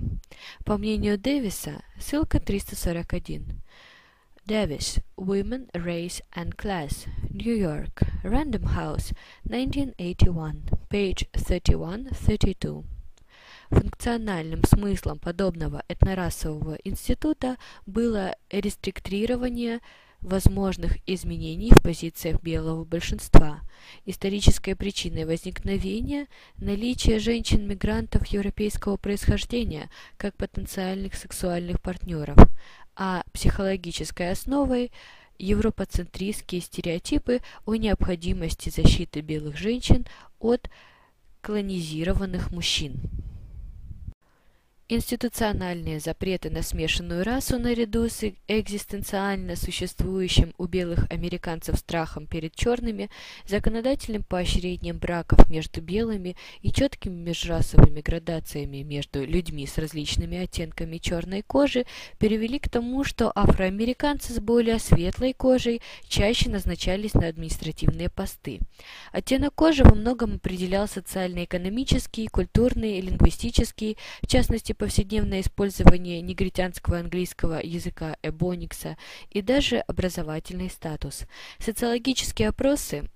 [0.66, 3.62] По мнению Дэвиса, ссылка 341.
[4.46, 9.14] Davis, Women, Race and Class, New York, Random House,
[9.46, 12.84] 1981, page 31-32.
[13.70, 19.80] Функциональным смыслом подобного этнорасового института было рестриктирование
[20.22, 23.62] возможных изменений в позициях белого большинства.
[24.06, 26.28] Исторической причиной возникновения–
[26.58, 32.38] наличие женщин-мигрантов европейского происхождения как потенциальных сексуальных партнеров,
[32.96, 34.92] а психологической основой–
[35.42, 40.06] европоцентристские стереотипы о необходимости защиты белых женщин
[40.40, 40.70] от
[41.42, 43.00] колонизированных мужчин.
[44.94, 53.10] Институциональные запреты на смешанную расу наряду с экзистенциально существующим у белых американцев страхом перед черными,
[53.48, 61.42] законодательным поощрением браков между белыми и четкими межрасовыми градациями между людьми с различными оттенками черной
[61.42, 61.86] кожи
[62.20, 68.60] привели к тому, что афроамериканцы с более светлой кожей чаще назначались на административные посты.
[69.14, 77.64] Оттенок кожи во многом определял социально-экономический, культурный и лингвистический, в частности повседневное использование негритянского английского
[77.64, 78.98] языка эбоникса
[79.30, 81.28] и даже образовательный статус.
[81.60, 83.08] Социологические опросы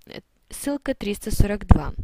[0.47, 1.95] Ссылка 342.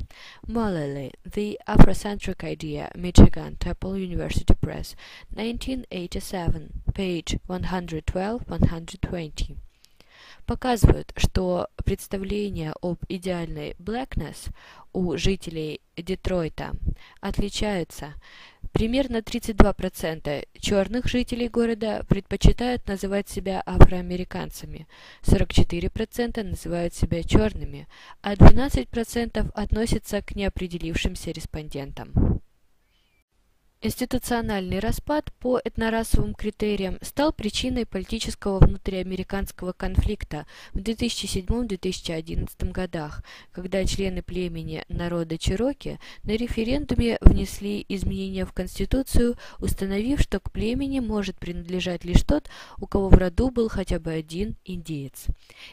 [0.48, 4.96] Mullally, The Afrocentric Idea, Michigan, Temple University Press,
[5.30, 9.58] 1987, page 112-120
[10.46, 14.52] показывают, что представления об идеальной blackness
[14.92, 16.72] у жителей Детройта
[17.22, 18.16] отличаются.
[18.72, 24.88] Примерно 32% черных жителей города предпочитают называть себя афроамериканцами,
[25.24, 27.88] 44% называют себя черными,
[28.22, 32.41] а 12% относятся к неопределившимся респондентам.
[33.84, 44.22] Институциональный распад по этнорасовым критериям стал причиной политического внутриамериканского конфликта в 2007-2011 годах, когда члены
[44.22, 52.06] племени народа Чироки на референдуме внесли изменения в Конституцию, установив, что к племени может принадлежать
[52.06, 55.26] лишь тот, у кого в роду был хотя бы один индеец.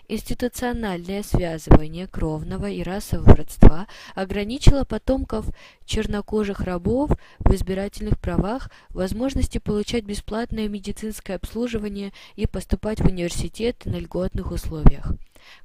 [0.09, 5.45] Институциональное связывание кровного и расового родства ограничило потомков
[5.85, 7.11] чернокожих рабов
[7.41, 14.51] в избирательном избирательных правах, возможности получать бесплатное медицинское обслуживание и поступать в университет на льготных
[14.51, 15.12] условиях.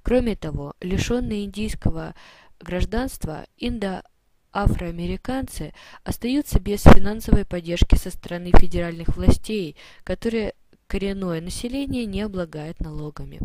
[0.02, 2.16] Кроме того, лишенные индийского
[2.60, 4.04] гражданства, индо
[4.52, 5.74] афроамериканцы
[6.04, 10.54] остаются без финансовой поддержки со стороны федеральных властей, которые
[10.88, 13.40] коренное население не облагает налогами.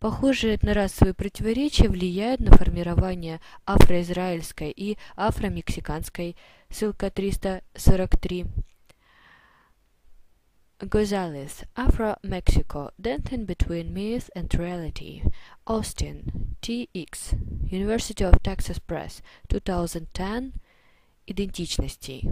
[0.00, 6.36] Похожие этнорасовые противоречия влияют на формирование афроизраильской и афромексиканской,
[6.70, 8.46] ссылка 343,
[10.80, 15.24] Gonzalez, Afro-Mexico, Dancing Between Myth and Reality,
[15.66, 17.34] Austin, TX,
[17.72, 20.52] University of Texas Press, 2010,
[21.26, 22.30] Идентичностей.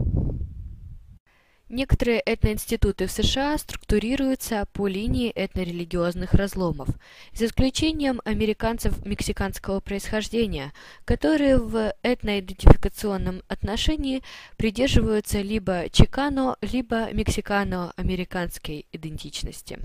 [1.69, 6.89] Некоторые этноинституты в США структурируются по линии этнорелигиозных разломов,
[7.33, 10.73] за исключением американцев мексиканского происхождения,
[11.05, 14.23] которые в этноидентификационном отношении
[14.57, 19.81] придерживаются либо чикано, либо мексикано-американской идентичности.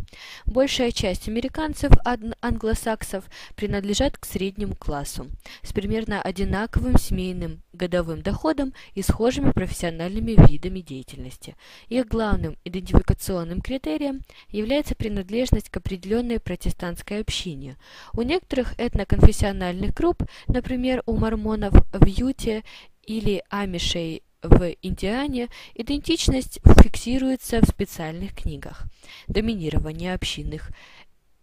[0.46, 1.94] Большая часть американцев
[2.42, 3.26] англосаксов
[3.56, 5.32] принадлежат к среднему классу,
[5.64, 11.56] с примерно одинаковым семейным годовым доходом и схожими профессиональными видами деятельности–
[11.90, 17.78] их главным идентификационным критерием является принадлежность к определенной протестантской общине.
[18.14, 22.64] У некоторых этноконфессиональных групп, например, у мормонов в Юте
[23.06, 28.84] или амишей в Индиане идентичность фиксируется в специальных книгах.
[29.28, 30.72] Доминирование общинных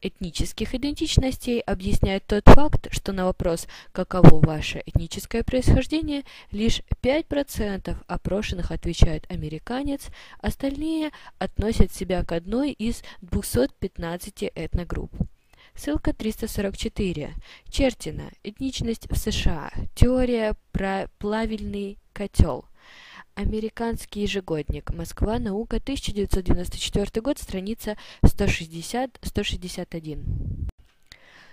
[0.01, 8.71] этнических идентичностей объясняет тот факт, что на вопрос «каково ваше этническое происхождение» лишь 5% опрошенных
[8.71, 10.09] отвечают «американец»,
[10.41, 15.13] остальные относят себя к одной из 215 этногрупп.
[15.75, 17.35] Ссылка 344.
[17.69, 18.33] Чертина.
[18.43, 19.71] Этничность в США.
[19.95, 22.65] Теория про плавильный котел.
[23.39, 24.93] Американский ежегодник.
[24.93, 25.39] Москва.
[25.39, 25.77] Наука.
[25.77, 27.39] 1994 год.
[27.39, 30.67] Страница 160-161.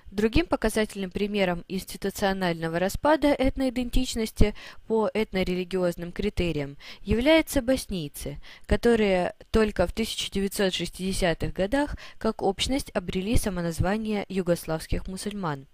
[0.10, 4.56] Другим показательным примером институционального распада этноидентичности
[4.88, 15.08] по этнорелигиозным критериям являются боснийцы, которые только в 1960-х годах как общность обрели самоназвание югославских
[15.08, 15.68] мусульман.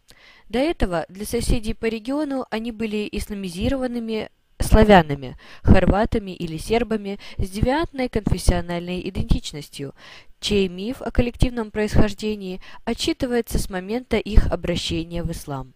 [0.50, 4.30] До этого для соседей по региону они были исламизированными
[4.62, 9.94] славянами, хорватами или сербами с девиантной конфессиональной идентичностью,
[10.40, 15.74] чей миф о коллективном происхождении отчитывается с момента их обращения в ислам.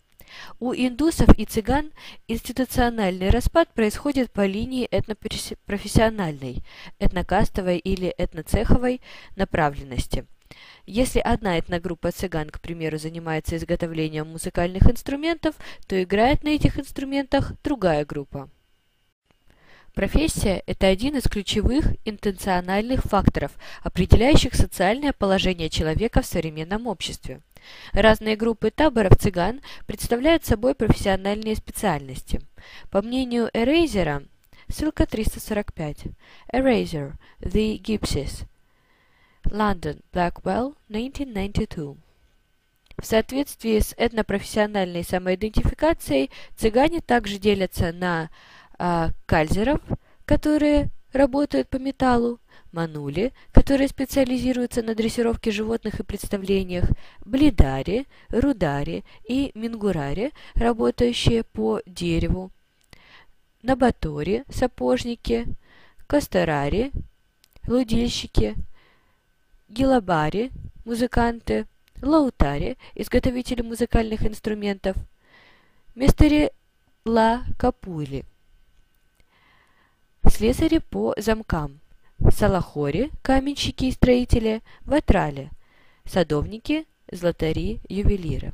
[0.59, 1.91] У индусов и цыган
[2.27, 6.63] институциональный распад происходит по линии этнопрофессиональной,
[6.99, 9.01] этнокастовой или этноцеховой
[9.35, 10.25] направленности.
[10.85, 15.55] Если одна этногруппа цыган, к примеру, занимается изготовлением музыкальных инструментов,
[15.87, 18.49] то играет на этих инструментах другая группа.
[19.95, 27.39] Профессия– это один из ключевых интенциональных факторов, определяющих социальное положение человека в современном обществе.
[27.93, 32.41] Разные группы таборов цыган представляют собой профессиональные специальности.
[32.91, 34.23] По мнению Эрейзера,
[34.67, 36.07] ссылка 345,
[36.51, 38.45] Eraser, The Gypsies,
[39.45, 41.95] London, Blackwell, 1992.
[42.97, 48.29] В соответствии с этнопрофессиональной самоидентификацией цыгане также делятся на
[48.77, 49.79] а, кальзеров,
[50.25, 52.39] которые работают по металлу,
[52.71, 56.85] манули, которые специализируются на дрессировке животных и представлениях,
[57.23, 62.51] блидари, рудари и мингурари, работающие по дереву,
[63.63, 65.47] набатори, сапожники,
[66.07, 66.91] костерари,
[67.67, 68.55] лудильщики,
[69.69, 70.51] гилабари,
[70.83, 71.65] музыканты,
[72.01, 74.97] лаутари, изготовители музыкальных инструментов,
[75.95, 76.51] мистери
[77.05, 78.25] ла капули–
[80.29, 81.79] слесари по замкам,
[82.31, 85.49] салахори, каменщики и строители, ватрали,
[86.05, 88.53] садовники, златари, ювелиры.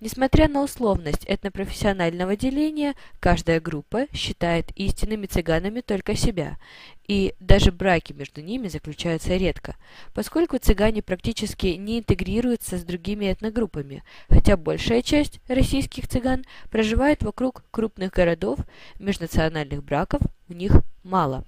[0.00, 6.58] Несмотря на условность этнопрофессионального деления, каждая группа считает истинными цыганами только себя,
[7.06, 9.76] и даже браки между ними заключаются редко,
[10.14, 17.62] поскольку цыгане практически не интегрируются с другими этногруппами, хотя большая часть российских цыган проживает вокруг
[17.70, 18.60] крупных городов,
[18.98, 20.22] межнациональных браков
[20.54, 20.72] них
[21.02, 21.44] мало.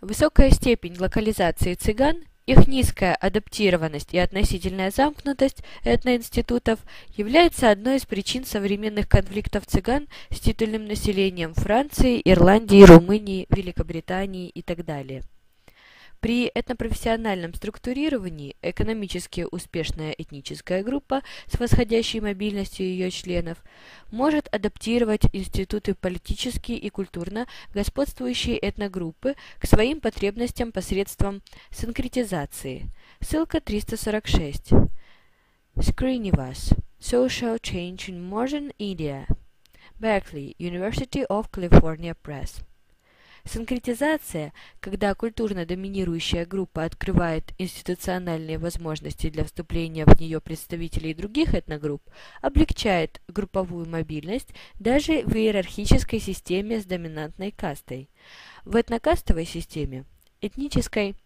[0.00, 6.78] Высокая степень локализации цыган их низкая адаптированность и относительная замкнутость этноинститутов
[7.14, 14.62] является одной из причин современных конфликтов цыган с титульным населением Франции, Ирландии, Румынии, Великобритании и
[14.62, 15.24] так далее.
[16.20, 23.62] При этнопрофессиональном структурировании экономически успешная этническая группа с восходящей мобильностью ее членов
[24.10, 31.40] может адаптировать институты политические и культурно господствующие этногруппы к своим потребностям посредством
[31.70, 32.90] синкретизации.
[33.20, 34.70] Ссылка 346.
[35.76, 36.74] Srinivas.
[36.98, 39.28] Social Change in Modern India.
[40.00, 42.67] Berkeley, University of California Press.
[43.44, 52.02] Санкретизация, когда культурно-доминирующая группа открывает институциональные возможности для вступления в нее представителей других этногрупп,
[52.42, 58.10] облегчает групповую мобильность даже в иерархической системе с доминантной кастой.
[58.64, 60.04] В этнокастовой системе
[60.40, 61.16] этнической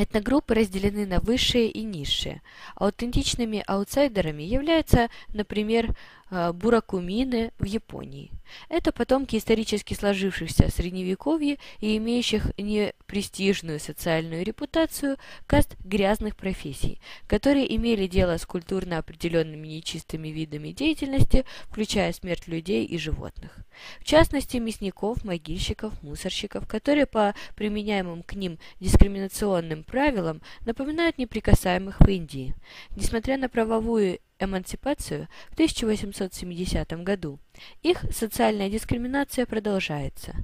[0.00, 2.40] Этногруппы разделены на высшие и низшие.
[2.76, 5.96] Аутентичными аутсайдерами являются, например,
[6.30, 8.30] буракумины в Японии.
[8.68, 18.06] Это потомки исторически сложившихся средневековья и имеющих непрестижную социальную репутацию каст грязных профессий, которые имели
[18.06, 23.58] дело с культурно определенными нечистыми видами деятельности, включая смерть людей и животных.
[24.00, 32.08] В частности, мясников, могильщиков, мусорщиков, которые по применяемым к ним дискриминационным правилам напоминают неприкасаемых в
[32.08, 32.54] Индии.
[32.96, 37.38] Несмотря на правовую эмансипацию в 1870 году.
[37.82, 40.34] Их социальная дискриминация продолжается.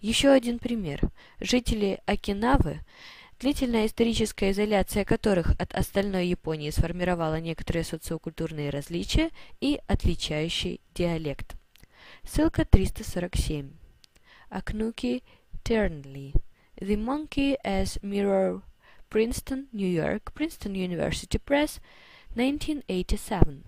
[0.00, 1.00] Еще один пример.
[1.40, 2.80] Жители Окинавы,
[3.40, 9.30] длительная историческая изоляция которых от остальной Японии сформировала некоторые социокультурные различия
[9.60, 11.56] и отличающий диалект.
[12.24, 13.72] Ссылка 347.
[14.48, 15.22] Акнуки
[15.64, 16.32] Тернли.
[16.76, 18.62] The Monkey as Mirror.
[19.10, 20.32] Princeton, New York.
[20.34, 21.80] Princeton University Press.
[22.32, 23.62] 1987.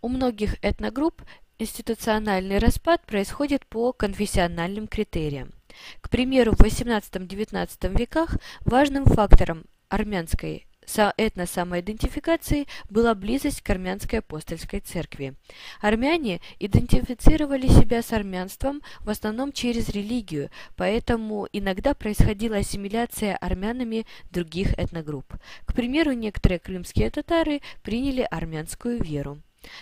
[0.00, 1.22] У многих этногрупп
[1.58, 5.52] институциональный распад происходит по конфессиональным критериям.
[6.00, 10.67] К примеру, в XVIII-XIX веках важным фактором армянской
[11.16, 15.34] этносамоидентификации была близость к армянской апостольской церкви.
[15.80, 24.78] Армяне идентифицировали себя с армянством в основном через религию, поэтому иногда происходила ассимиляция армянами других
[24.78, 25.34] этногрупп.
[25.66, 29.38] К примеру, некоторые крымские татары приняли армянскую веру.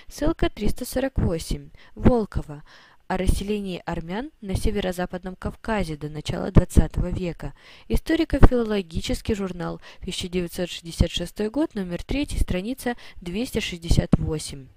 [0.08, 1.70] Ссылка 348.
[1.94, 2.62] Волкова
[3.08, 7.54] о расселении армян на северо-западном Кавказе до начала XX века.
[7.88, 14.68] Историко-филологический журнал, 1966 год, номер 3, страница 268.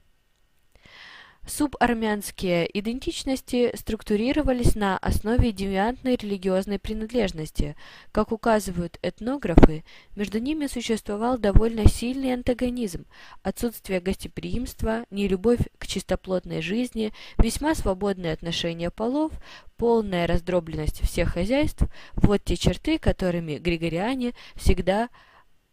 [1.50, 7.76] Субармянские идентичности структурировались на основе девиантной религиозной принадлежности.
[8.12, 9.84] Как указывают этнографы,
[10.16, 13.08] между ними существовал довольно сильный антагонизм,
[13.42, 19.32] отсутствие гостеприимства, нелюбовь к чистоплотной жизни, весьма свободные отношения полов,
[19.76, 21.82] полная раздробленность всех хозяйств–
[22.14, 25.10] вот те черты, которыми григориане всегда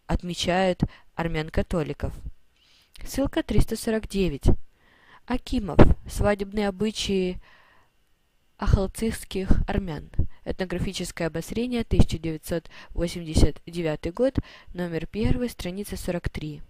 [0.07, 0.81] отмечают
[1.15, 2.15] армян-католиков.
[3.05, 4.57] Ссылка 349.
[5.27, 5.78] Акимов.
[6.09, 7.40] Свадебные обычаи
[8.59, 10.09] ахалцихских армян.
[10.44, 14.36] Этнографическое обострение, 1989 год,
[14.73, 16.62] номер 1, страница 43.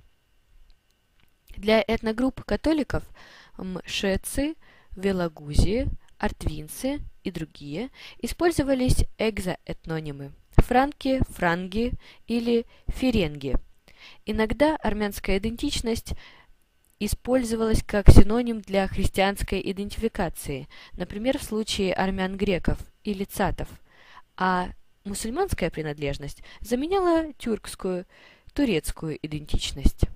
[1.59, 3.05] Для этногрупп католиков
[3.59, 4.55] мшецы,
[4.97, 7.91] велагузии, артвинцы и другие
[8.23, 11.93] использовались экзоэтнонимы– франки, франги
[12.27, 13.57] или ференги.
[14.25, 16.15] Иногда армянская идентичность–
[16.99, 23.69] использовалась как синоним для христианской идентификации, например, в случае армян-греков или цатов,
[24.37, 24.71] а
[25.05, 28.07] мусульманская принадлежность заменяла тюркскую,
[28.53, 30.07] турецкую идентичность.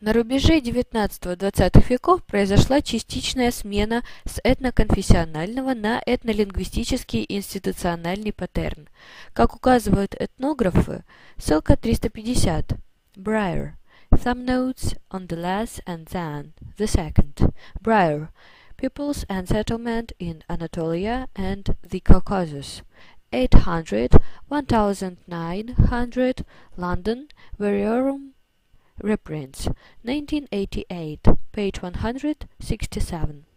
[0.00, 8.88] На рубеже XIX-XX веков произошла частичная смена с этноконфессионального на этнолингвистический институциональный паттерн.
[9.32, 11.02] Как указывают этнографы,
[11.36, 12.74] ссылка 350,
[13.16, 13.77] Брайер,
[14.20, 17.52] Some notes on the last and then the second.
[17.80, 18.30] Briar,
[18.76, 22.82] Peoples and Settlement in Anatolia and the Caucasus.
[23.32, 24.16] 800,
[24.48, 26.44] 1900,
[26.76, 27.28] London,
[27.58, 28.32] Variorum
[29.00, 29.66] reprints,
[30.02, 33.47] 1988, page 167.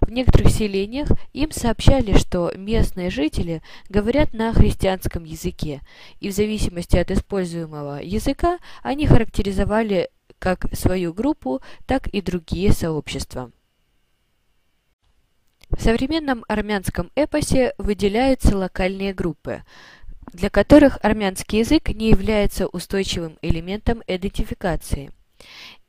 [0.00, 5.80] В некоторых селениях им сообщали, что местные жители говорят на христианском языке,
[6.20, 13.52] и в зависимости от используемого языка они характеризовали как свою группу, так и другие сообщества.
[15.70, 19.62] В современном армянском эпосе выделяются локальные группы,
[20.32, 25.12] для которых армянский язык не является устойчивым элементом идентификации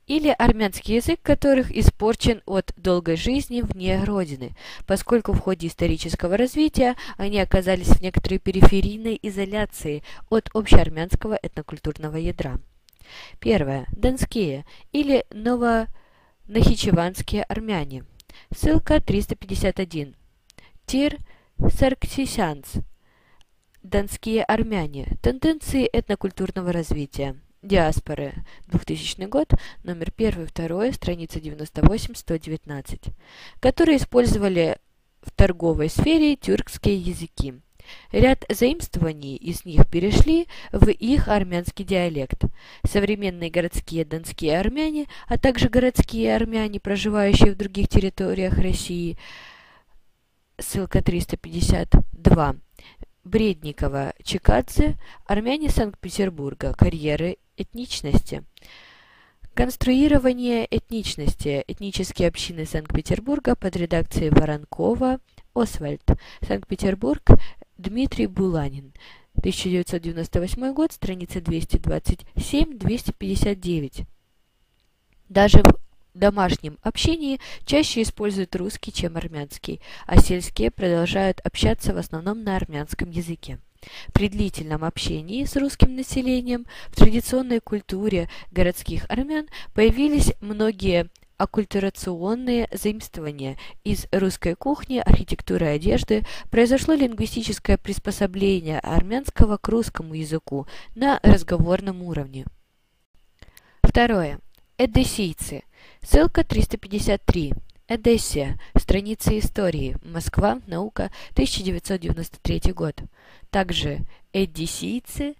[0.06, 4.54] или армянский язык которых испорчен от долгой жизни вне Родины,
[4.86, 12.60] поскольку в ходе исторического развития они оказались в некоторой периферийной изоляции от общеармянского этнокультурного ядра.
[13.38, 13.86] Первое.
[13.92, 18.04] Донские или новонахичеванские армяне.
[18.54, 20.16] Ссылка 351.
[20.86, 21.18] Тир
[21.58, 22.76] Сарксисянц.
[23.82, 25.16] Донские армяне.
[25.22, 27.36] Тенденции этнокультурного развития.
[27.64, 28.34] Диаспоры,
[28.66, 29.48] 2000 год,
[29.84, 33.10] номер 1-2, страница 98-119,
[33.58, 34.76] которые использовали
[35.22, 37.54] в торговой сфере тюркские языки.
[38.12, 42.44] Ряд заимствований из них перешли в их армянский диалект.
[42.86, 49.16] Современные городские донские армяне, а также городские армяне, проживающие в других территориях России,
[50.58, 52.56] ссылка 352,
[53.24, 58.44] Бредникова, Чекадзе, армяне Санкт-Петербурга, карьеры этничности.
[59.54, 61.64] Конструирование этничности.
[61.66, 65.20] Этнические общины Санкт-Петербурга под редакцией Воронкова,
[65.54, 66.04] Освальд.
[66.46, 67.22] Санкт-Петербург,
[67.78, 68.92] Дмитрий Буланин.
[69.36, 74.06] 1998 год, страница 227-259.
[75.28, 75.83] Даже в
[76.14, 83.10] домашнем общении чаще используют русский, чем армянский, а сельские продолжают общаться в основном на армянском
[83.10, 83.58] языке.
[84.12, 93.58] При длительном общении с русским населением в традиционной культуре городских армян появились многие оккультурационные заимствования
[93.82, 102.46] из русской кухни, архитектуры одежды, произошло лингвистическое приспособление армянского к русскому языку на разговорном уровне.
[103.82, 104.38] Второе.
[104.78, 105.62] Эдессийцы.
[106.06, 107.54] Ссылка 353.
[107.88, 108.58] Эдессия.
[108.76, 109.96] Страница истории.
[110.04, 110.60] Москва.
[110.66, 111.10] Наука.
[111.32, 113.00] 1993 год.
[113.48, 114.00] Также
[114.34, 115.34] эдиссийцы,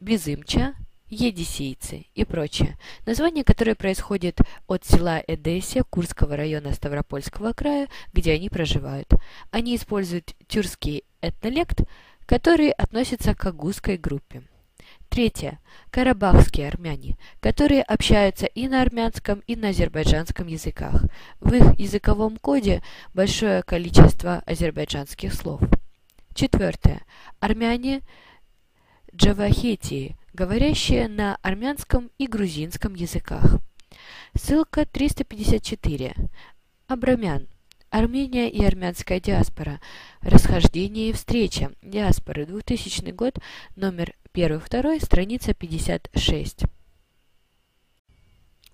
[0.00, 0.74] безымча,
[1.08, 2.76] едисейцы и прочее.
[3.06, 9.12] Название, которое происходит от села Эдессия Курского района Ставропольского края, где они проживают.
[9.52, 11.82] Они используют тюркский этнолект,
[12.26, 14.42] который относится к агузской группе.
[15.08, 15.58] Третье.
[15.90, 21.04] Карабахские армяне, которые общаются и на армянском, и на азербайджанском языках.
[21.40, 22.82] В их языковом коде
[23.14, 25.62] большое количество азербайджанских слов.
[26.34, 27.02] Четвертое.
[27.40, 28.02] Армяне
[29.14, 33.58] Джавахетии, говорящие на армянском и грузинском языках.
[34.36, 36.14] Ссылка 354.
[36.86, 37.48] Абрамян.
[37.90, 39.80] Армения и армянская диаспора.
[40.20, 41.72] Расхождение и встреча.
[41.82, 42.44] Диаспоры.
[42.46, 43.38] 2000 год.
[43.76, 45.04] Номер 1-2.
[45.04, 46.64] Страница 56.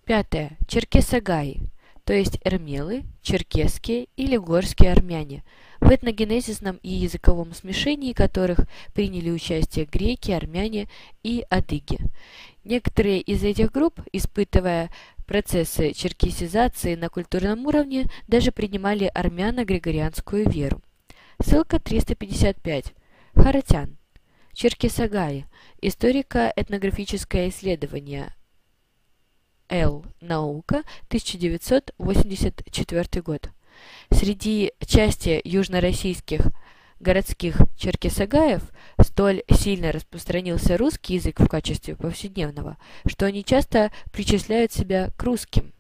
[0.05, 0.59] Пятое.
[0.67, 1.61] Черкесагай.
[2.05, 5.43] То есть эрмелы, черкесские или горские армяне–
[5.85, 8.61] в этногенезисном и языковом смешении которых
[8.95, 10.89] приняли участие греки, армяне
[11.23, 11.99] и адыги.
[12.65, 14.91] Некоторые из этих групп, испытывая
[15.27, 20.81] процессы черкесизации на культурном уровне, даже принимали армяно-григорианскую веру.
[21.43, 22.95] Ссылка 355.
[23.35, 23.97] Харатян.
[24.53, 25.47] Черкесагай.
[25.83, 28.33] Историко-этнографическое исследование.
[29.69, 30.07] Л.
[30.21, 30.85] Наука.
[31.09, 33.51] 1984 год.
[34.11, 36.53] Среди части южнороссийских
[37.01, 38.63] городских черкесагаев
[39.01, 42.77] столь сильно распространился русский язык в качестве повседневного,
[43.07, 45.73] что они часто причисляют себя к русским.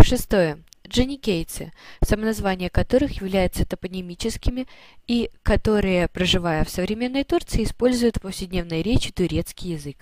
[0.00, 0.62] Шестое.
[0.88, 1.72] Дженикейцы,
[2.02, 4.66] самоназвания которых являются топонимическими
[5.06, 9.98] и которые, проживая в современной Турции, используют в повседневной речи турецкий язык.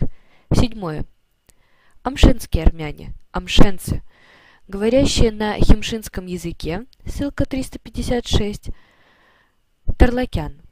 [0.54, 1.04] Седьмое.
[2.02, 4.02] Амшенские армяне, амшенцы–
[4.68, 8.68] говорящие на химшинском языке, ссылка 356,
[9.98, 10.62] Тарлакян.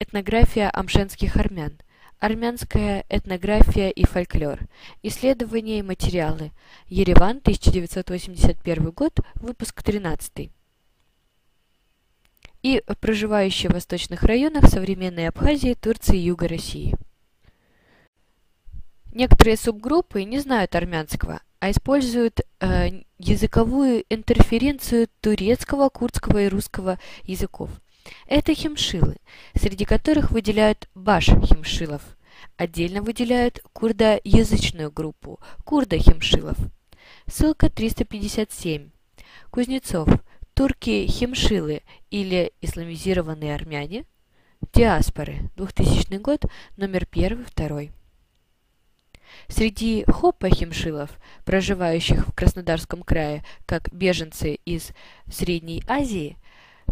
[0.00, 1.78] Этнография амшенских армян.
[2.18, 4.58] Армянская этнография и фольклор.
[5.04, 6.50] Исследования и материалы.
[6.88, 10.50] Ереван, 1981 год, выпуск 13.
[12.64, 16.96] И проживающие в восточных районах современной Абхазии, Турции и Юга России.
[19.12, 27.70] Некоторые субгруппы не знают армянского, а используют э, языковую интерференцию турецкого, курдского и русского языков.
[28.28, 29.16] Это химшилы,
[29.56, 32.02] среди которых выделяют баш-химшилов.
[32.56, 36.56] Отдельно выделяют курдоязычную группу– курдо-химшилов.
[37.26, 38.90] Ссылка 357.
[39.50, 40.08] Кузнецов.
[40.54, 41.82] Турки-химшилы
[42.12, 44.04] или исламизированные армяне.
[44.72, 45.50] Диаспоры.
[45.56, 46.44] 2000 год.
[46.76, 47.90] Номер 1-2.
[49.48, 51.10] Среди хоппа-химшилов,
[51.44, 54.92] проживающих в Краснодарском крае как беженцы из
[55.30, 56.36] Средней Азии,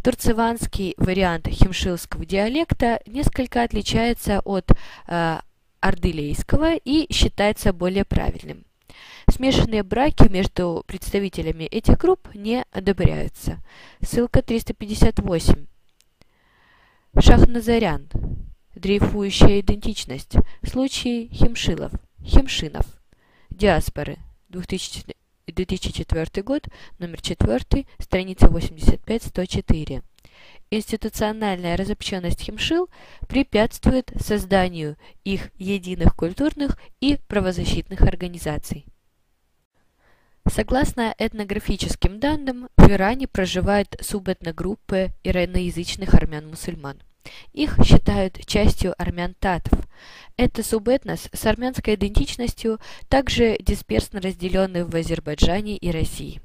[0.02, 4.70] турцеванский вариант химшилского диалекта несколько отличается от
[5.09, 5.39] э,
[5.81, 8.64] ордылейского и считается более правильным.
[9.28, 13.59] Смешанные браки между представителями этих групп не одобряются.
[14.01, 15.66] Ссылка 358.
[17.18, 18.09] Шахназарян.
[18.74, 20.36] Дрейфующая идентичность.
[20.62, 21.93] Случай химшилов.
[22.24, 22.86] Хемшинов.
[23.51, 24.18] Диаспоры.
[24.48, 25.14] 2000,
[25.46, 26.68] 2004 год,
[26.98, 30.02] номер 4, страница 85-104.
[30.70, 32.88] Институциональная разобщенность химшил
[33.28, 38.86] препятствует созданию их единых культурных и правозащитных организаций.
[40.51, 47.02] Согласно этнографическим данным, в Иране проживают субэтногруппы ираноязычных армян-мусульман.
[47.52, 49.78] Их считают частью армян-татов.
[50.36, 56.40] Это субэтнос с армянской идентичностью, также дисперсно разделенный в Азербайджане и России.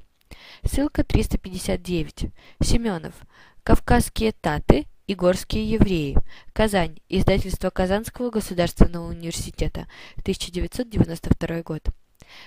[0.64, 2.30] Ссылка 359.
[2.62, 3.14] Семенов.
[3.62, 6.16] Кавказские таты и горские евреи.
[6.52, 6.98] Казань.
[7.08, 9.86] Издательство Казанского государственного университета.
[10.18, 11.82] 1992 год.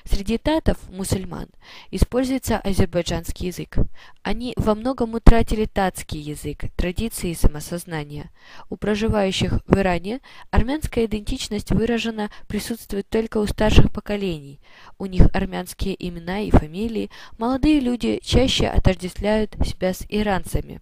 [0.06, 1.48] Среди татов, мусульман,
[1.92, 3.78] используется азербайджанский язык.
[4.22, 8.30] Они во многом утратили татский язык, традиции и самосознание.
[8.70, 14.60] У проживающих в Иране армянская идентичность выражена присутствует только у старших поколений.
[14.98, 17.10] У них армянские имена и фамилии.
[17.38, 20.82] Молодые люди чаще отождествляют себя с иранцами.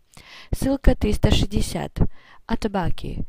[0.54, 2.00] Ссылка 360.
[2.46, 3.26] Атабаки.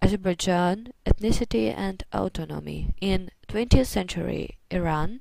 [0.00, 5.20] Azerbaijan, Ethnicity and Autonomy in 20th Century Iran,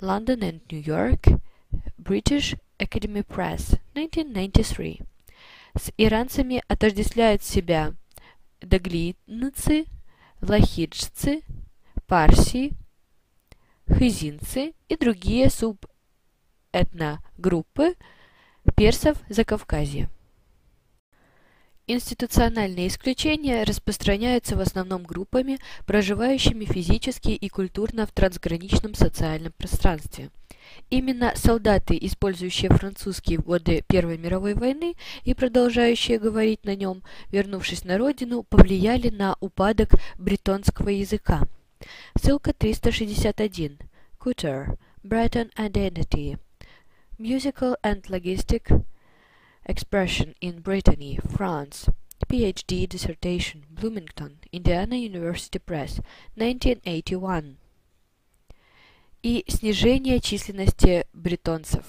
[0.00, 1.28] London and New York,
[1.98, 5.00] British Academy Press, 1993.
[5.76, 7.94] С иранцами отождествляют себя
[8.60, 9.86] даглинцы,
[10.40, 11.42] лахиджцы,
[12.06, 12.74] парси,
[13.86, 17.96] хызинцы и другие субэтногруппы
[18.76, 20.10] персов Закавказья.
[21.88, 30.30] Институциональные исключения распространяются в основном группами, проживающими физически и культурно в трансграничном социальном пространстве.
[30.90, 34.94] Именно солдаты, использующие французский в годы Первой мировой войны
[35.24, 37.02] и продолжающие говорить на нем,
[37.32, 41.48] вернувшись на родину, повлияли на упадок бретонского языка.
[42.16, 43.78] Ссылка 361.
[44.20, 44.78] Couture.
[45.02, 46.38] Breton Identity.
[47.18, 48.84] Musical and Logistic
[49.64, 51.88] Expression in Brittany, France.
[52.28, 56.00] PhD dissertation, Bloomington, Indiana University Press,
[56.36, 57.56] 1981.
[59.22, 61.84] И снижение численности бретонцев.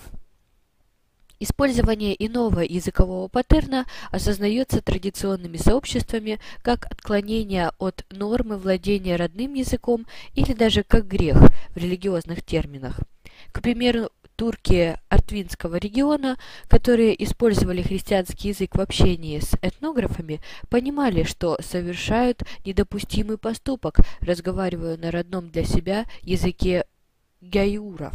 [1.39, 10.05] Использование иного языкового паттерна осознается традиционными сообществами как отклонение от нормы владения родным языком
[10.35, 11.37] или даже как грех
[11.73, 12.99] в религиозных терминах.
[13.51, 16.37] К примеру, турки Артвинского региона,
[16.67, 25.11] которые использовали христианский язык в общении с этнографами, понимали, что совершают недопустимый поступок, разговаривая на
[25.11, 26.85] родном для себя языке
[27.41, 28.13] гяюров.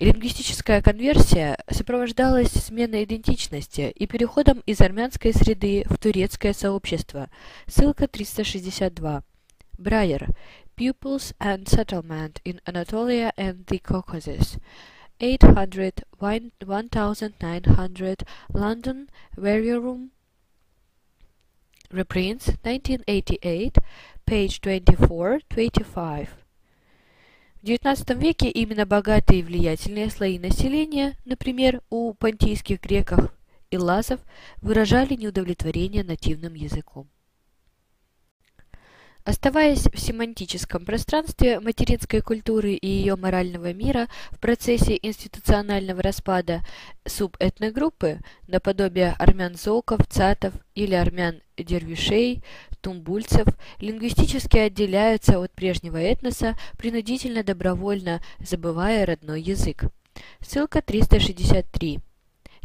[0.00, 7.28] Лингвистическая конверсия сопровождалась сменой идентичности и переходом из армянской среды в турецкое сообщество.
[7.66, 9.22] Ссылка 362.
[9.76, 10.28] Брайер.
[10.80, 14.56] Pupils and Settlement in Anatolia and the Caucasus.
[15.20, 18.24] 800 1900
[18.54, 20.10] London Room.
[21.92, 23.72] Reprints 1988,
[24.24, 26.28] page 24-25.
[27.60, 33.30] В XIX веке именно богатые и влиятельные слои населения, например, у понтийских греков
[33.70, 34.20] и лазов,
[34.62, 37.06] выражали неудовлетворение нативным языком.
[39.24, 46.62] Оставаясь в семантическом пространстве материнской культуры и ее морального мира в процессе институционального распада
[47.06, 52.42] субэтногруппы, наподобие армян-зоков, цатов или армян-дервишей,
[52.80, 53.46] тумбульцев,
[53.78, 59.84] лингвистически отделяются от прежнего этноса, принудительно добровольно забывая родной язык.
[60.40, 62.00] Ссылка 363.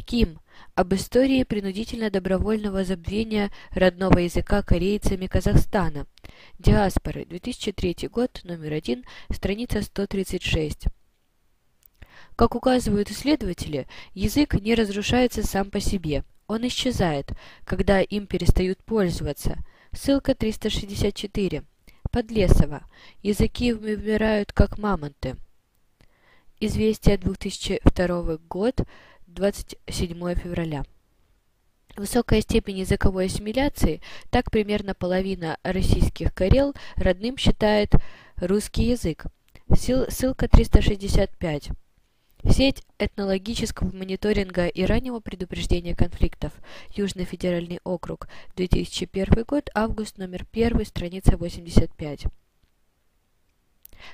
[0.06, 0.40] Ким
[0.74, 6.06] об истории принудительно-добровольного забвения родного языка корейцами Казахстана.
[6.58, 7.24] Диаспоры.
[7.24, 8.40] 2003 год.
[8.44, 9.04] Номер 1.
[9.30, 10.86] Страница 136.
[12.36, 16.24] Как указывают исследователи, язык не разрушается сам по себе.
[16.46, 17.32] Он исчезает,
[17.64, 19.56] когда им перестают пользоваться.
[19.92, 21.64] Ссылка 364.
[22.10, 22.86] Подлесово.
[23.22, 25.36] Языки вымирают как мамонты.
[26.60, 28.80] Известие 2002 год.
[29.26, 30.84] 27 февраля.
[31.96, 37.92] Высокая степень языковой ассимиляции, так примерно половина российских карел родным считает
[38.36, 39.24] русский язык.
[39.74, 41.70] Ссылка 365.
[42.50, 46.52] Сеть этнологического мониторинга и раннего предупреждения конфликтов.
[46.94, 48.28] Южный федеральный округ.
[48.56, 49.70] 2001 год.
[49.74, 50.18] Август.
[50.18, 50.84] Номер 1.
[50.84, 52.26] Страница 85.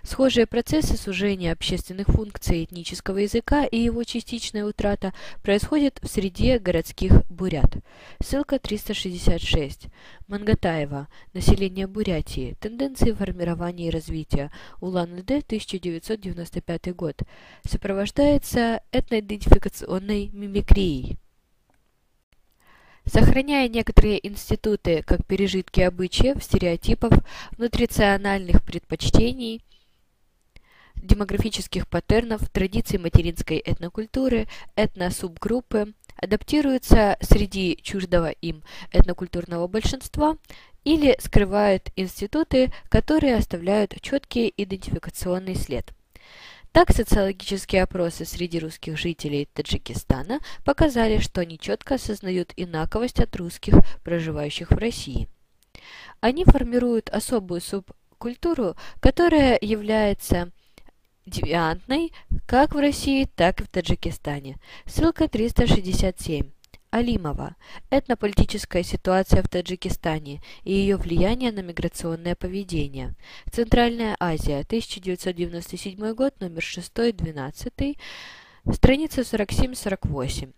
[0.02, 5.12] Схожие процессы сужения общественных функций этнического языка и его частичная утрата
[5.42, 7.76] происходят в среде городских бурят.
[8.20, 9.86] Ссылка 366.
[10.26, 11.08] Мангатаева.
[11.34, 12.56] Население Бурятии.
[12.60, 14.50] Тенденции формирования и развития.
[14.80, 17.22] Улан-Удэ, 1995 год.
[17.64, 21.18] Сопровождается этноидентификационной мимикрией.
[23.04, 27.12] Сохраняя некоторые институты как пережитки обычаев, стереотипов,
[27.58, 29.64] нутрициональных предпочтений–
[31.02, 38.62] демографических паттернов, традиций материнской этнокультуры, этносубгруппы, адаптируются среди чуждого им
[38.92, 40.36] этнокультурного большинства
[40.84, 45.92] или скрывают институты, которые оставляют четкий идентификационный след.
[46.72, 53.74] Так, социологические опросы среди русских жителей Таджикистана показали, что они четко осознают инаковость от русских,
[54.02, 55.28] проживающих в России.
[56.20, 60.50] Они формируют особую субкультуру, которая является
[61.26, 62.12] девиантной
[62.46, 64.58] как в России, так и в Таджикистане.
[64.86, 66.50] Ссылка 367.
[66.90, 67.56] Алимова.
[67.90, 73.14] Этнополитическая ситуация в Таджикистане и ее влияние на миграционное поведение.
[73.50, 77.96] Центральная Азия, 1997 год, номер 6-12,
[78.72, 80.52] страница 47-48.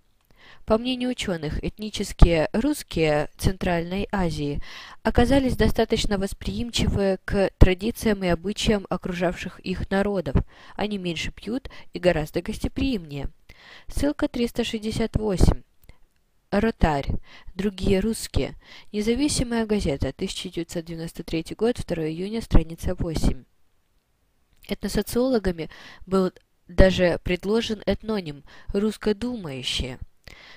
[0.67, 4.63] По мнению ученых, этнические русские Центральной Азии
[5.03, 10.37] оказались достаточно восприимчивы к традициям и обычаям окружавших их народов.
[10.75, 13.29] Они меньше пьют и гораздо гостеприимнее.
[13.89, 15.63] Ссылка 368.
[16.51, 17.09] Ротарь.
[17.55, 18.55] Другие русские.
[18.91, 20.09] Независимая газета.
[20.09, 23.45] 1993 год, 2 июня, страница 8.
[24.69, 25.69] Этносоциологами
[26.07, 26.33] был
[26.69, 29.99] даже предложен этноним «русскодумающие».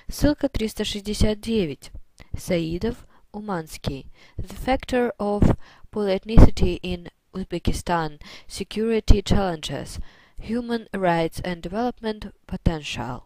[0.09, 1.91] Ссылка 369.
[2.37, 4.07] Саидов, Уманский.
[4.37, 5.55] The Factor of
[5.91, 8.19] Polyethnicity in Uzbekistan.
[8.47, 9.99] Security Challenges.
[10.39, 13.25] Human Rights and Development Potential.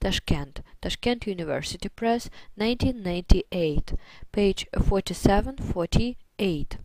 [0.00, 0.62] Tashkent.
[0.80, 3.92] Tashkent University Press, 1998.
[4.32, 6.78] Page 47-48.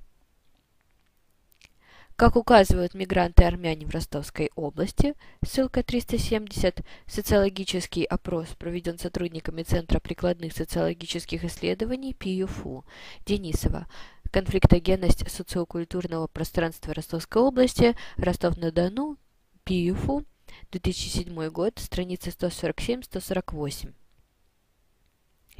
[2.20, 11.46] Как указывают мигранты-армяне в Ростовской области, ссылка 370, социологический опрос проведен сотрудниками Центра прикладных социологических
[11.46, 12.84] исследований ПИЮФУ
[13.24, 13.86] Денисова.
[14.30, 19.16] Конфликтогенность социокультурного пространства Ростовской области, Ростов-на-Дону,
[19.64, 20.26] ПИЮФУ,
[20.72, 23.94] 2007 год, страницы 147-148.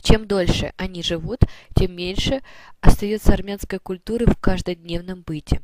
[0.02, 1.40] Чем дольше они живут,
[1.74, 2.42] тем меньше
[2.82, 5.62] остается армянской культуры в каждодневном быте.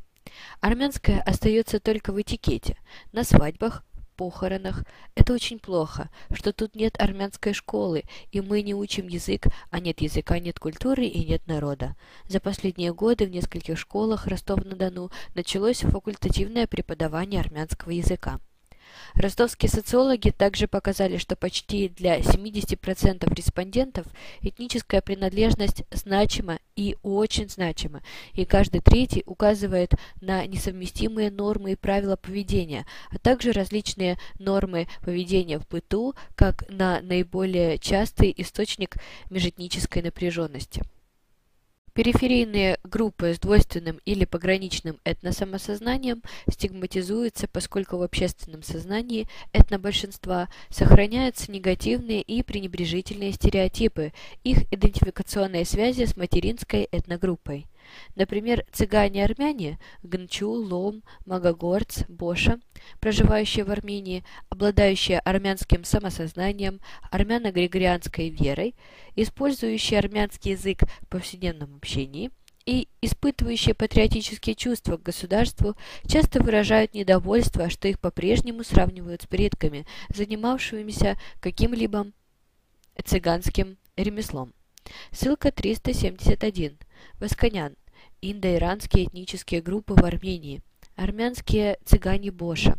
[0.61, 2.77] Армянское остается только в этикете,
[3.11, 3.83] на свадьбах,
[4.17, 4.83] похоронах.
[5.15, 10.01] Это очень плохо, что тут нет армянской школы, и мы не учим язык, а нет
[10.01, 11.95] языка, нет культуры и нет народа.
[12.27, 18.39] За последние годы в нескольких школах Ростов-на-Дону началось факультативное преподавание армянского языка.
[19.15, 24.05] Ростовские социологи также показали, что почти для 70% респондентов
[24.41, 28.01] этническая принадлежность значима и очень значима,
[28.33, 35.59] и каждый третий указывает на несовместимые нормы и правила поведения, а также различные нормы поведения
[35.59, 38.97] в быту, как на наиболее частый источник
[39.29, 40.83] межэтнической напряженности.
[41.97, 52.21] Периферийные группы с двойственным или пограничным этносамосознанием стигматизуются, поскольку в общественном сознании этнобольшинства сохраняются негативные
[52.21, 54.13] и пренебрежительные стереотипы,
[54.43, 57.65] их идентификационные связи с материнской этногруппой.
[58.15, 62.59] Например, цыгане-армяне Гнчу, Лом, Магогорц, Боша,
[62.99, 66.79] проживающие в Армении, обладающие армянским самосознанием,
[67.11, 68.75] армяно-григорианской верой,
[69.15, 72.31] использующие армянский язык в повседневном общении
[72.65, 79.85] и испытывающие патриотические чувства к государству, часто выражают недовольство, что их по-прежнему сравнивают с предками,
[80.09, 82.07] занимавшимися каким-либо
[83.05, 84.53] цыганским ремеслом.
[85.11, 86.77] Ссылка 371.
[87.19, 87.75] Восконян.
[88.21, 90.61] Индо-иранские этнические группы в Армении.
[90.95, 92.77] Армянские цыгане Боша.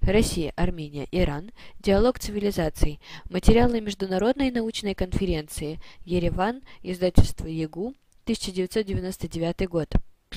[0.00, 1.50] Россия, Армения, Иран.
[1.80, 3.00] Диалог цивилизаций.
[3.30, 5.80] Материалы Международной научной конференции.
[6.04, 6.62] Ереван.
[6.82, 7.94] Издательство ЕГУ.
[8.24, 9.88] 1999 год.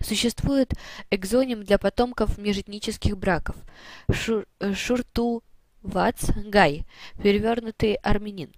[0.00, 0.72] Существует
[1.10, 3.56] экзоним для потомков межэтнических браков.
[4.10, 5.42] Шур, Шурту
[5.82, 6.84] Вац Гай.
[7.22, 8.52] Перевернутый армянин.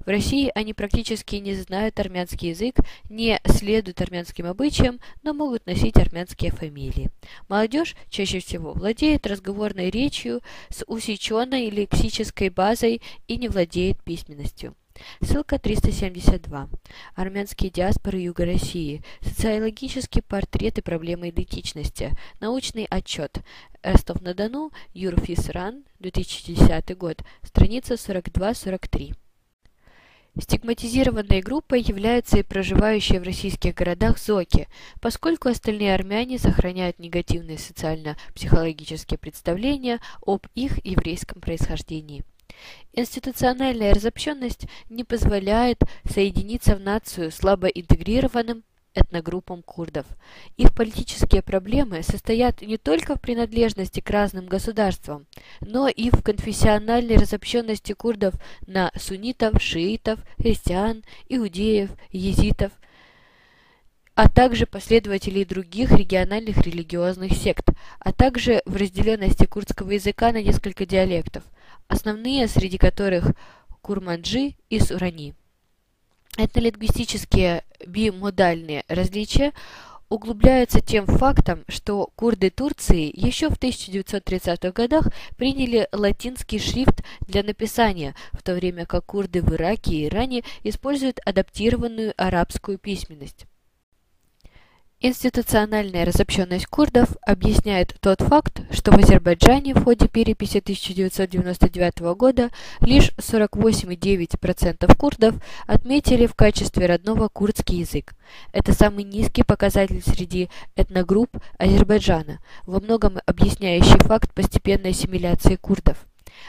[0.00, 2.76] В России они практически не знают армянский язык,
[3.08, 7.10] не следуют армянским обычаям, но могут носить армянские фамилии.
[7.48, 14.74] Молодежь чаще всего владеет разговорной речью с усеченной лексической базой и не владеет письменностью.
[15.20, 16.68] Ссылка 372.
[17.14, 19.02] Армянские диаспоры Юга России.
[19.20, 22.12] Социологический портрет и проблемы идентичности.
[22.40, 23.38] Научный отчет.
[23.82, 24.70] Ростов-на-Дону.
[24.94, 25.84] Юрфисран.
[26.00, 27.22] 2010 год.
[27.42, 29.14] Страница 42-43.
[30.38, 34.66] Стигматизированной группой являются и проживающие в российских городах зоки,
[35.00, 42.24] поскольку остальные армяне сохраняют негативные социально-психологические представления об их еврейском происхождении.
[42.94, 48.64] Институциональная разобщенность не позволяет соединиться в нацию слабо интегрированным
[48.94, 50.06] этногруппам курдов.
[50.56, 55.26] Их политические проблемы состоят не только в принадлежности к разным государствам,
[55.60, 58.34] но и в конфессиональной разобщенности курдов
[58.66, 62.72] на суннитов, шиитов, христиан, иудеев, езитов,
[64.14, 70.86] а также последователей других региональных религиозных сект, а также в разделенности курдского языка на несколько
[70.86, 71.44] диалектов–
[71.92, 73.32] основные среди которых
[73.80, 75.34] курманджи и сурани.
[76.38, 79.52] Этнолингвистические бимодальные различия
[80.08, 88.14] углубляются тем фактом, что курды Турции еще в 1930-х годах приняли латинский шрифт для написания,
[88.32, 93.46] в то время как курды в Ираке и Иране используют адаптированную арабскую письменность.
[95.04, 103.10] Институциональная разобщенность курдов объясняет тот факт, что в Азербайджане в ходе переписи 1999 года лишь
[103.18, 105.34] 48,9% курдов
[105.66, 108.14] отметили в качестве родного курдский язык.
[108.52, 115.96] Это самый низкий показатель среди этногрупп Азербайджана, во многом объясняющий факт постепенной ассимиляции курдов.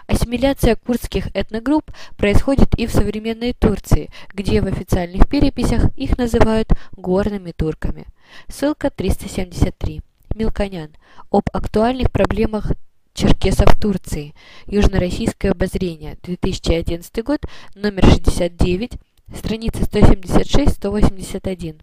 [0.07, 7.51] Ассимиляция курдских этногрупп происходит и в современной Турции, где в официальных переписях их называют горными
[7.51, 8.05] турками.
[8.47, 10.01] Ссылка 373.
[10.35, 10.89] Мелконян.
[11.31, 12.71] Об актуальных проблемах
[13.13, 14.33] черкесов Турции.
[14.65, 16.17] Южно-российское обозрение.
[16.23, 17.41] 2011 год.
[17.75, 18.93] Номер 69.
[19.35, 21.81] Страница 176-181.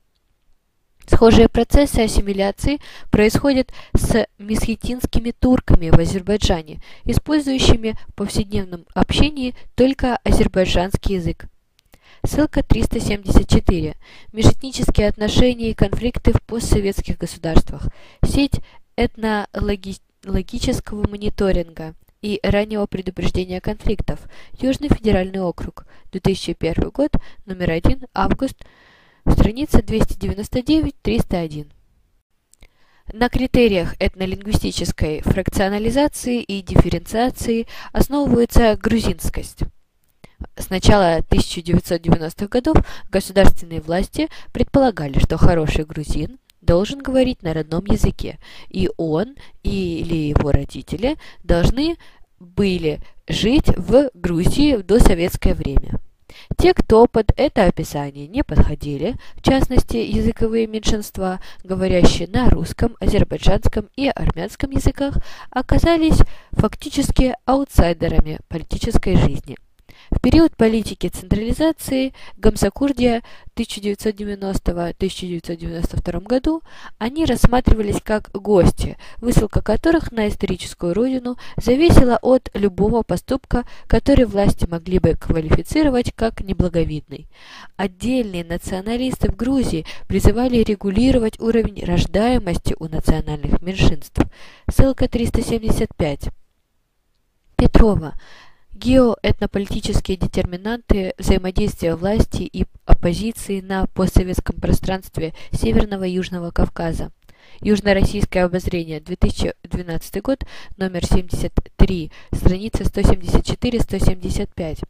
[1.06, 11.16] Схожие процессы ассимиляции происходят с месхетинскими турками в Азербайджане, использующими в повседневном общении только азербайджанский
[11.16, 11.46] язык.
[12.24, 13.96] Ссылка 374.
[14.32, 17.88] Межэтнические отношения и конфликты в постсоветских государствах.
[18.24, 18.60] Сеть
[18.96, 24.20] этнологического мониторинга и раннего предупреждения конфликтов.
[24.60, 25.86] Южный федеральный округ.
[26.12, 27.12] 2001 год.
[27.46, 28.06] Номер 1.
[28.12, 28.56] Август.
[29.26, 31.70] Страница 299-301.
[33.12, 39.60] На критериях этнолингвистической фракционализации и дифференциации основывается грузинскость.
[40.56, 42.76] С начала 1990-х годов
[43.10, 48.38] государственные власти предполагали, что хороший грузин должен говорить на родном языке,
[48.68, 51.96] и он или его родители должны
[52.38, 56.00] были жить в Грузии в досоветское время.
[56.56, 63.88] Те, кто под это описание не подходили, в частности языковые меньшинства, говорящие на русском, азербайджанском
[63.96, 65.16] и армянском языках,
[65.50, 66.18] оказались
[66.52, 69.56] фактически аутсайдерами политической жизни–
[70.10, 73.22] в период политики централизации Гамсакурдия
[73.56, 76.62] 1990-1992 году
[76.98, 84.66] они рассматривались как гости, высылка которых на историческую родину зависела от любого поступка, который власти
[84.66, 87.28] могли бы квалифицировать как неблаговидный.
[87.76, 94.20] Отдельные националисты в Грузии призывали регулировать уровень рождаемости у национальных меньшинств.
[94.68, 96.28] Ссылка 375.
[97.56, 98.14] Петрова.
[98.74, 107.12] Геоэтнополитические детерминанты взаимодействия власти и оппозиции на постсоветском пространстве Северного и Южного Кавказа.
[107.60, 110.44] Южно-российское обозрение, 2012 год,
[110.76, 114.84] номер 73, страница 174-175.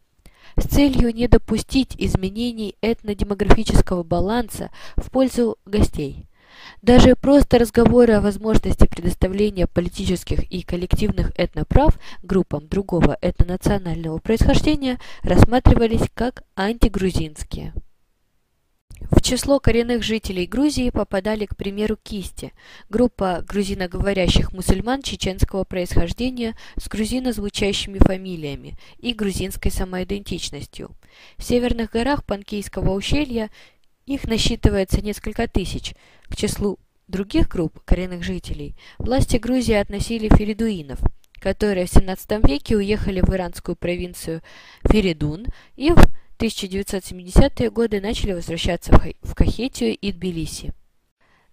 [0.57, 6.27] С целью не допустить изменений этнодемографического баланса в пользу гостей.
[6.82, 16.08] Даже просто разговоры о возможности предоставления политических и коллективных этнопров группам другого этнонационального происхождения рассматривались
[16.14, 17.72] как антигрузинские.
[19.10, 22.52] В число коренных жителей Грузии попадали, к примеру, кисти,
[22.90, 30.90] группа грузиноговорящих мусульман чеченского происхождения с грузинозвучащими фамилиями и грузинской самоидентичностью.
[31.38, 33.50] В северных горах Панкейского ущелья
[34.06, 35.94] их насчитывается несколько тысяч.
[36.31, 36.78] К числу
[37.09, 41.01] других групп коренных жителей власти Грузии относили феридуинов,
[41.40, 44.43] которые в 17 веке уехали в иранскую провинцию
[44.85, 45.47] Феридун
[45.77, 45.98] и в
[46.39, 48.93] 1970-е годы начали возвращаться
[49.23, 50.73] в Кахетию и Тбилиси.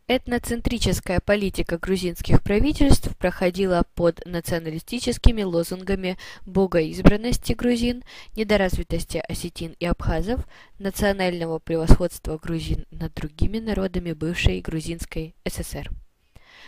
[0.10, 10.48] Этноцентрическая политика грузинских правительств проходила под националистическими лозунгами богоизбранности грузин, недоразвитости осетин и абхазов,
[10.80, 15.92] национального превосходства грузин над другими народами бывшей Грузинской ССР.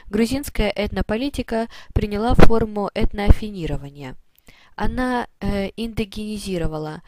[0.07, 4.17] Грузинская этнополитика приняла форму этноафинирования.
[4.75, 7.03] Она э, индогенизировала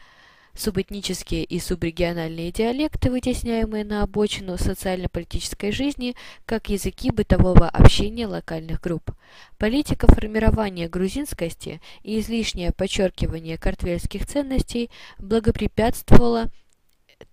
[0.54, 6.14] субэтнические и субрегиональные диалекты, вытесняемые на обочину социально-политической жизни,
[6.44, 9.12] как языки бытового общения локальных групп.
[9.58, 16.50] Политика формирования грузинскости и излишнее подчеркивание картвельских ценностей благопрепятствовала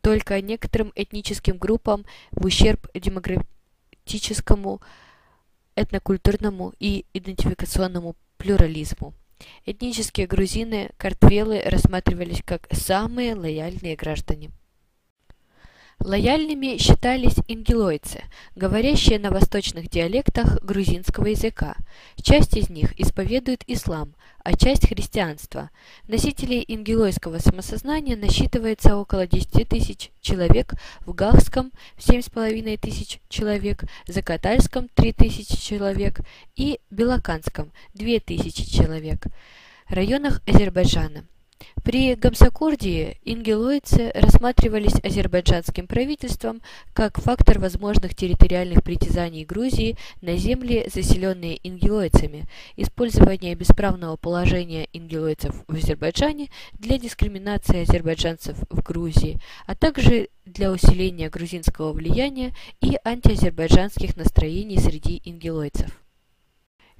[0.02, 4.82] только некоторым этническим группам в ущерб демократическому,
[5.76, 9.14] этнокультурному и идентификационному плюрализму.
[9.66, 14.52] Этнические грузины Картвелы рассматривались как самые лояльные граждане.
[16.02, 18.24] Лояльными считались ингелойцы,
[18.56, 21.76] говорящие на восточных диалектах грузинского языка.
[22.22, 25.70] Часть из них исповедует ислам, а часть– христианство.
[26.08, 35.12] Носителей ингелойского самосознания насчитывается около 10 тысяч человек, в Гахском– 7,5 тысяч человек, Закатальском– 3
[35.12, 36.22] тысячи человек
[36.56, 39.26] и Белоканском– 2 тысячи человек.
[39.90, 41.26] Районах Азербайджана–
[41.84, 46.62] при Гамсакурдии ингелойцы рассматривались азербайджанским правительством
[46.94, 55.76] как фактор возможных территориальных притязаний Грузии на земли, заселенные ингелойцами, использование бесправного положения ингелойцев в
[55.76, 64.78] Азербайджане для дискриминации азербайджанцев в Грузии, а также для усиления грузинского влияния и антиазербайджанских настроений
[64.78, 65.90] среди ингелойцев.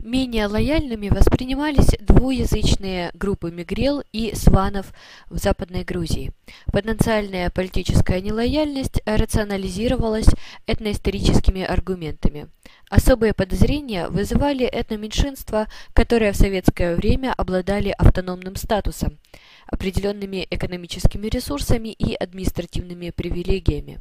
[0.02, 4.94] Менее лояльными воспринимались двуязычные группы мигрел и сванов
[5.30, 6.32] в Западной Грузии.
[6.72, 10.30] Потенциальная политическая нелояльность рационализировалась
[10.68, 12.48] этноисторическими аргументами.
[12.90, 19.18] Особые подозрения вызывали этноменьшинства, которые в советское время обладали автономным статусом,
[19.68, 24.00] определенными экономическими ресурсами и административными привилегиями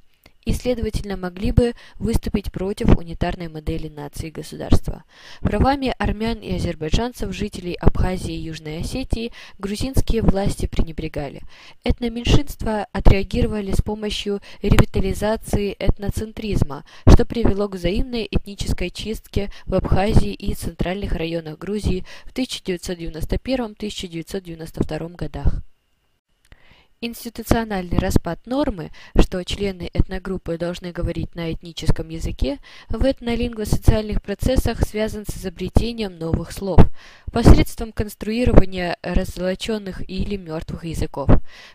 [0.49, 5.05] и, следовательно, могли бы выступить против унитарной модели нации и государства.
[5.43, 11.43] Правами армян и азербайджанцев, жителей Абхазии и Южной Осетии, грузинские власти пренебрегали.
[11.85, 20.55] Этноменьшинства отреагировали с помощью ревитализации этноцентризма, что привело к взаимной этнической чистке в Абхазии и
[20.55, 25.63] центральных районах Грузии в 1991-1992 годах.
[27.01, 32.59] Институциональный распад нормы, что члены этногруппы должны говорить на этническом языке,
[32.89, 36.81] в этнолингвосоциальных процессах связан с изобретением новых слов,
[37.31, 41.31] посредством конструирования разлоченных или мертвых языков,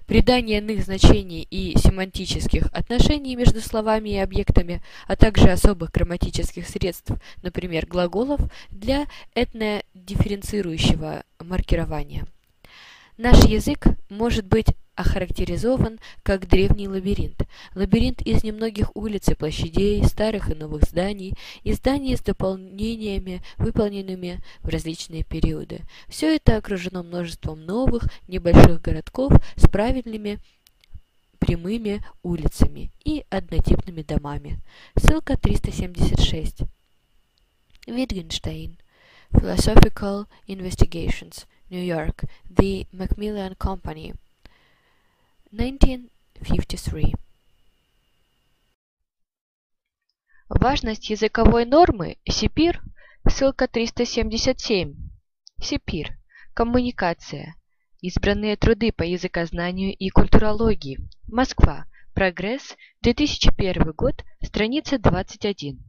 [0.08, 7.14] придания иных значений и семантических отношений между словами и объектами, а также особых грамматических средств,
[7.42, 8.42] например, глаголов,
[8.72, 9.06] для
[9.36, 12.28] этнодифференцирующего маркирования.
[13.16, 17.44] Наш язык может быть охарактеризован как древний лабиринт.
[17.76, 21.34] Лабиринт из немногих улиц и площадей, старых и новых зданий,
[21.64, 25.82] и зданий с дополнениями, выполненными в различные периоды.
[26.08, 30.40] Все это окружено множеством новых, небольших городков с правильными
[31.40, 34.60] прямыми улицами и однотипными домами.
[34.96, 36.62] Ссылка 376.
[37.88, 38.78] Wittgenstein.
[39.32, 41.46] Philosophical Investigations.
[41.70, 42.24] New York.
[42.48, 44.14] The Macmillan Company.
[45.54, 47.14] 1953.
[50.50, 52.82] Важность языковой нормы СИПИР,
[53.30, 54.96] ссылка 377.
[55.62, 56.18] СИПИР.
[56.56, 57.56] Коммуникация.
[58.02, 60.98] Избранные труды по языкознанию и культурологии.
[61.28, 61.86] Москва.
[62.16, 62.76] Прогресс.
[63.04, 64.24] 2001 год.
[64.42, 65.84] Страница 21.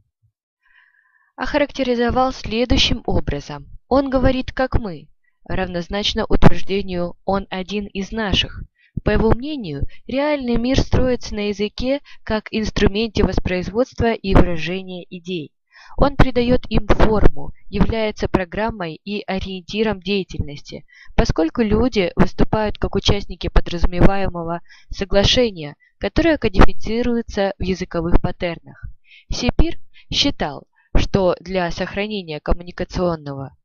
[1.37, 3.65] Охарактеризовал следующим образом.
[3.87, 5.07] Он говорит, как мы,
[5.43, 8.61] равнозначно утверждению «он один из наших»,
[9.03, 15.51] по его мнению, реальный мир строится на языке как инструменте воспроизводства и выражения идей.
[15.97, 20.85] Он придает им форму, является программой и ориентиром деятельности,
[21.15, 28.83] поскольку люди выступают как участники подразумеваемого соглашения, которое кодифицируется в языковых паттернах.
[29.29, 29.79] Сепир
[30.11, 33.55] считал, что для сохранения коммуникационного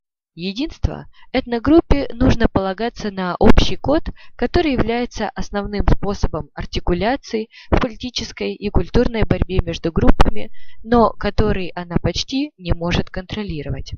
[0.41, 8.69] единства, этногруппе нужно полагаться на общий код, который является основным способом артикуляции в политической и
[8.69, 10.51] культурной борьбе между группами,
[10.83, 13.93] но который она почти не может контролировать.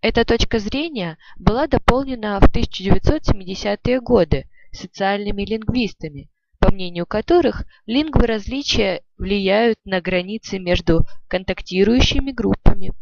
[0.00, 6.28] Эта точка зрения была дополнена в 1970-е годы социальными лингвистами,
[6.58, 12.92] по мнению которых лингвы различия влияют на границы между контактирующими группами.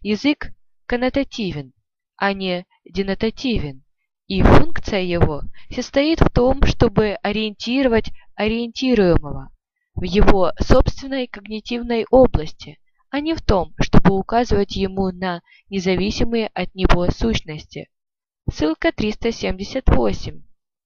[0.00, 0.52] Язык
[0.86, 1.72] коннотативен,
[2.16, 3.82] а не денотативен,
[4.26, 9.50] и функция его состоит в том, чтобы ориентировать ориентируемого
[9.94, 12.78] в его собственной когнитивной области,
[13.10, 17.88] а не в том, чтобы указывать ему на независимые от него сущности.
[18.50, 20.42] Ссылка 378.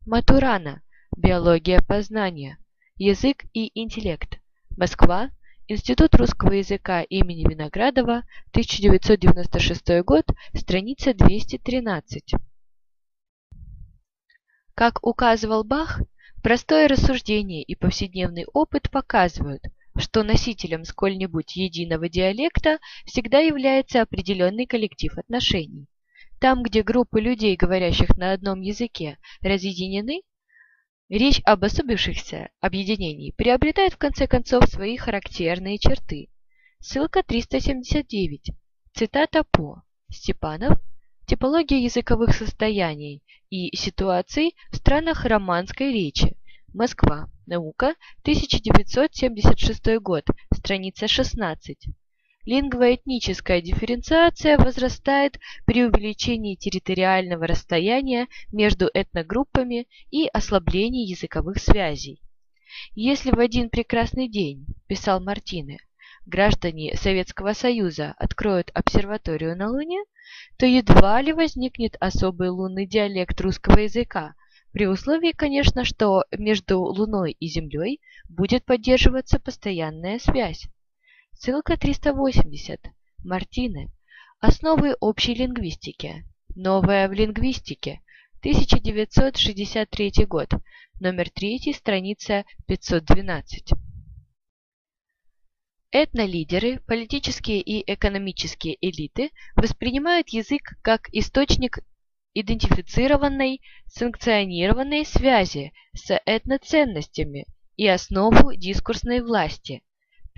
[0.07, 0.83] Матурана.
[1.17, 2.59] Биология познания.
[2.97, 4.39] Язык и интеллект.
[4.77, 5.31] Москва.
[5.71, 10.25] Институт русского языка имени Виноградова, 1996 год,
[10.55, 12.33] страница 213.
[14.75, 16.01] Как указывал Бах,
[16.43, 19.63] простое рассуждение и повседневный опыт показывают,
[19.99, 25.87] что носителем сколь-нибудь единого диалекта всегда является определенный коллектив отношений.
[26.41, 30.23] Там, где группы людей, говорящих на одном языке, разъединены,
[31.09, 36.29] Речь об особившихся объединении приобретает в конце концов свои характерные черты.
[36.81, 38.51] Ссылка 379.
[38.93, 40.79] Цитата по Степанов
[41.27, 46.37] «Типология языковых состояний и ситуаций в странах романской речи.
[46.75, 47.31] Москва.
[47.47, 47.95] Наука.
[48.25, 50.25] 1976 год.
[50.53, 51.75] Страница 16».
[52.49, 62.23] Лингвоэтническая дифференциация возрастает при увеличении территориального расстояния между этногруппами и ослаблении языковых связей.
[62.95, 65.77] Если в один прекрасный день, писал Мартине,
[66.25, 70.03] граждане Советского Союза откроют обсерваторию на Луне,
[70.57, 74.33] то едва ли возникнет особый лунный диалект русского языка,
[74.73, 80.67] при условии, конечно, что между Луной и Землей будет поддерживаться постоянная связь.
[81.41, 82.81] Ссылка 380.
[83.23, 83.93] Мартины.
[84.41, 86.25] Основы общей лингвистики.
[86.57, 88.01] Новая в лингвистике.
[88.41, 90.51] 1963 год.
[90.99, 93.71] Номер 3, страница 512.
[95.93, 101.79] Этнолидеры, политические и экономические элиты воспринимают язык как источник
[102.35, 107.47] идентифицированной, санкционированной связи с этноценностями
[107.77, 109.85] и основу дискурсной власти–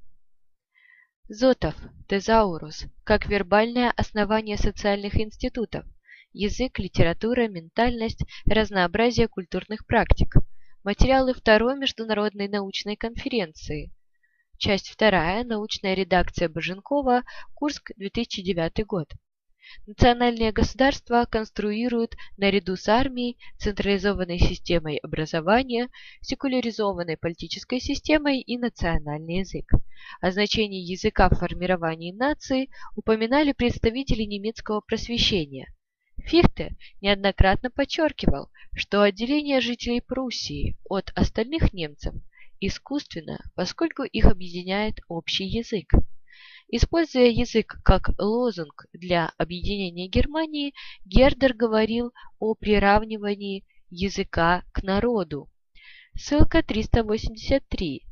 [1.29, 1.75] Зотов,
[2.09, 5.85] тезаурус, как вербальное основание социальных институтов,
[6.33, 10.37] язык, литература, ментальность, разнообразие культурных практик,
[10.85, 13.93] материалы второй международной научной конференции,
[14.59, 15.45] Часть вторая.
[15.45, 17.23] Научная редакция Боженкова.
[17.55, 19.09] Курск, 2009 год.
[19.87, 25.91] Национальные государства конструируют наряду с армией, централизованной системой образования,
[26.23, 29.71] секуляризованной политической системой и национальный язык.
[30.21, 35.73] О значении языка в формировании нации упоминали представители немецкого просвещения.
[36.25, 42.13] Фихте неоднократно подчеркивал, что отделение жителей Пруссии от остальных немцев–
[42.61, 45.93] искусственно, поскольку их объединяет общий язык.
[46.71, 55.49] Используя язык как лозунг для объединения Германии, Гердер говорил о приравнивании языка к народу.
[56.15, 58.05] Ссылка 383.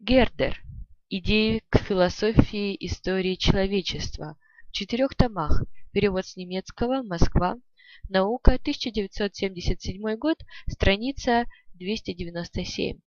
[0.00, 0.62] Гердер.
[1.08, 4.36] Идеи к философии истории человечества
[4.68, 5.64] в четырех томах.
[5.92, 7.02] Перевод с немецкого.
[7.02, 7.56] Москва.
[8.08, 8.52] Наука.
[8.54, 10.38] 1977 год.
[10.68, 13.00] Страница 297.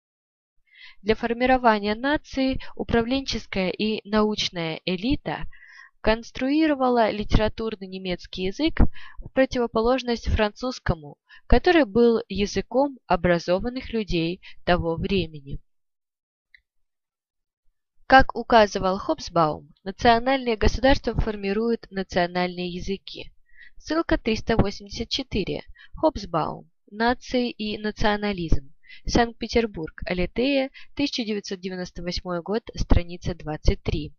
[1.03, 5.45] Для формирования нации управленческая и научная элита
[6.01, 8.81] конструировала литературный немецкий язык
[9.19, 15.61] в противоположность французскому, который был языком образованных людей того времени.
[18.07, 23.33] Как указывал Хобсбаум, национальные государства формируют национальные языки.
[23.79, 25.63] Ссылка 384.
[25.95, 26.71] Хобсбаум.
[26.91, 28.72] Нации и национализм.
[29.07, 30.01] Санкт-Петербург.
[30.07, 30.71] Алитея.
[30.95, 32.63] 1998 год.
[32.75, 34.13] Страница 23.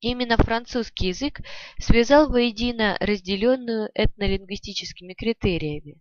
[0.00, 1.40] Именно французский язык
[1.78, 5.96] связал воедино разделенную этнолингвистическими критериями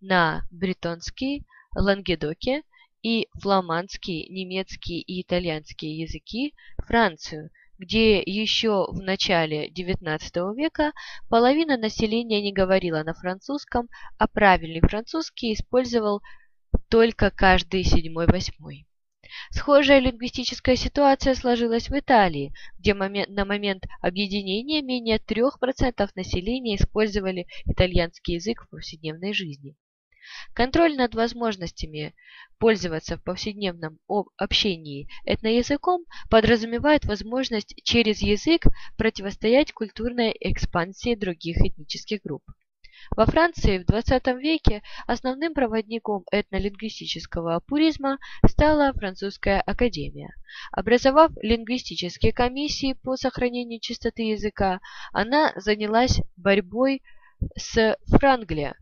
[0.00, 1.44] на бретонский,
[1.74, 2.62] лангедоке
[3.02, 6.54] и фламандский, немецкий и итальянские языки
[6.86, 10.92] Францию, где еще в начале XIX века
[11.28, 16.22] половина населения не говорила на французском, а правильный французский использовал
[16.88, 18.86] только каждый седьмой-восьмой.
[19.50, 28.34] Схожая лингвистическая ситуация сложилась в Италии, где на момент объединения менее 3% населения использовали итальянский
[28.34, 29.76] язык в повседневной жизни.
[30.52, 32.14] Контроль над возможностями
[32.58, 33.98] пользоваться в повседневном
[34.36, 38.66] общении этноязыком подразумевает возможность через язык
[38.96, 42.42] противостоять культурной экспансии других этнических групп.
[43.16, 50.34] Во Франции в XX веке основным проводником этнолингвистического пуризма стала Французская академия.
[50.72, 54.80] Образовав лингвистические комиссии по сохранению чистоты языка,
[55.12, 57.02] она занялась борьбой
[57.56, 58.74] с франглия,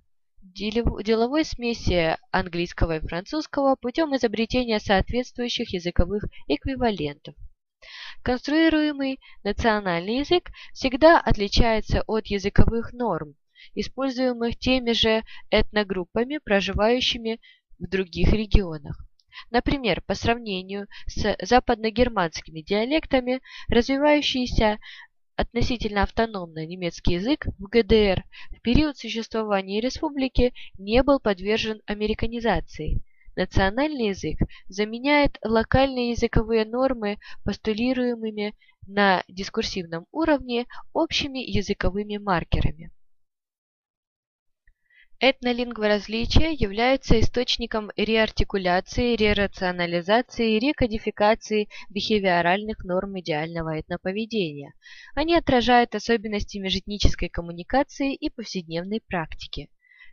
[0.42, 7.34] деловой смеси английского и французского путем изобретения соответствующих языковых эквивалентов.
[8.22, 13.36] Конструируемый национальный язык всегда отличается от языковых норм,
[13.74, 17.40] используемых теми же этногруппами, проживающими
[17.78, 18.98] в других регионах.
[19.50, 24.78] Например, по сравнению с западногерманскими диалектами, развивающиеся
[25.36, 33.00] относительно автономный немецкий язык в ГДР в период существования республики не был подвержен американизации.
[33.36, 38.56] Национальный язык заменяет локальные языковые нормы, постулируемыми
[38.88, 42.90] на дискурсивном уровне общими языковыми маркерами.
[45.20, 54.74] Этнолингворазличия являются источником реартикуляции, рерационализации рекодификации бихевиоральных норм идеального этноповедения.
[55.16, 59.70] Они отражают особенности межэтнической коммуникации и повседневной практики.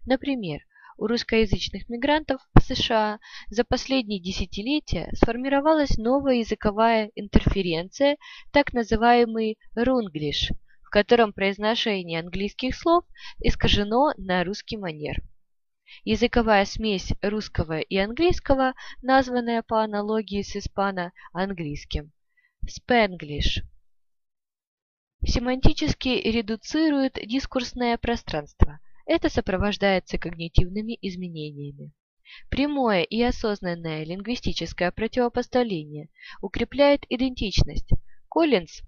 [0.08, 0.62] Например,
[0.98, 3.20] у русскоязычных мигрантов в США
[3.52, 8.18] за последние десятилетия сформировалась новая языковая интерференция,
[8.52, 10.50] так называемый рунглиш–
[10.96, 13.04] котором произношение английских слов
[13.40, 15.22] искажено на русский манер.
[16.06, 22.14] Языковая смесь русского и английского, названная по аналогии с испано-английским
[22.66, 23.62] «спенглиш»,
[25.26, 28.80] семантически редуцирует дискурсное пространство.
[29.06, 31.92] Это сопровождается когнитивными изменениями.
[32.50, 36.08] Прямое и осознанное лингвистическое противопоставление
[36.42, 37.90] укрепляет идентичность.
[38.30, 38.82] Коллинз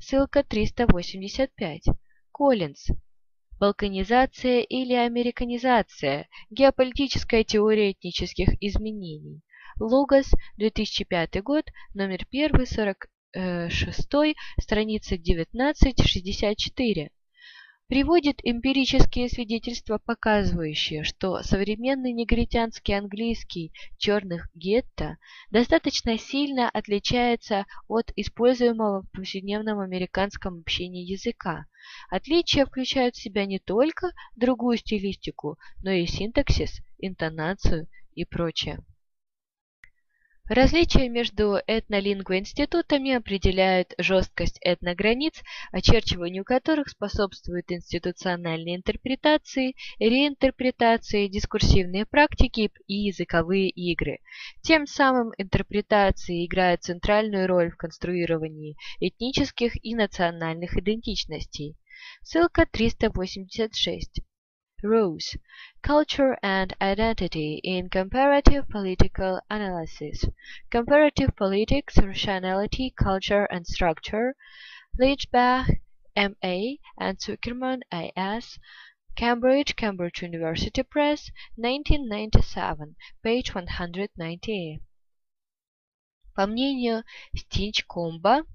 [0.00, 1.82] Ссылка 385.
[2.32, 2.86] Коллинз.
[3.58, 6.26] Балканизация или американизация.
[6.48, 9.42] Геополитическая теория этнических изменений.
[9.78, 14.08] Логос, 2005 год, номер 1, 46,
[14.58, 17.10] страница 1964
[17.90, 25.18] приводит эмпирические свидетельства, показывающие, что современный негритянский английский черных гетто
[25.50, 31.66] достаточно сильно отличается от используемого в повседневном американском общении языка.
[32.10, 38.84] Отличия включают в себя не только другую стилистику, но и синтаксис, интонацию и прочее.
[40.50, 45.34] Различия между этнолингвоинститутами определяют жесткость этнограниц,
[45.70, 54.18] очерчиванию которых способствуют институциональные интерпретации, реинтерпретации, дискурсивные практики и языковые игры.
[54.60, 61.76] Тем самым интерпретации играют центральную роль в конструировании этнических и национальных идентичностей.
[62.22, 64.20] Ссылка 386.
[64.81, 65.35] Rose,
[65.81, 70.23] Culture and Identity in Comparative Political Analysis,
[70.69, 74.33] Comparative Politics, Rationality, Culture and Structure,
[74.97, 75.81] Lichbach,
[76.15, 76.79] M.A.
[76.97, 78.57] and Zuckerman, A.S.,
[79.17, 84.79] Cambridge, Cambridge University Press, 1997, page 198.
[86.33, 87.03] По мнению
[87.35, 88.45] Стинчкомба,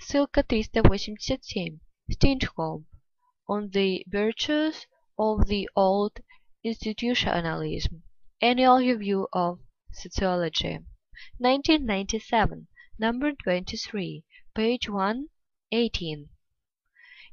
[0.00, 1.80] ссылка 387,
[2.10, 2.86] Стинчкомб,
[3.48, 4.86] on the virtues
[5.17, 6.19] of the old
[6.63, 8.01] institutionalism,
[8.41, 9.59] Annual Review of
[9.91, 10.79] Sociology,
[11.39, 12.67] 1997,
[12.97, 14.25] number 23,
[14.55, 16.29] page 118.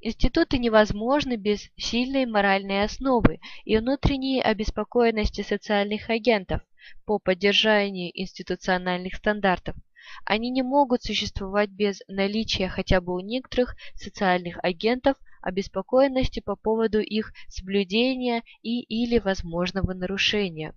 [0.02, 6.62] Институты невозможны без сильной моральной основы и внутренней обеспокоенности социальных агентов
[7.04, 9.76] по поддержанию институциональных стандартов.
[10.24, 17.00] Они не могут существовать без наличия хотя бы у некоторых социальных агентов обеспокоенности по поводу
[17.00, 20.74] их соблюдения и или возможного нарушения.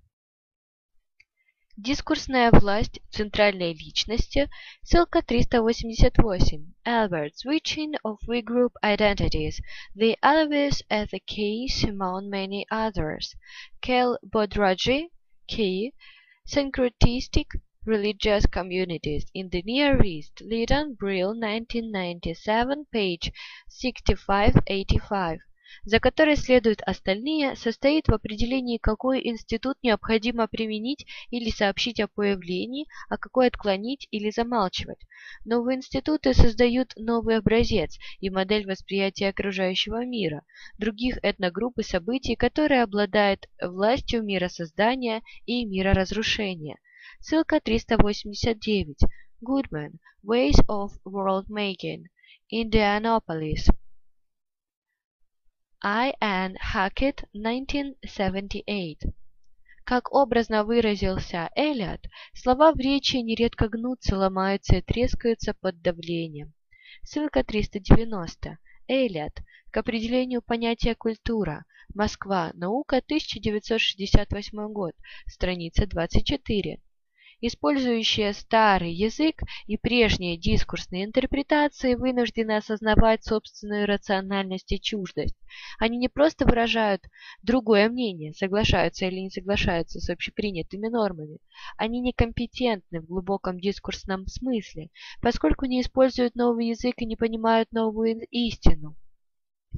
[1.76, 4.48] Дискурсная власть центральной личности,
[4.84, 6.72] ссылка 388.
[6.86, 8.44] Albert, switching of we
[8.84, 9.60] identities,
[9.96, 13.36] the Alavis as a case among many others.
[13.82, 15.10] Kel Bodraji,
[15.48, 15.94] K.
[16.46, 17.48] Syncretistic
[17.86, 23.34] Religious Communities in the Near East, Leydon, Brill, 1997, page
[23.68, 25.40] 6585
[25.86, 32.86] за которой следуют остальные, состоит в определении, какой институт необходимо применить или сообщить о появлении,
[33.10, 35.00] а какой отклонить или замалчивать.
[35.44, 40.44] Новые институты создают новый образец и модель восприятия окружающего мира,
[40.78, 46.78] других этногрупп и событий, которые обладают властью миросоздания и мироразрушения.
[47.26, 48.98] Ссылка 389.
[49.42, 49.94] Goodman.
[50.26, 52.08] Ways of World Making.
[52.52, 53.70] Indianapolis.
[55.82, 56.14] I.
[56.20, 56.58] N.
[56.60, 59.14] Hackett, 1978.
[59.86, 62.02] Как образно выразился Элиот,
[62.34, 66.54] слова в речи нередко гнутся, ломаются и трескаются под давлением.
[67.04, 68.58] Ссылка 390.
[68.90, 69.40] Элиот.
[69.72, 71.64] К определению понятия культура.
[71.96, 72.52] Москва.
[72.54, 72.98] Наука.
[72.98, 74.94] 1968 год.
[75.26, 76.82] Страница 24
[77.46, 85.36] использующие старый язык и прежние дискурсные интерпретации, вынуждены осознавать собственную рациональность и чуждость.
[85.78, 87.02] Они не просто выражают
[87.42, 91.40] другое мнение, соглашаются или не соглашаются с общепринятыми нормами.
[91.78, 94.90] Они некомпетентны в глубоком дискурсном смысле,
[95.22, 98.96] поскольку не используют новый язык и не понимают новую истину.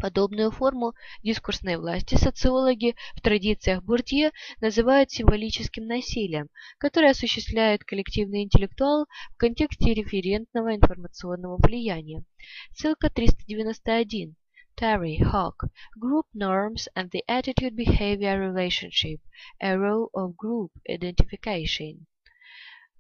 [0.02, 0.94] Подобную форму
[1.24, 9.94] дискурсной власти социологи в традициях Бурдье называют символическим насилием, которое осуществляет коллективный интеллектуал в контексте
[9.94, 12.24] референтного информационного влияния.
[12.74, 14.36] Ссылка 391.
[14.78, 19.22] Terry Hawk, Group Norms and the Attitude-Behavior Relationship,
[19.62, 22.08] A Row of Group Identification.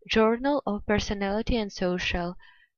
[0.09, 2.35] Journal of Personality and Social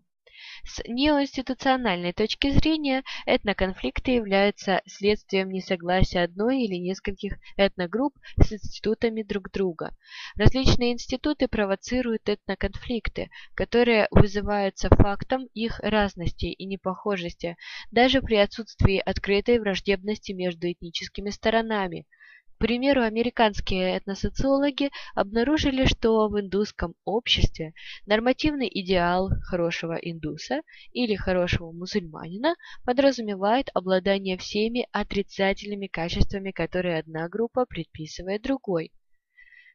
[0.66, 9.52] С неоинституциональной точки зрения этноконфликты являются следствием несогласия одной или нескольких этногрупп с институтами друг
[9.52, 9.96] друга.
[10.36, 17.56] Различные институты провоцируют этноконфликты, которые вызываются фактом их разности и непохожести,
[17.92, 22.06] даже при отсутствии открытой враждебности между этническими сторонами–
[22.64, 27.74] примеру, американские этносоциологи обнаружили, что в индусском обществе
[28.06, 30.62] нормативный идеал хорошего индуса
[30.94, 38.94] или хорошего мусульманина подразумевает обладание всеми отрицательными качествами, которые одна группа предписывает другой.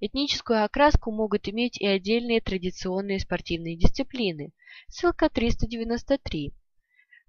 [0.00, 4.52] Этническую окраску могут иметь и отдельные традиционные спортивные дисциплины.
[4.88, 6.54] Ссылка 393.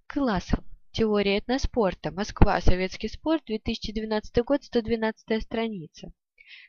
[0.08, 0.64] Классов.
[0.98, 2.10] Теория этноспорта.
[2.10, 2.60] Москва.
[2.60, 3.44] Советский спорт.
[3.46, 4.64] 2012 год.
[4.64, 6.12] 112 страница.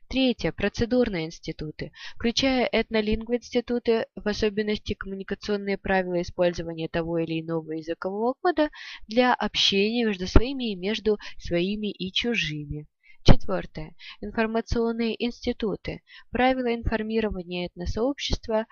[0.06, 0.52] Третье.
[0.52, 8.68] Процедурные институты, включая этнолингвоинституты, в особенности коммуникационные правила использования того или иного языкового кода
[9.06, 12.86] для общения между своими и между своими и чужими.
[13.24, 13.94] Четвертое.
[14.20, 16.02] Информационные институты.
[16.30, 18.66] Правила информирования этносообщества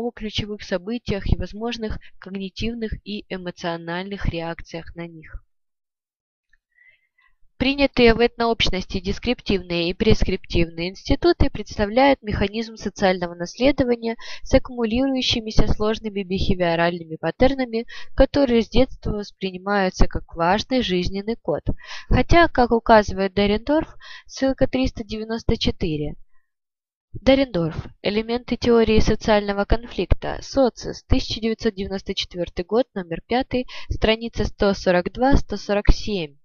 [0.00, 5.44] о ключевых событиях и возможных когнитивных и эмоциональных реакциях на них.
[7.60, 17.16] Принятые в этнообщности дескриптивные и прескриптивные институты представляют механизм социального наследования с аккумулирующимися сложными бихевиоральными
[17.16, 21.64] паттернами, которые с детства воспринимаются как важный жизненный код.
[22.08, 23.94] Хотя, как указывает Дарендорф,
[24.26, 26.14] ссылка 394,
[27.12, 27.88] Дарендорф.
[28.02, 30.38] Элементы теории социального конфликта.
[30.42, 31.02] Социс.
[31.08, 36.36] 1994 год, номер 5, страница 142-147.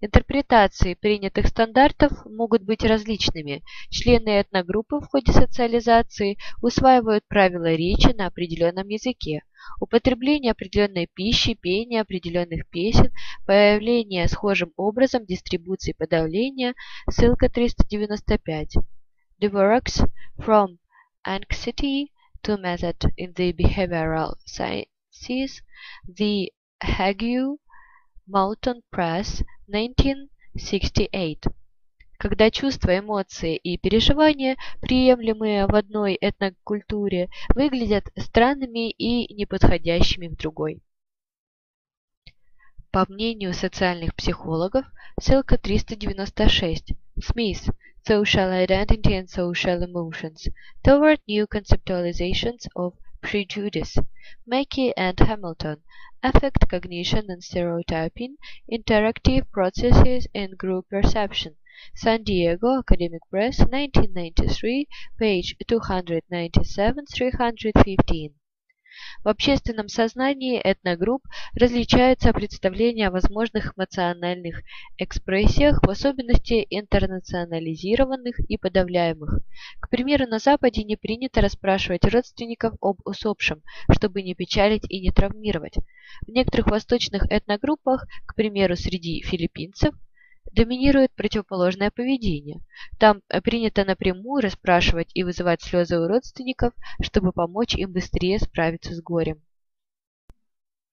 [0.00, 3.64] Интерпретации принятых стандартов могут быть различными.
[3.90, 9.42] Члены этногруппы в ходе социализации усваивают правила речи на определенном языке,
[9.80, 13.10] употребление определенной пищи, пение определенных песен,
[13.44, 16.74] появление схожим образом дистрибуции подавления,
[17.10, 18.76] ссылка 395.
[19.38, 20.00] The works
[20.40, 20.78] from
[21.26, 22.10] anxiety
[22.42, 25.60] to method in the behavioral sciences,
[26.08, 27.58] the Hague
[28.26, 31.44] Moulton Press, 1968.
[32.18, 40.80] Когда чувства, эмоции и переживания, приемлемые в одной этнокультуре, выглядят странными и неподходящими в другой.
[42.90, 44.86] По мнению социальных психологов,
[45.20, 47.58] ссылка 396, Смит,
[48.06, 50.46] Social Identity and Social Emotions,
[50.84, 53.98] Toward New Conceptualizations of Prejudice,
[54.46, 55.82] Mackey and Hamilton,
[56.22, 58.36] affect cognition and stereotyping,
[58.72, 61.56] interactive processes in group perception.
[61.96, 64.86] San Diego Academic Press, 1993,
[65.18, 68.34] page 297-315.
[69.24, 71.22] В общественном сознании этногрупп
[71.54, 74.62] различаются представления о возможных эмоциональных
[74.98, 79.40] экспрессиях, в особенности интернационализированных и подавляемых.
[79.80, 85.10] К примеру, на Западе не принято расспрашивать родственников об усопшем, чтобы не печалить и не
[85.10, 85.74] травмировать.
[86.26, 89.94] В некоторых восточных этногруппах, к примеру, среди филиппинцев,
[90.52, 92.60] доминирует противоположное поведение.
[92.98, 98.94] Там э, принято напрямую расспрашивать и вызывать слезы у родственников, чтобы помочь им быстрее справиться
[98.94, 99.42] с горем.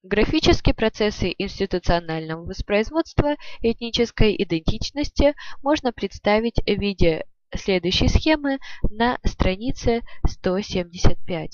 [0.03, 7.25] Графические процессы институционального воспроизводства этнической идентичности можно представить в виде
[7.55, 8.59] следующей схемы
[8.89, 11.53] на странице 175.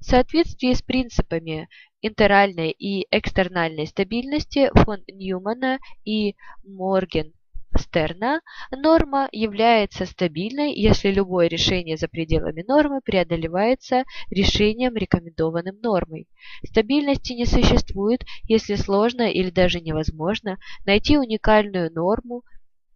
[0.00, 1.68] В соответствии с принципами
[2.02, 8.40] интеральной и экстернальной стабильности фон Ньюмана и Моргенстерна,
[8.70, 16.28] норма является стабильной, если любое решение за пределами нормы преодолевается решением, рекомендованным нормой.
[16.66, 22.42] Стабильности не существует, если сложно или даже невозможно найти уникальную норму,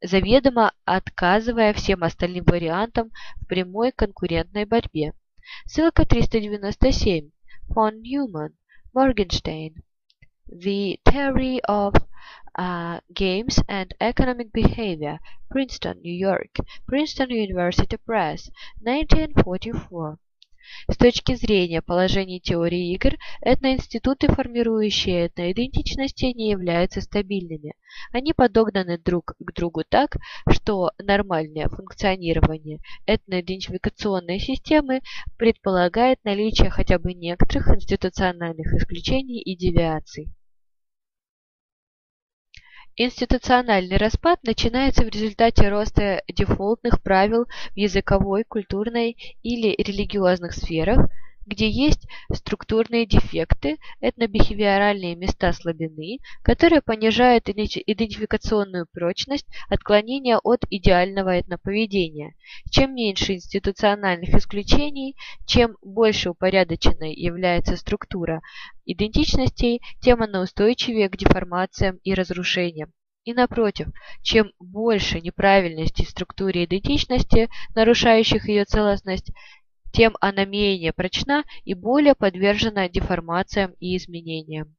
[0.03, 3.11] заведомо отказывая всем остальным вариантам
[3.41, 5.13] в прямой конкурентной борьбе.
[5.65, 7.31] Ссылка 397.
[7.69, 8.53] Фон Ньюман.
[8.97, 9.83] Morgenstern.
[10.49, 11.95] The Theory of
[12.55, 15.21] uh, Games and Economic Behavior.
[15.51, 16.57] Princeton, New York.
[16.89, 18.51] Princeton University Press.
[18.81, 20.19] 1944.
[20.89, 27.75] С точки зрения положений теории игр, этноинституты, формирующие этноидентичности, не являются стабильными.
[28.13, 30.17] Они подогнаны друг к другу так,
[30.49, 35.03] что нормальное функционирование этноидентификационной системы
[35.37, 40.33] предполагает наличие хотя бы некоторых институциональных исключений и девиаций.
[42.99, 51.11] Институциональный распад начинается в результате роста дефолтных правил в языковой, культурной или религиозных сферах,
[51.47, 62.35] где есть структурные дефекты, этнобихевиоральные места слабины, которые понижают идентификационную прочность отклонения от идеального этноповедения.
[62.71, 65.17] Чем меньше институциональных исключений,
[65.47, 68.43] чем больше упорядоченной является структура
[68.85, 72.93] идентичностей, тем она устойчивее к деформациям и разрушениям.
[73.25, 73.89] И напротив,
[74.23, 79.33] чем больше неправильностей в структуре идентичности, нарушающих ее целостность,
[79.97, 84.77] тем она менее прочна и более подвержена деформациям и изменениям.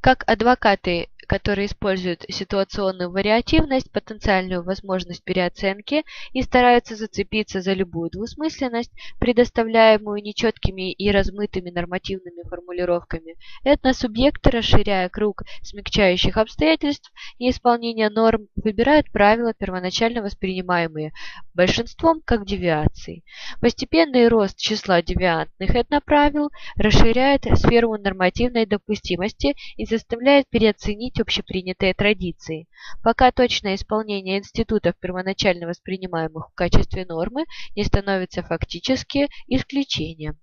[0.00, 6.04] Как адвокаты которые используют ситуационную вариативность, потенциальную возможность переоценки
[6.34, 15.44] и стараются зацепиться за любую двусмысленность, предоставляемую нечеткими и размытыми нормативными формулировками, этносубъекты, расширяя круг
[15.62, 21.12] смягчающих обстоятельств и исполнения норм, выбирают правила, первоначально воспринимаемые
[21.54, 23.24] большинством как девиации.
[23.62, 32.68] Постепенный рост числа девиантных этноправил расширяет сферу нормативной допустимости и заставляет переоценить общепринятые традиции.
[33.02, 40.38] Пока точное исполнение институтов, первоначально воспринимаемых в качестве нормы, не становится фактически исключением.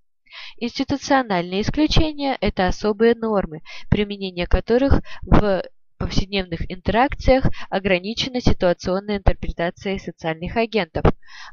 [0.58, 5.64] Институциональные исключения– это особые нормы, применение которых в
[6.00, 11.06] повседневных интеракциях ограничена ситуационной интерпретацией социальных агентов.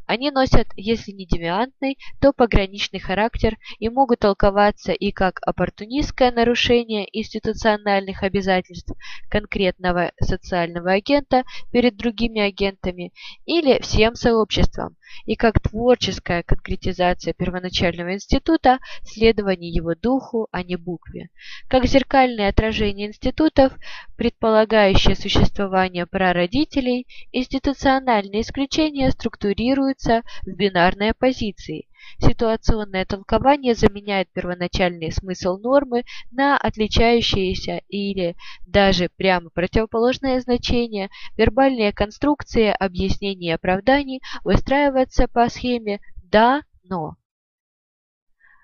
[0.06, 7.06] Они носят, если не девиантный, то пограничный характер и могут толковаться и как оппортунистское нарушение
[7.12, 8.92] институциональных обязательств
[9.28, 13.12] конкретного социального агента перед другими агентами
[13.44, 21.30] или всем сообществом, и как творческая конкретизация первоначального института, следование его духу, а не букве.
[21.68, 23.72] Как зеркальное отражение институтов,
[24.16, 31.85] предполагающее существование прародителей, институциональные исключения структурируются в бинарной оппозиции.
[32.18, 38.36] Ситуационное толкование заменяет первоначальный смысл нормы на отличающиеся или
[38.66, 41.10] даже прямо противоположное значение.
[41.36, 47.16] Вербальные конструкции объяснений и оправданий выстраиваются по схеме «да-но».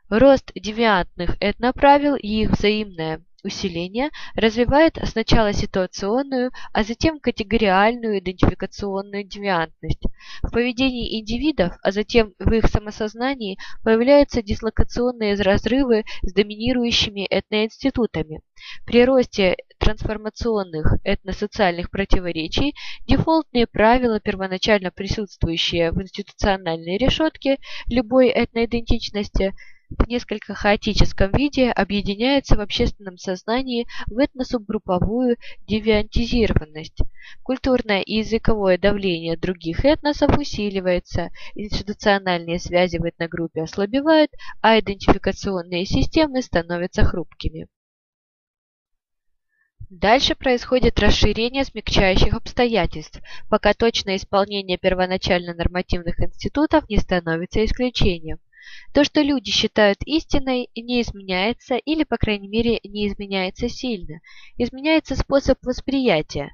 [0.08, 10.02] Рост девиантных этноправил и их взаимное усиление развивает сначала ситуационную, а затем категориальную идентификационную девиантность.
[10.42, 18.40] В поведении индивидов, а затем в их самосознании появляются дислокационные разрывы с доминирующими этноинститутами.
[18.86, 22.74] При росте трансформационных этносоциальных противоречий
[23.06, 29.52] дефолтные правила, первоначально присутствующие в институциональной решетке любой этноидентичности,
[29.98, 36.98] в несколько хаотическом виде объединяется в общественном сознании в этносубгрупповую девиантизированность.
[37.42, 44.30] Культурное и языковое давление других этносов усиливается, институциональные связи в этногруппе ослабевают,
[44.60, 47.68] а идентификационные системы становятся хрупкими.
[49.90, 58.38] Дальше происходит расширение смягчающих обстоятельств, пока точное исполнение первоначально нормативных институтов не становится исключением.
[58.92, 64.20] То, что люди считают истиной, не изменяется или, по крайней мере, не изменяется сильно.
[64.58, 66.52] Изменяется способ восприятия.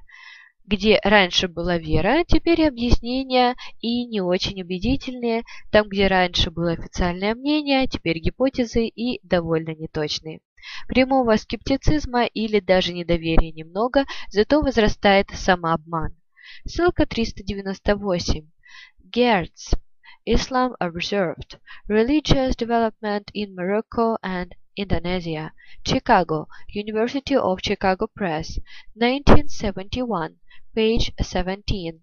[0.65, 5.43] Где раньше была вера, теперь объяснения и не очень убедительные.
[5.71, 10.41] Там, где раньше было официальное мнение, теперь гипотезы и довольно неточные.
[10.87, 16.15] Прямого скептицизма или даже недоверия немного, зато возрастает самообман.
[16.65, 18.47] Ссылка 398.
[18.99, 19.71] Герц.
[20.25, 21.57] Islam observed,
[21.87, 25.53] religious development in Morocco and Indonesia.
[25.85, 28.59] Chicago, University of Chicago Press,
[28.95, 30.37] 1971,
[30.75, 32.01] page 17.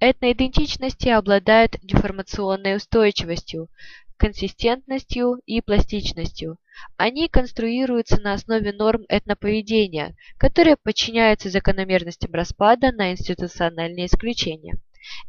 [0.00, 3.68] Этноидентичности обладают деформационной устойчивостью,
[4.16, 6.58] консистентностью и пластичностью.
[6.96, 14.78] Они конструируются на основе норм этноповедения, которые подчиняются закономерностям распада на институциональные исключения.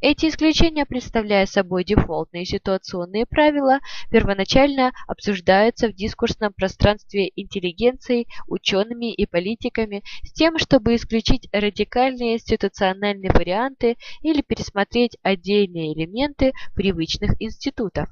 [0.01, 3.79] Эти исключения, представляя собой дефолтные ситуационные правила,
[4.11, 13.31] первоначально обсуждаются в дискурсном пространстве интеллигенцией, учеными и политиками с тем, чтобы исключить радикальные институциональные
[13.31, 18.09] варианты или пересмотреть отдельные элементы привычных институтов.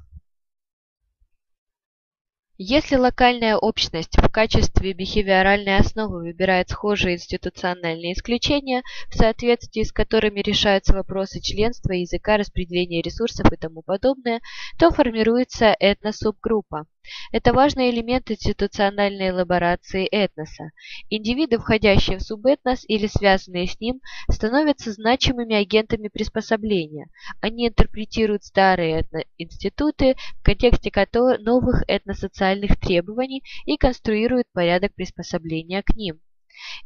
[2.64, 10.38] Если локальная общность в качестве бихевиоральной основы выбирает схожие институциональные исключения, в соответствии с которыми
[10.38, 14.40] решаются вопросы членства, языка, распределения ресурсов и тому подобное,
[14.78, 16.86] то формируется этносубгруппа.
[17.32, 20.70] Это важный элемент институциональной элаборации этноса.
[21.10, 24.00] Индивиды, входящие в субэтнос или связанные с ним,
[24.30, 27.08] становятся значимыми агентами приспособления.
[27.40, 30.92] Они интерпретируют старые этноинституты в контексте
[31.40, 36.20] новых этносоциальных требований и конструируют порядок приспособления к ним.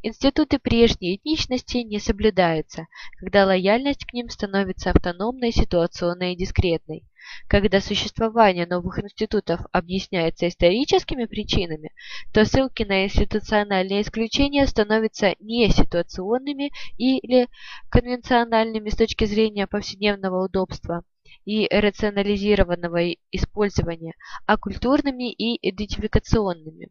[0.01, 2.87] Институты прежней этничности не соблюдаются,
[3.19, 7.03] когда лояльность к ним становится автономной, ситуационной и дискретной.
[7.47, 11.91] Когда существование новых институтов объясняется историческими причинами,
[12.31, 17.47] то ссылки на институциональные исключения становятся не ситуационными или
[17.89, 21.03] конвенциональными с точки зрения повседневного удобства
[21.45, 24.13] и рационализированного использования,
[24.45, 26.89] а культурными и идентификационными.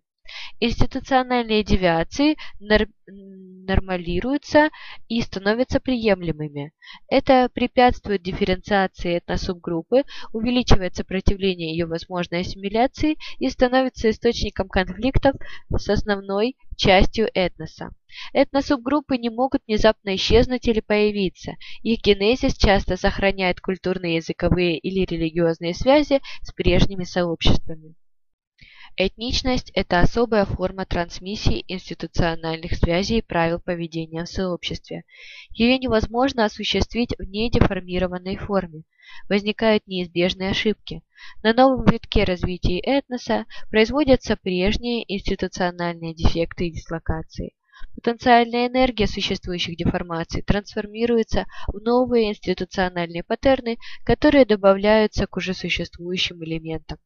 [0.61, 4.71] Институциональные девиации нормалируются
[5.09, 6.73] и становятся приемлемыми.
[7.09, 15.35] Это препятствует дифференциации этносубгруппы, увеличивает сопротивление ее возможной ассимиляции и становится источником конфликтов
[15.77, 17.91] с основной частью этноса.
[18.33, 21.57] Этносубгруппы не могут внезапно исчезнуть или появиться.
[21.83, 27.95] Их генезис часто сохраняет культурные, языковые или религиозные связи с прежними сообществами.
[28.99, 35.05] Этничность– это особая форма трансмиссии институциональных связей и правил поведения в сообществе.
[35.51, 38.85] Ее невозможно осуществить в недеформированной форме.
[39.29, 41.03] Возникают неизбежные ошибки.
[41.43, 47.53] На новом витке развития этноса производятся прежние институциональные дефекты и дислокации.
[47.97, 53.77] Потенциальная энергия существующих деформаций трансформируется в новые институциональные паттерны,
[54.07, 56.97] которые добавляются к уже существующим элементам.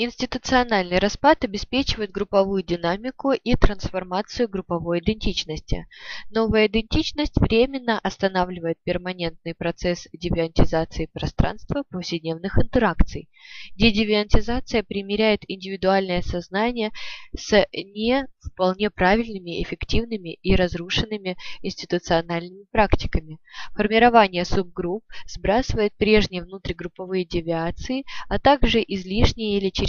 [0.00, 5.88] Институциональный распад обеспечивает групповую динамику и трансформацию групповой идентичности.
[6.30, 13.28] Новая идентичность временно останавливает перманентный процесс девиантизации пространства повседневных интеракций.
[13.74, 16.92] Дедевиантизация примиряет индивидуальное сознание
[17.36, 23.40] с не вполне правильными, эффективными и разрушенными институциональными практиками.
[23.74, 29.87] Формирование субгрупп сбрасывает прежние внутригрупповые девиации, а также излишние или чрезмерные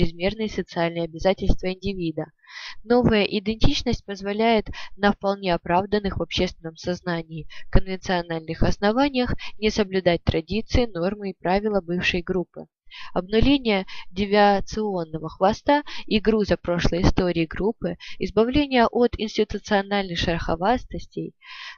[0.49, 2.25] социальные обязательства индивида.
[2.83, 11.31] Новая идентичность позволяет на вполне оправданных в общественном сознании конвенциональных основаниях не соблюдать традиции, нормы
[11.31, 12.65] и правила бывшей группы.
[13.13, 21.35] Обнуление девиационного хвоста и груза прошлой истории группы, избавление от институциональных шероховатостей,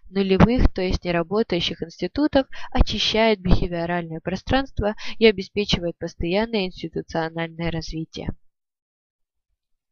[0.09, 8.30] нулевых, то есть неработающих институтов, очищает бихевиоральное пространство и обеспечивает постоянное институциональное развитие.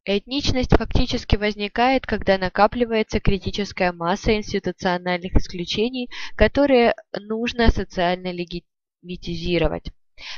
[0.05, 9.91] Этничность фактически возникает, когда накапливается критическая масса институциональных исключений, которые нужно социально легитимизировать.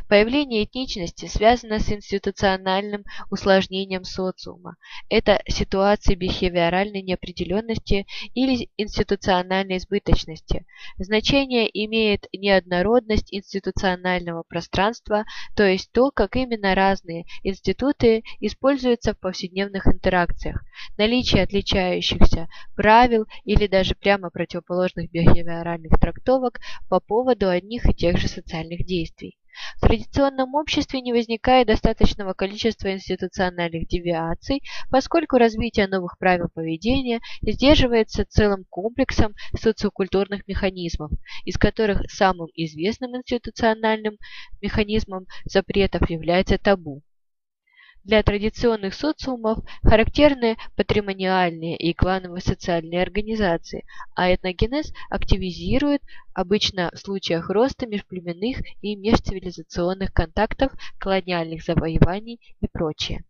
[0.08, 4.76] Появление этничности связано с институциональным усложнением социума.
[5.10, 10.66] Это ситуации бихевиоральной неопределенности или институциональной избыточности.
[10.98, 19.88] Значение имеет неоднородность институционального пространства, то есть то, как именно разные институты используются в повседневных
[19.88, 20.64] интеракциях,
[20.98, 28.28] наличие отличающихся правил или даже прямо противоположных бихевиоральных трактовок по поводу одних и тех же
[28.28, 29.38] социальных действий.
[29.78, 38.26] В традиционном обществе не возникает достаточного количества институциональных девиаций, поскольку развитие новых правил поведения сдерживается
[38.26, 41.12] целым комплексом социокультурных механизмов,
[41.46, 44.18] из которых самым известным институциональным
[44.62, 47.02] механизмом запретов является табу.
[48.04, 56.02] Для традиционных социумов характерны патримониальные и клановые социальные организации, а этногенез активизирует
[56.34, 63.24] обычно в случаях роста межплеменных и межцивилизационных контактов, колониальных завоеваний и прочее.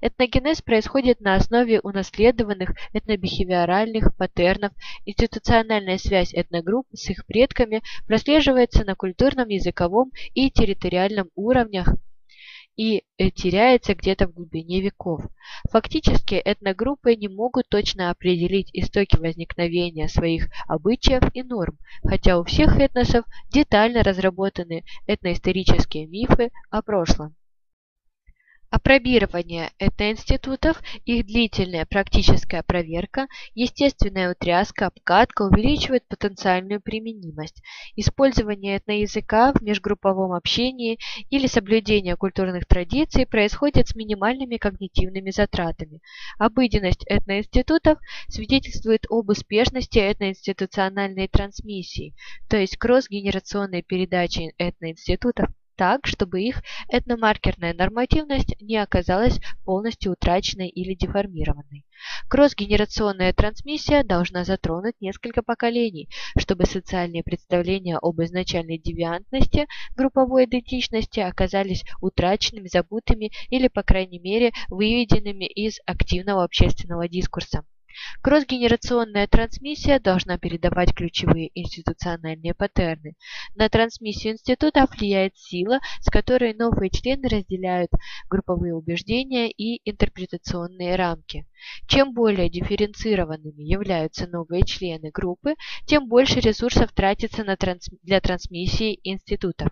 [0.00, 4.72] Этногенез происходит на основе унаследованных этнобихевиоральных паттернов,
[5.04, 11.88] институциональная связь этногрупп с их предками прослеживается на культурном, языковом и территориальном уровнях
[12.76, 15.22] и э, теряется где-то в глубине веков.
[15.70, 22.78] Фактически этногруппы не могут точно определить истоки возникновения своих обычаев и норм, хотя у всех
[22.78, 27.34] этносов детально разработаны этноисторические мифы о прошлом.
[28.72, 37.62] Апробирование этноинститутов, их длительная практическая проверка, естественная утряска, обкатка увеличивают потенциальную применимость.
[37.96, 46.00] Использование этноязыка в межгрупповом общении или соблюдение культурных традиций происходит с минимальными когнитивными затратами.
[46.38, 52.14] Обыденность этноинститутов свидетельствует об успешности этноинституциональной трансмиссии,
[52.48, 60.94] то есть кросс-генерационной передачи этноинститутов так, чтобы их этномаркерная нормативность не оказалась полностью утраченной или
[60.94, 61.84] деформированной.
[62.28, 71.84] Кросс-генерационная трансмиссия должна затронуть несколько поколений, чтобы социальные представления об изначальной девиантности групповой идентичности оказались
[72.00, 77.64] утраченными, забытыми или, по крайней мере, выведенными из активного общественного дискурса.
[78.22, 83.14] Кросс-генерационная трансмиссия должна передавать ключевые институциональные паттерны.
[83.54, 87.90] На трансмиссию институтов влияет сила, с которой новые члены разделяют
[88.28, 91.46] групповые убеждения и интерпретационные рамки.
[91.86, 95.54] Чем более дифференцированными являются новые члены группы,
[95.86, 97.88] тем больше ресурсов тратится на транс...
[98.02, 99.68] для трансмиссии институтов.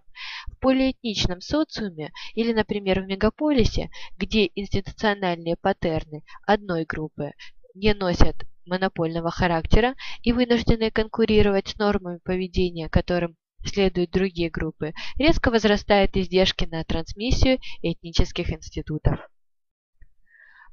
[0.47, 7.33] В полиэтничном социуме или, например, в мегаполисе, где институциональные паттерны одной группы
[7.75, 15.51] не носят монопольного характера и вынуждены конкурировать с нормами поведения, которым следуют другие группы, резко
[15.51, 19.21] возрастают издержки на трансмиссию этнических институтов.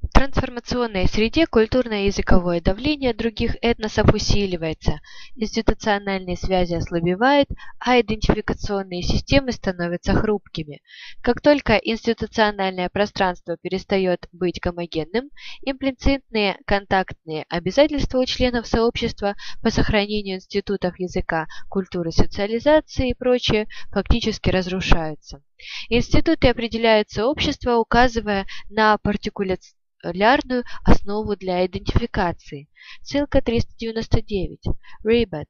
[0.00, 5.00] В трансформационной среде культурное и языковое давление других этносов усиливается,
[5.36, 10.82] институциональные связи ослабевают, а идентификационные системы становятся хрупкими.
[11.20, 15.30] Как только институциональное пространство перестает быть гомогенным,
[15.62, 24.50] имплицитные контактные обязательства у членов сообщества по сохранению институтов языка, культуры, социализации и прочее фактически
[24.50, 25.42] разрушаются.
[25.88, 32.69] Институты определяют сообщество, указывая на партикуляцию лярную основу для идентификации.
[33.01, 34.59] Ссылка 399.
[35.03, 35.49] Рибет.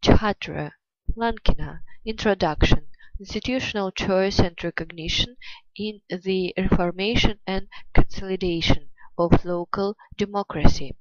[0.00, 0.72] Chhatra.
[1.16, 1.80] Lankina.
[2.04, 2.86] Introduction.
[3.18, 5.36] Institutional Choice and Recognition
[5.76, 10.96] in the Reformation and Consolidation of Local Democracy.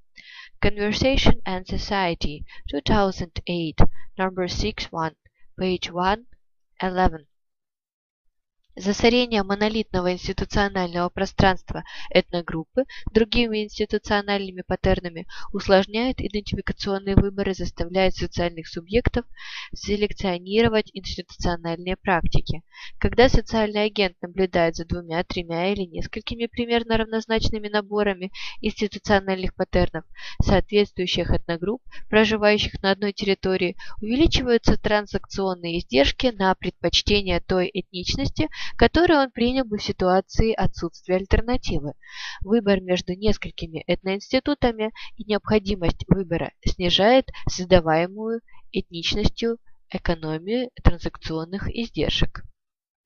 [0.61, 3.79] Conversation and Society, 2008,
[4.17, 5.15] number 61,
[5.57, 7.27] page 111.
[8.76, 19.26] Засорение монолитного институционального пространства этногруппы другими институциональными паттернами усложняет идентификационные выборы, заставляет социальных субъектов
[19.72, 22.64] селекционировать институциональные практики.
[22.98, 30.04] Когда социальный агент наблюдает за двумя, тремя или несколькими примерно равнозначными наборами институциональных паттернов,
[30.42, 39.30] соответствующих этногрупп, проживающих на одной территории, увеличиваются транзакционные издержки на предпочтение той этничности, которые он
[39.30, 41.94] принял бы в ситуации отсутствия альтернативы.
[42.42, 48.40] Выбор между несколькими этноинститутами и необходимость выбора снижает создаваемую
[48.72, 49.58] этничностью
[49.90, 52.42] экономию транзакционных издержек.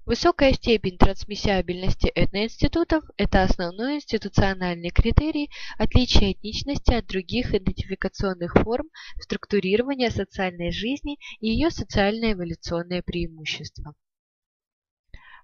[0.09, 8.89] Высокая степень трансмиссиабельности этноинститутов– это основной институциональный критерий отличия этничности от других идентификационных форм
[9.21, 13.95] структурирования социальной жизни и ее социально-эволюционное преимущество.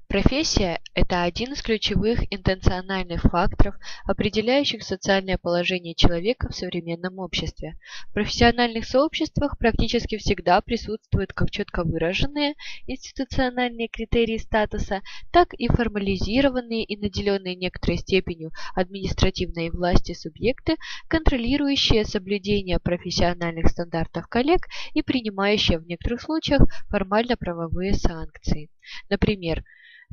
[0.09, 3.75] Профессия– это один из ключевых интенциональных факторов,
[4.05, 7.79] определяющих социальное положение человека в современном обществе.
[8.11, 12.55] В профессиональных сообществах практически всегда присутствуют как четко выраженные
[12.87, 15.01] институциональные критерии статуса,
[15.33, 20.77] так и формализированные и наделенные некоторой степенью административной власти субъекты,
[21.09, 28.71] контролирующие соблюдение профессиональных стандартов коллег и принимающие в некоторых случаях формально-правовые санкции.
[29.09, 29.65] Например,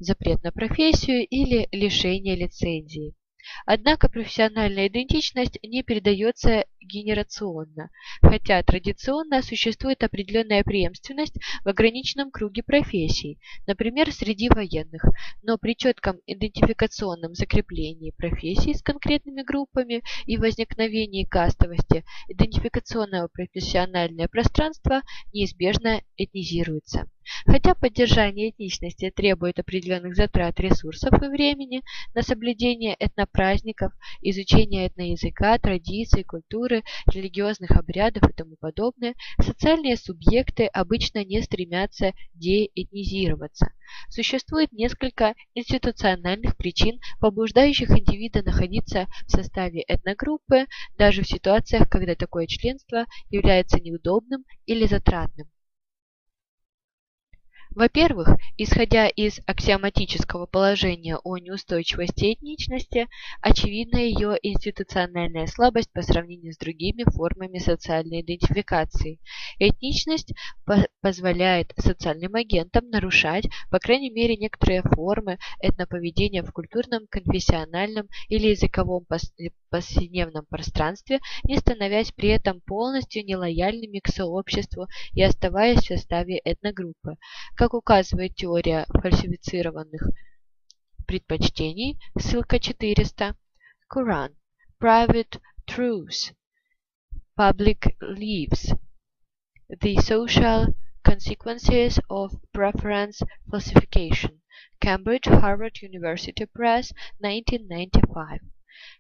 [0.02, 3.14] запрет на профессию или лишение лицензии.
[3.66, 7.90] Однако профессиональная идентичность не передается генерационно,
[8.22, 15.04] хотя традиционно существует определенная преемственность в ограниченном круге профессий, например, среди военных,
[15.42, 25.02] но при четком идентификационном закреплении профессий с конкретными группами и возникновении кастовости, идентификационное профессиональное пространство
[25.34, 27.08] неизбежно этнизируется.
[27.46, 31.84] Хотя поддержание этничности требует определенных затрат ресурсов и времени
[32.16, 36.71] на соблюдение этнопраздников, изучение этноязыка, традиций, культуры,
[37.08, 43.72] религиозных обрядов и тому подобное, социальные субъекты обычно не стремятся деэтнизироваться.
[44.10, 50.68] Существует несколько институциональных причин, побуждающих индивида находиться в составе этногруппы,
[50.98, 55.50] даже в ситуациях, когда такое членство является неудобным или затратным.
[57.74, 58.28] Во-первых,
[58.58, 63.08] исходя из аксиоматического положения о неустойчивости этничности,
[63.40, 69.22] очевидна ее институциональная слабость по сравнению с другими формами социальной идентификации.
[69.58, 70.34] Этничность
[70.66, 78.50] по позволяет социальным агентам нарушать, по крайней мере, некоторые формы этноповедения в культурном, конфессиональном или
[78.50, 79.06] языковом
[79.72, 87.16] повседневном пространстве, не становясь при этом полностью нелояльными к сообществу и оставаясь в составе этногруппы.
[87.56, 90.08] Как указывает теория фальсифицированных
[91.08, 93.36] предпочтений, ссылка 400,
[93.90, 94.36] Quran,
[94.80, 96.34] Private Truths,
[97.38, 98.76] Public Leaves,
[99.70, 104.42] The Social Consequences of Preference Falsification,
[104.82, 108.42] Cambridge Harvard University Press, 1995.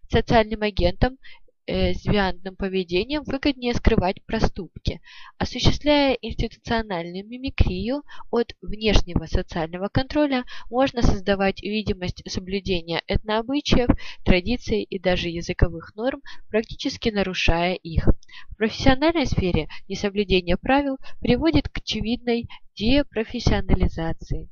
[0.09, 1.17] Социальным агентом
[1.65, 5.01] э, с девиантным поведением выгоднее скрывать проступки,
[5.37, 13.89] осуществляя институциональную мимикрию от внешнего социального контроля, можно создавать видимость соблюдения этнообычаев,
[14.25, 18.07] традиций и даже языковых норм, практически нарушая их.
[18.49, 24.49] В профессиональной сфере несоблюдение правил приводит к очевидной депрофессионализации.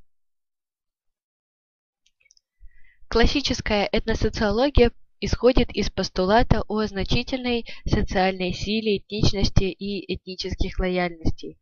[3.09, 4.91] Классическая этносоциология
[5.21, 11.57] исходит из постулата о значительной социальной силе этничности и этнических лояльностей.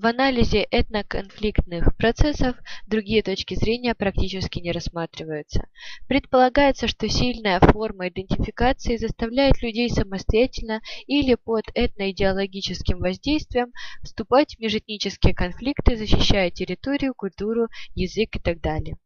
[0.00, 2.54] В анализе этноконфликтных процессов
[2.86, 5.66] другие точки зрения практически не рассматриваются.
[6.06, 13.72] Предполагается, что сильная форма идентификации заставляет людей самостоятельно или под этноидеологическим воздействием
[14.04, 18.98] вступать в межэтнические конфликты, защищая территорию, культуру, язык и так далее.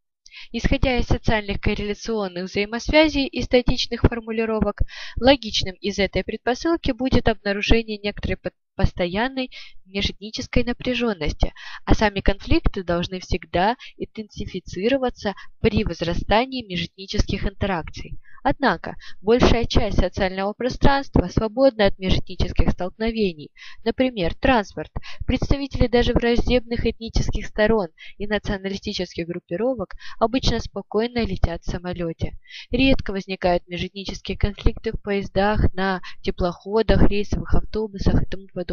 [0.53, 4.81] Исходя из социальных корреляционных взаимосвязей и статичных формулировок,
[5.21, 8.37] логичным из этой предпосылки будет обнаружение некоторой
[8.83, 9.51] постоянной
[9.87, 11.53] межэтнической напряженности,
[11.85, 18.19] а сами конфликты должны всегда интенсифицироваться при возрастании межэтнических интеракций.
[18.45, 23.53] Однако, большая часть социального пространства свободна от межэтнических столкновений.
[23.85, 24.91] Например, транспорт.
[25.27, 27.89] Представители даже враждебных этнических сторон
[28.19, 32.37] и националистических группировок обычно спокойно летят в самолете.
[32.73, 38.72] Редко возникают межэтнические конфликты в поездах, на теплоходах, рейсовых автобусах и тому подобное.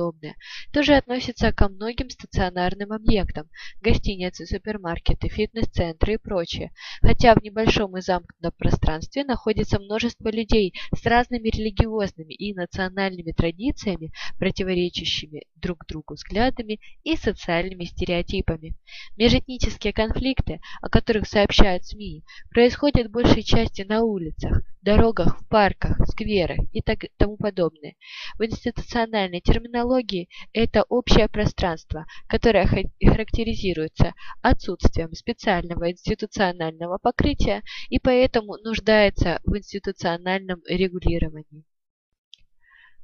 [0.71, 3.49] То же относится ко многим стационарным объектам–
[3.81, 6.71] гостиницы, супермаркеты, фитнес-центры и прочее.
[7.01, 14.11] Хотя в небольшом и замкнутом пространстве находится множество людей с разными религиозными и национальными традициями,
[14.37, 18.75] противоречащими друг другу взглядами и социальными стереотипами.
[19.17, 26.59] Межэтнические конфликты, о которых сообщают СМИ, происходят большей части на улицах, дорогах, в парках, скверах
[26.71, 27.95] и так, тому подобное.
[28.37, 39.39] В институциональной терминологии это общее пространство, которое характеризуется отсутствием специального институционального покрытия и поэтому нуждается
[39.43, 41.63] в институциональном регулировании.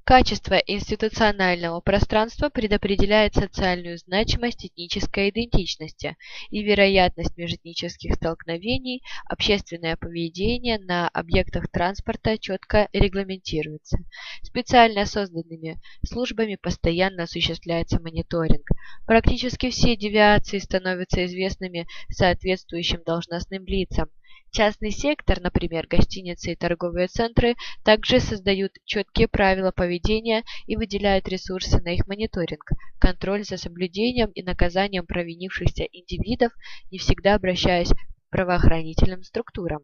[0.07, 6.15] Качество институционального пространства предопределяет социальную значимость этнической идентичности
[6.51, 13.97] и вероятность межэтнических столкновений, общественное поведение на объектах транспорта четко регламентируется.
[14.43, 18.67] Специально созданными службами постоянно осуществляется мониторинг.
[19.07, 24.11] Практически все девиации становятся известными соответствующим должностным лицам,
[24.55, 31.81] Частный сектор, например, гостиницы и торговые центры, также создают четкие правила поведения и выделяют ресурсы
[31.81, 32.63] на их мониторинг,
[32.97, 36.53] контроль за соблюдением и наказанием провинившихся индивидов,
[36.89, 37.97] не всегда обращаясь к
[38.29, 39.81] правоохранительным структурам.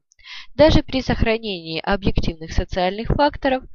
[0.55, 3.65] Даже при сохранении объективных социальных факторов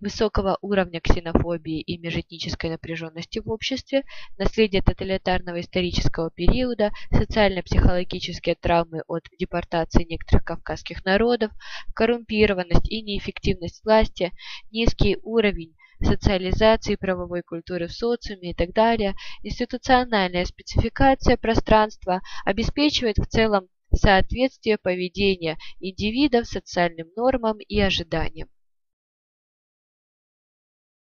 [0.00, 4.04] высокого уровня ксенофобии и межэтнической напряженности в обществе,
[4.36, 11.50] наследие тоталитарного исторического периода, социально-психологические травмы от депортации некоторых кавказских народов,
[11.94, 14.32] коррумпированность и неэффективность власти,
[14.70, 23.26] низкий уровень социализации правовой культуры в социуме и так далее, институциональная спецификация пространства обеспечивает в
[23.26, 28.48] целом соответствие поведения индивидов социальным нормам и ожиданиям.